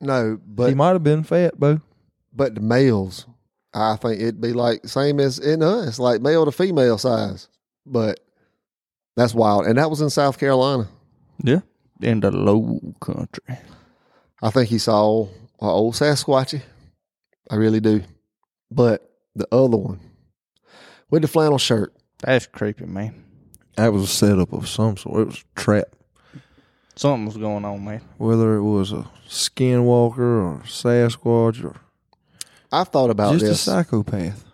no. 0.00 0.38
But 0.44 0.64
He 0.66 0.70
But 0.72 0.76
might 0.76 0.92
have 0.94 1.04
been 1.04 1.22
fat, 1.22 1.58
Bo. 1.58 1.80
but 2.34 2.54
the 2.56 2.60
males, 2.60 3.26
I 3.72 3.94
think 3.96 4.20
it'd 4.20 4.40
be 4.40 4.52
like 4.52 4.86
same 4.88 5.20
as 5.20 5.38
in 5.38 5.62
us, 5.62 5.98
like 6.00 6.20
male 6.20 6.44
to 6.46 6.50
female 6.52 6.98
size. 6.98 7.48
But 7.86 8.18
that's 9.14 9.34
wild, 9.34 9.66
and 9.66 9.78
that 9.78 9.88
was 9.88 10.00
in 10.00 10.10
South 10.10 10.36
Carolina. 10.38 10.88
Yeah, 11.44 11.60
in 12.00 12.18
the 12.20 12.32
low 12.32 12.80
country. 13.00 13.56
I 14.42 14.50
think 14.50 14.68
he 14.68 14.78
saw 14.78 15.28
an 15.60 15.68
old 15.68 15.94
Sasquatchy. 15.94 16.62
I 17.50 17.56
really 17.56 17.80
do. 17.80 18.02
But 18.70 19.10
the 19.34 19.46
other 19.52 19.76
one 19.76 20.00
with 21.10 21.22
the 21.22 21.28
flannel 21.28 21.58
shirt, 21.58 21.94
That's 22.22 22.46
creepy, 22.46 22.86
man. 22.86 23.24
That 23.76 23.92
was 23.92 24.04
a 24.04 24.06
setup 24.06 24.52
of 24.52 24.68
some 24.68 24.96
sort. 24.96 25.20
It 25.20 25.26
was 25.26 25.44
a 25.56 25.60
trap. 25.60 25.84
Something 26.96 27.26
was 27.26 27.36
going 27.36 27.64
on, 27.64 27.84
man. 27.84 28.00
Whether 28.16 28.56
it 28.56 28.62
was 28.62 28.92
a 28.92 29.06
skinwalker 29.28 30.18
or 30.18 30.62
Sasquatch 30.64 31.62
or 31.62 31.76
I've 32.72 32.88
thought 32.88 33.10
about 33.10 33.34
this. 33.34 33.42
just 33.48 33.66
this. 33.66 33.68
a 33.68 33.70
psychopath. 33.70 34.44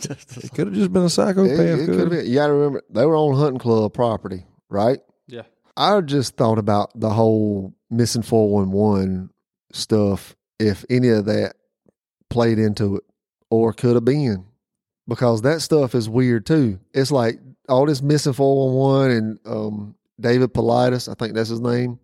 Just 0.00 0.44
It 0.44 0.52
could 0.52 0.68
have 0.68 0.76
just 0.76 0.92
been 0.92 1.04
a 1.04 1.10
psychopath. 1.10 1.58
It, 1.58 1.80
it 1.80 1.86
could 1.86 2.00
have 2.00 2.10
been. 2.10 2.26
You 2.26 2.34
got 2.34 2.46
to 2.48 2.52
remember 2.52 2.82
they 2.90 3.06
were 3.06 3.16
on 3.16 3.36
hunting 3.36 3.58
club 3.58 3.92
property, 3.92 4.46
right? 4.68 5.00
Yeah. 5.26 5.42
I 5.76 6.00
just 6.00 6.36
thought 6.36 6.58
about 6.58 6.98
the 6.98 7.10
whole 7.10 7.74
missing 7.90 8.22
four 8.22 8.50
one 8.50 8.70
one 8.70 9.30
stuff. 9.74 10.36
If 10.58 10.84
any 10.88 11.08
of 11.08 11.26
that 11.26 11.54
played 12.30 12.58
into 12.58 12.96
it, 12.96 13.04
or 13.50 13.72
could 13.72 13.94
have 13.94 14.04
been, 14.04 14.46
because 15.06 15.42
that 15.42 15.60
stuff 15.60 15.94
is 15.94 16.08
weird 16.08 16.46
too. 16.46 16.78
It's 16.92 17.10
like 17.10 17.38
all 17.68 17.86
this 17.86 18.02
missing 18.02 18.32
four 18.32 18.66
one 18.66 18.74
one 18.74 19.10
and 19.10 19.38
um, 19.44 19.94
David 20.20 20.54
Paulides, 20.54 21.10
I 21.10 21.14
think 21.14 21.34
that's 21.34 21.48
his 21.48 21.60
name. 21.60 21.98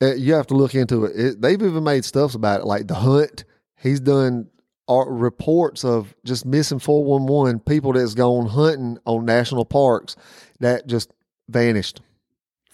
Uh, 0.00 0.14
you 0.14 0.34
have 0.34 0.46
to 0.48 0.54
look 0.54 0.74
into 0.74 1.04
it. 1.04 1.18
it. 1.18 1.40
They've 1.40 1.60
even 1.60 1.84
made 1.84 2.04
stuffs 2.04 2.34
about 2.34 2.60
it, 2.60 2.66
like 2.66 2.86
the 2.86 2.94
hunt. 2.94 3.44
He's 3.78 4.00
done 4.00 4.48
are 4.88 5.10
reports 5.10 5.84
of 5.84 6.14
just 6.24 6.46
missing 6.46 6.78
411 6.78 7.60
people 7.60 7.92
that's 7.92 8.14
gone 8.14 8.46
hunting 8.46 8.98
on 9.04 9.24
national 9.24 9.64
parks 9.64 10.16
that 10.60 10.86
just 10.86 11.12
vanished 11.48 12.00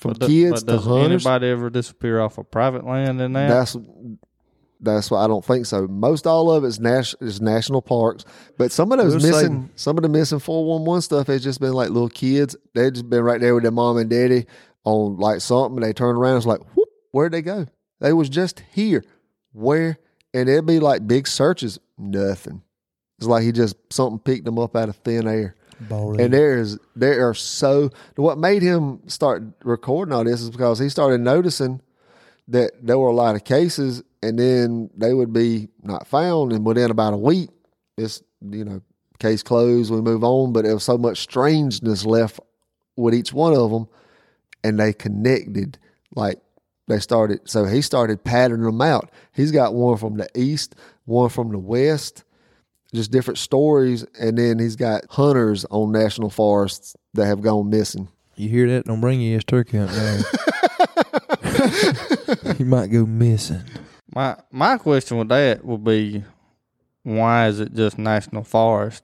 from 0.02 0.12
But 0.14 0.26
kids 0.28 0.62
but 0.64 0.72
to 0.72 0.76
does 0.78 0.84
hunters. 0.84 1.26
anybody 1.26 1.48
ever 1.48 1.70
disappear 1.70 2.20
off 2.20 2.36
of 2.38 2.50
private 2.50 2.84
land 2.84 3.20
in 3.20 3.32
that? 3.32 3.48
That's 3.48 3.76
That's 4.80 5.10
why 5.10 5.24
I 5.24 5.28
don't 5.28 5.44
think 5.44 5.64
so. 5.66 5.86
Most 5.86 6.26
all 6.26 6.50
of 6.50 6.64
it 6.64 6.66
is, 6.66 6.80
nas- 6.80 7.14
is 7.20 7.40
national 7.40 7.82
parks, 7.82 8.24
but 8.58 8.72
some 8.72 8.90
of 8.90 8.98
those 8.98 9.22
say- 9.22 9.30
missing, 9.30 9.70
some 9.76 9.96
of 9.96 10.02
the 10.02 10.08
missing 10.08 10.40
four 10.40 10.64
one 10.64 10.84
one 10.84 11.00
stuff 11.00 11.28
has 11.28 11.42
just 11.44 11.60
been 11.60 11.72
like 11.72 11.90
little 11.90 12.08
kids. 12.08 12.56
They 12.74 12.90
just 12.90 13.08
been 13.08 13.22
right 13.22 13.40
there 13.40 13.54
with 13.54 13.62
their 13.62 13.70
mom 13.72 13.96
and 13.96 14.10
daddy 14.10 14.46
on 14.84 15.18
like 15.18 15.40
something. 15.40 15.76
And 15.76 15.86
they 15.86 15.92
turn 15.92 16.16
around, 16.16 16.36
it's 16.38 16.46
like, 16.46 16.60
whoop, 16.74 16.88
where'd 17.12 17.32
they 17.32 17.42
go? 17.42 17.66
They 18.00 18.12
was 18.12 18.28
just 18.28 18.64
here. 18.72 19.04
Where? 19.52 19.98
And 20.34 20.48
it'd 20.48 20.66
be 20.66 20.80
like 20.80 21.06
big 21.06 21.28
searches, 21.28 21.78
nothing. 21.96 22.62
It's 23.18 23.28
like 23.28 23.44
he 23.44 23.52
just 23.52 23.76
something 23.90 24.18
picked 24.18 24.44
them 24.44 24.58
up 24.58 24.74
out 24.74 24.88
of 24.88 24.96
thin 24.96 25.28
air. 25.28 25.54
And 26.20 26.32
there 26.32 26.58
is 26.58 26.78
there 26.96 27.28
are 27.28 27.34
so 27.34 27.90
what 28.16 28.38
made 28.38 28.62
him 28.62 29.00
start 29.08 29.42
recording 29.64 30.12
all 30.12 30.24
this 30.24 30.40
is 30.40 30.50
because 30.50 30.78
he 30.78 30.88
started 30.88 31.20
noticing 31.20 31.80
that 32.48 32.72
there 32.82 32.98
were 32.98 33.08
a 33.08 33.14
lot 33.14 33.34
of 33.34 33.44
cases 33.44 34.02
and 34.22 34.38
then 34.38 34.90
they 34.96 35.14
would 35.14 35.32
be 35.32 35.68
not 35.82 36.06
found. 36.06 36.52
And 36.52 36.64
within 36.64 36.90
about 36.90 37.14
a 37.14 37.18
week 37.18 37.50
it's 37.96 38.22
you 38.40 38.64
know 38.64 38.80
case 39.18 39.42
closed 39.42 39.92
we 39.92 40.00
move 40.00 40.24
on. 40.24 40.52
But 40.52 40.64
there 40.64 40.74
was 40.74 40.84
so 40.84 40.98
much 40.98 41.18
strangeness 41.18 42.04
left 42.04 42.40
with 42.96 43.14
each 43.14 43.32
one 43.32 43.54
of 43.54 43.70
them 43.70 43.88
and 44.64 44.78
they 44.78 44.92
connected 44.92 45.78
like 46.14 46.40
they 46.88 46.98
started 46.98 47.40
so 47.44 47.64
he 47.64 47.82
started 47.82 48.24
patterning 48.24 48.66
them 48.66 48.82
out. 48.82 49.10
He's 49.32 49.52
got 49.52 49.74
one 49.74 49.96
from 49.96 50.16
the 50.16 50.28
east 50.34 50.74
one 51.04 51.28
from 51.28 51.50
the 51.50 51.58
west 51.58 52.24
just 52.94 53.10
different 53.10 53.38
stories 53.38 54.04
and 54.20 54.36
then 54.38 54.58
he's 54.58 54.76
got 54.76 55.04
hunters 55.10 55.64
on 55.70 55.92
national 55.92 56.30
forests 56.30 56.94
that 57.14 57.26
have 57.26 57.40
gone 57.42 57.70
missing 57.70 58.08
You 58.36 58.48
hear 58.48 58.68
that? 58.68 58.84
Don't 58.86 59.00
bring 59.00 59.20
your 59.20 59.36
ass 59.38 59.44
turkey 59.44 59.78
hunting 59.78 59.96
down. 59.96 60.22
you 62.58 62.64
might 62.66 62.88
go 62.88 63.06
missing. 63.06 63.62
My 64.14 64.36
my 64.50 64.76
question 64.78 65.16
with 65.18 65.28
that 65.30 65.64
would 65.64 65.84
be, 65.84 66.22
why 67.02 67.48
is 67.48 67.60
it 67.60 67.74
just 67.74 67.98
national 67.98 68.44
forest 68.44 69.02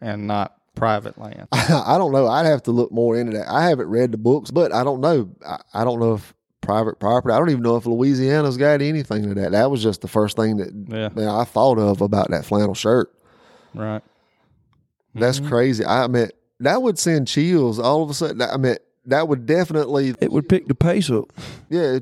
and 0.00 0.26
not 0.26 0.54
private 0.74 1.16
land? 1.18 1.48
I 1.52 1.96
don't 1.98 2.12
know. 2.12 2.26
I'd 2.26 2.46
have 2.46 2.62
to 2.64 2.72
look 2.72 2.90
more 2.92 3.16
into 3.16 3.36
that. 3.36 3.48
I 3.48 3.68
haven't 3.68 3.88
read 3.88 4.12
the 4.12 4.18
books, 4.18 4.50
but 4.50 4.72
I 4.72 4.82
don't 4.84 5.00
know. 5.00 5.30
I, 5.46 5.60
I 5.74 5.84
don't 5.84 6.00
know 6.00 6.14
if 6.14 6.34
private 6.60 6.98
property. 6.98 7.32
I 7.32 7.38
don't 7.38 7.50
even 7.50 7.62
know 7.62 7.76
if 7.76 7.86
Louisiana's 7.86 8.56
got 8.56 8.82
anything 8.82 9.22
to 9.28 9.34
that. 9.34 9.52
That 9.52 9.70
was 9.70 9.82
just 9.82 10.00
the 10.02 10.08
first 10.08 10.36
thing 10.36 10.56
that, 10.58 10.72
Yeah, 10.88 11.08
that 11.08 11.28
I 11.28 11.44
thought 11.44 11.78
of 11.78 12.00
about 12.02 12.30
that 12.30 12.44
flannel 12.44 12.74
shirt. 12.74 13.12
Right. 13.84 14.02
That's 15.14 15.40
Mhm. 15.40 15.48
crazy. 15.48 15.84
I 15.84 16.06
mean, 16.06 16.28
that 16.60 16.82
would 16.82 16.98
send 16.98 17.28
chills 17.28 17.78
all 17.78 18.02
of 18.02 18.10
a 18.10 18.14
sudden. 18.14 18.42
I 18.42 18.56
mean, 18.56 18.76
that 19.06 19.26
would 19.28 19.46
definitely, 19.46 20.14
It 20.20 20.30
would 20.32 20.48
pick 20.48 20.66
the 20.68 20.74
pace 20.74 21.10
up. 21.10 21.32
yeah. 21.70 22.00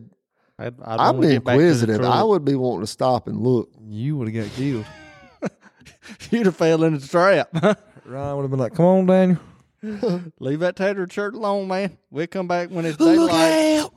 I'd, 0.59 0.75
I'd 0.83 0.99
I'm 1.01 1.17
wanna 1.19 1.29
get 1.29 1.45
back 1.45 1.55
to 1.55 1.59
the 1.61 1.65
inquisitive. 1.67 2.01
I 2.03 2.23
would 2.23 2.45
be 2.45 2.55
wanting 2.55 2.81
to 2.81 2.87
stop 2.87 3.29
and 3.29 3.41
look. 3.43 3.69
You 3.87 4.17
would 4.17 4.35
have 4.35 4.45
got 4.47 4.55
killed. 4.57 4.87
You'd 6.31 6.47
have 6.47 6.57
fell 6.57 6.83
into 6.83 6.99
the 6.99 7.07
trap. 7.07 7.49
Ryan 8.07 8.37
would 8.37 8.43
have 8.43 8.51
been 8.51 8.61
like, 8.61 8.75
"Come 8.75 8.85
on, 8.87 9.07
Daniel, 9.07 9.39
Leave 10.41 10.61
that 10.61 10.75
tattered 10.77 11.13
shirt 11.13 11.35
alone, 11.35 11.69
man. 11.69 11.99
We'll 12.11 12.27
come 12.27 12.49
back 12.49 12.71
when 12.71 12.87
it's 12.87 12.97
daylight. 12.99 13.81
out!" 13.81 13.93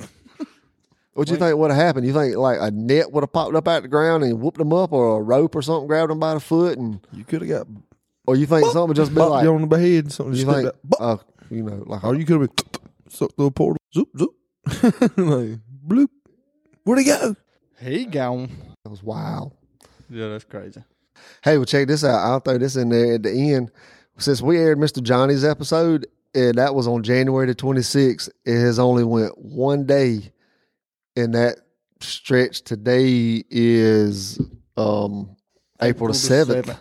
What 1.14 1.28
do 1.28 1.34
you 1.34 1.39
think 1.39 1.57
would 1.57 1.72
have 1.72 1.80
happened? 1.80 2.05
You 2.07 2.14
think 2.14 2.36
like 2.38 2.60
a 2.62 2.72
net 2.72 3.12
would 3.12 3.24
have 3.24 3.34
popped 3.34 3.55
up 3.55 3.68
out 3.68 3.82
the 3.82 3.88
ground 3.88 4.24
and 4.24 4.39
whooped 4.39 4.57
them 4.57 4.72
up, 4.74 4.91
or 4.91 5.20
a 5.20 5.22
rope 5.22 5.55
or 5.55 5.62
something 5.62 5.88
grabbed 5.88 6.12
them 6.12 6.20
by 6.20 6.34
the 6.34 6.39
foot, 6.39 6.78
and 6.78 6.99
You 7.12 7.24
could 7.24 7.41
have 7.41 7.49
got 7.49 7.68
or 8.30 8.36
you 8.36 8.45
think 8.45 8.64
something 8.66 8.89
would 8.89 8.95
just 8.95 9.14
be 9.14 9.22
like 9.22 9.43
you 9.43 9.51
on 9.51 9.68
the 9.68 9.80
head. 9.80 10.12
Something 10.12 10.36
you 10.36 10.45
just 10.45 10.55
think, 10.55 10.66
like 10.66 11.01
uh, 11.01 11.18
you 11.49 11.64
know, 11.64 11.84
like 11.88 12.03
Or 12.03 12.14
you 12.14 12.26
could 12.26 12.41
have 12.41 12.55
been 12.55 12.66
sucked 13.10 13.36
through 13.36 13.47
a 13.47 13.51
portal. 13.51 13.78
Zoop, 13.91 14.10
zoop. 14.16 14.36
like, 15.18 15.60
bloop. 15.88 16.10
Where'd 16.84 16.99
he 16.99 17.05
go? 17.05 17.36
He 17.82 18.05
gone. 18.05 18.51
that 18.84 18.91
was 18.91 19.01
wild. 19.01 19.53
Yeah, 20.12 20.28
that's 20.28 20.43
crazy. 20.43 20.84
Hey, 21.43 21.57
well, 21.57 21.66
check 21.66 21.88
this 21.88 22.03
out. 22.03 22.20
I'll 22.20 22.39
throw 22.39 22.60
this 22.60 22.76
in 22.76 22.89
there 22.89 23.16
at 23.16 23.24
the 23.24 23.53
end. 23.53 23.72
Since 24.20 24.43
we 24.43 24.57
aired 24.57 24.78
Mr. 24.78 25.01
Johnny's 25.01 25.43
episode, 25.43 26.05
and 26.36 26.55
that 26.60 26.76
was 26.76 26.88
on 26.88 27.01
January 27.01 27.47
the 27.47 27.55
26th, 27.55 28.30
it 28.45 28.60
has 28.60 28.78
only 28.78 29.03
went 29.03 29.38
one 29.39 29.86
day 29.86 30.32
in 31.20 31.32
that 31.32 31.57
stretch. 32.01 32.61
Today 32.61 33.43
is 33.49 34.39
um, 34.78 35.36
April, 35.82 36.07
the 36.07 36.13
7th. 36.15 36.78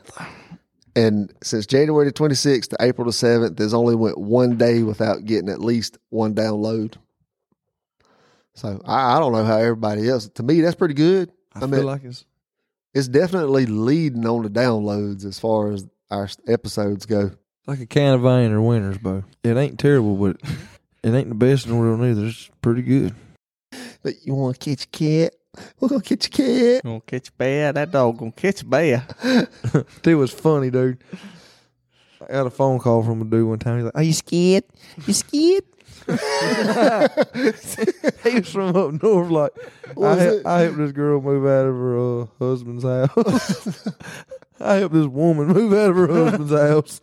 And 0.97 1.33
since 1.43 1.67
January 1.67 2.07
the 2.07 2.13
26th 2.13 2.71
to 2.71 2.77
April 2.81 3.05
the 3.05 3.13
7th, 3.13 3.57
there's 3.57 3.75
only 3.75 3.95
went 3.95 4.19
one 4.19 4.57
day 4.57 4.83
without 4.83 5.25
getting 5.25 5.49
at 5.49 5.61
least 5.61 5.99
one 6.11 6.35
download. 6.35 6.95
So 8.55 8.81
I, 8.85 9.17
I 9.17 9.19
don't 9.21 9.33
know 9.33 9.45
how 9.45 9.59
everybody 9.59 10.09
else. 10.09 10.29
To 10.29 10.43
me, 10.43 10.61
that's 10.61 10.75
pretty 10.75 10.95
good. 10.95 11.31
I, 11.55 11.59
I 11.59 11.61
feel 11.61 11.69
mean- 11.69 11.85
like 11.87 12.05
it's 12.05 12.25
It's 12.95 13.09
definitely 13.09 13.67
leading 13.67 14.27
on 14.27 14.43
the 14.43 14.51
downloads 14.51 15.25
as 15.25 15.39
far 15.39 15.71
as 15.73 15.87
our 16.11 16.29
episodes 16.49 17.07
go. 17.07 17.31
like 17.67 17.81
a 17.81 17.87
can 17.87 18.15
of 18.15 18.23
Vienna 18.23 18.57
Wieners, 18.57 19.01
Bo. 19.01 19.23
It 19.45 19.57
ain't 19.57 19.79
terrible, 19.79 20.17
but 20.17 20.41
it 21.05 21.11
ain't 21.15 21.29
the 21.29 21.35
best 21.37 21.67
in 21.67 21.73
the 21.73 21.79
world 21.79 22.01
either. 22.03 22.27
It's 22.27 22.51
pretty 22.63 22.83
good. 22.83 23.15
But 24.03 24.15
you 24.27 24.35
want 24.35 24.61
to 24.61 24.71
catch 24.71 24.85
a 24.85 24.89
cat? 24.89 25.35
We're 25.81 25.89
gonna 25.89 26.03
catch 26.03 26.27
a 26.27 26.31
cat. 26.31 26.85
Gonna 26.85 27.01
catch 27.01 27.29
a 27.31 27.33
bear. 27.33 27.73
That 27.73 27.91
dog 27.91 28.19
gonna 28.19 28.33
catch 28.33 28.63
a 28.63 28.65
bear. 28.65 29.07
It 30.05 30.15
was 30.15 30.33
funny, 30.33 30.71
dude. 30.71 31.03
I 32.23 32.33
got 32.33 32.47
a 32.47 32.51
phone 32.51 32.79
call 32.79 33.03
from 33.03 33.23
a 33.23 33.25
dude 33.25 33.49
one 33.49 33.59
time. 33.59 33.77
He's 33.77 33.85
like, 33.85 33.97
"Are 33.97 34.03
you 34.03 34.13
scared? 34.13 34.65
You 35.07 35.13
scared?" 35.15 35.65
he 36.09 36.15
was 38.35 38.49
from 38.51 38.75
up 38.77 39.03
north. 39.03 39.31
Like, 39.31 39.53
I, 40.01 40.19
it? 40.19 40.47
I 40.47 40.61
helped 40.61 40.79
this 40.79 40.93
girl 40.93 41.21
move 41.21 41.45
out 41.45 41.67
of 41.67 41.75
her 41.75 42.23
uh, 42.23 42.27
husband's 42.39 42.85
house. 42.85 43.89
I 44.61 44.75
helped 44.77 44.95
this 44.95 45.07
woman 45.07 45.49
move 45.49 45.73
out 45.73 45.91
of 45.91 45.97
her 45.97 46.07
husband's 46.09 46.53
house, 46.53 47.01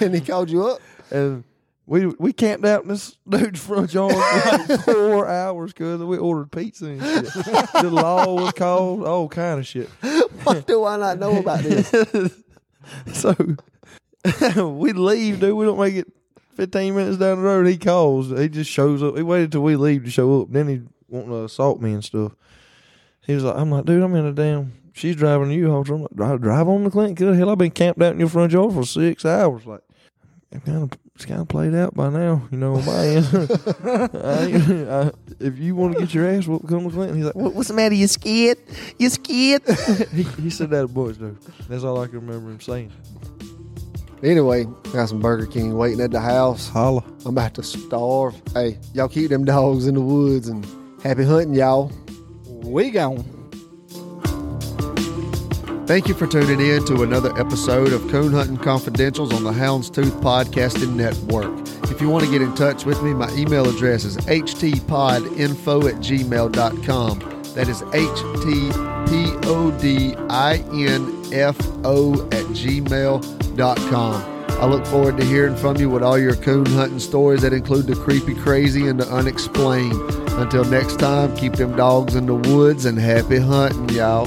and 0.00 0.14
he 0.14 0.20
called 0.20 0.50
you 0.50 0.66
up. 0.66 0.80
and 1.10 1.44
we 1.86 2.06
we 2.06 2.32
camped 2.32 2.64
out 2.64 2.82
in 2.82 2.88
this 2.88 3.16
dude's 3.28 3.60
front 3.60 3.92
yard 3.92 4.12
for 4.14 4.68
like 4.68 4.80
four 4.84 5.28
hours 5.28 5.72
because 5.72 6.00
we 6.00 6.16
ordered 6.16 6.52
pizza 6.52 6.86
and 6.86 7.02
shit. 7.02 7.44
the 7.80 7.90
law 7.90 8.34
was 8.34 8.52
called, 8.52 9.04
all 9.04 9.28
kind 9.28 9.60
of 9.60 9.66
shit. 9.66 9.88
What 10.44 10.66
do 10.66 10.84
I 10.84 10.96
not 10.96 11.20
know 11.20 11.38
about 11.38 11.60
this? 11.60 11.88
so 13.12 13.32
we 14.56 14.92
leave, 14.92 15.38
dude. 15.38 15.54
We 15.54 15.64
don't 15.64 15.78
make 15.78 15.94
it 15.94 16.12
15 16.54 16.96
minutes 16.96 17.18
down 17.18 17.38
the 17.38 17.44
road. 17.44 17.68
He 17.68 17.76
calls. 17.76 18.36
He 18.36 18.48
just 18.48 18.68
shows 18.68 19.04
up. 19.04 19.16
He 19.16 19.22
waited 19.22 19.52
till 19.52 19.62
we 19.62 19.76
leave 19.76 20.04
to 20.04 20.10
show 20.10 20.42
up. 20.42 20.48
Then 20.50 20.66
he 20.66 20.82
wanting 21.08 21.30
to 21.30 21.44
assault 21.44 21.80
me 21.80 21.92
and 21.92 22.04
stuff. 22.04 22.32
He 23.20 23.34
was 23.34 23.44
like, 23.44 23.56
I'm 23.56 23.70
like, 23.70 23.84
dude, 23.84 24.02
I'm 24.02 24.14
in 24.16 24.26
a 24.26 24.32
damn. 24.32 24.72
She's 24.94 25.14
driving 25.14 25.52
a 25.52 25.54
U-Haul. 25.54 25.84
So 25.84 25.94
I'm 25.94 26.02
like, 26.02 26.16
drive, 26.16 26.40
drive 26.40 26.68
on 26.68 26.84
the 26.84 26.90
Clinton. 26.90 27.14
Good 27.14 27.36
hell, 27.36 27.50
I've 27.50 27.58
been 27.58 27.70
camped 27.70 28.02
out 28.02 28.14
in 28.14 28.18
your 28.18 28.28
front 28.28 28.52
yard 28.52 28.72
for 28.72 28.84
six 28.84 29.24
hours. 29.24 29.64
Like, 29.64 29.82
it 30.50 30.64
kind 30.64 30.82
of, 30.82 30.98
it's 31.14 31.26
kind 31.26 31.40
of 31.40 31.48
played 31.48 31.74
out 31.74 31.94
by 31.94 32.08
now, 32.08 32.48
you 32.50 32.58
know, 32.58 32.74
on 32.76 32.86
my 32.86 33.06
end. 33.06 33.26
I, 34.14 35.06
I, 35.06 35.10
if 35.40 35.58
you 35.58 35.76
want 35.76 35.94
to 35.94 36.00
get 36.00 36.14
your 36.14 36.26
ass 36.26 36.46
whooped, 36.46 36.68
come 36.68 36.84
to 36.84 36.90
Clinton. 36.90 37.16
He's 37.16 37.26
like, 37.26 37.34
what, 37.34 37.54
what's 37.54 37.68
the 37.68 37.74
matter? 37.74 37.94
You 37.94 38.08
scared? 38.08 38.58
You 38.98 39.10
scared? 39.10 39.62
he, 40.12 40.22
he 40.22 40.50
said 40.50 40.70
that 40.70 40.80
to 40.80 40.88
boys, 40.88 41.18
dude. 41.18 41.38
That's 41.68 41.84
all 41.84 42.00
I 42.00 42.06
can 42.06 42.26
remember 42.26 42.50
him 42.50 42.60
saying. 42.60 42.92
Anyway, 44.22 44.64
got 44.92 45.08
some 45.08 45.20
Burger 45.20 45.46
King 45.46 45.76
waiting 45.76 46.00
at 46.00 46.12
the 46.12 46.20
house. 46.20 46.68
Holla. 46.68 47.04
I'm 47.26 47.36
about 47.36 47.54
to 47.54 47.62
starve. 47.62 48.40
Hey, 48.54 48.78
y'all 48.94 49.08
keep 49.08 49.30
them 49.30 49.44
dogs 49.44 49.86
in 49.86 49.94
the 49.94 50.00
woods 50.00 50.48
and 50.48 50.64
happy 51.02 51.24
hunting, 51.24 51.54
y'all. 51.54 51.92
We 52.46 52.90
gone. 52.90 53.41
Thank 55.92 56.08
you 56.08 56.14
for 56.14 56.26
tuning 56.26 56.58
in 56.58 56.86
to 56.86 57.02
another 57.02 57.38
episode 57.38 57.92
of 57.92 58.08
Coon 58.08 58.32
Hunting 58.32 58.56
Confidentials 58.56 59.30
on 59.34 59.44
the 59.44 59.50
Houndstooth 59.50 60.22
Podcasting 60.22 60.94
Network. 60.94 61.52
If 61.90 62.00
you 62.00 62.08
want 62.08 62.24
to 62.24 62.30
get 62.30 62.40
in 62.40 62.54
touch 62.54 62.86
with 62.86 63.02
me, 63.02 63.12
my 63.12 63.30
email 63.34 63.68
address 63.68 64.04
is 64.04 64.16
htpodinfo 64.16 65.90
at 65.90 65.96
gmail.com. 65.96 67.18
That 67.54 67.68
is 67.68 67.82
H-T-P-O-D-I-N-F-O 67.92 68.62
at 72.24 72.46
gmail.com. 72.46 74.22
I 74.48 74.64
look 74.64 74.86
forward 74.86 75.18
to 75.18 75.24
hearing 75.26 75.56
from 75.56 75.76
you 75.76 75.90
with 75.90 76.02
all 76.02 76.18
your 76.18 76.36
coon 76.36 76.64
hunting 76.64 77.00
stories 77.00 77.42
that 77.42 77.52
include 77.52 77.86
the 77.86 77.96
creepy, 77.96 78.34
crazy, 78.34 78.88
and 78.88 78.98
the 78.98 79.06
unexplained. 79.14 80.00
Until 80.40 80.64
next 80.64 80.98
time, 80.98 81.36
keep 81.36 81.52
them 81.52 81.76
dogs 81.76 82.14
in 82.14 82.24
the 82.24 82.36
woods 82.36 82.86
and 82.86 82.98
happy 82.98 83.40
hunting, 83.40 83.90
y'all. 83.90 84.26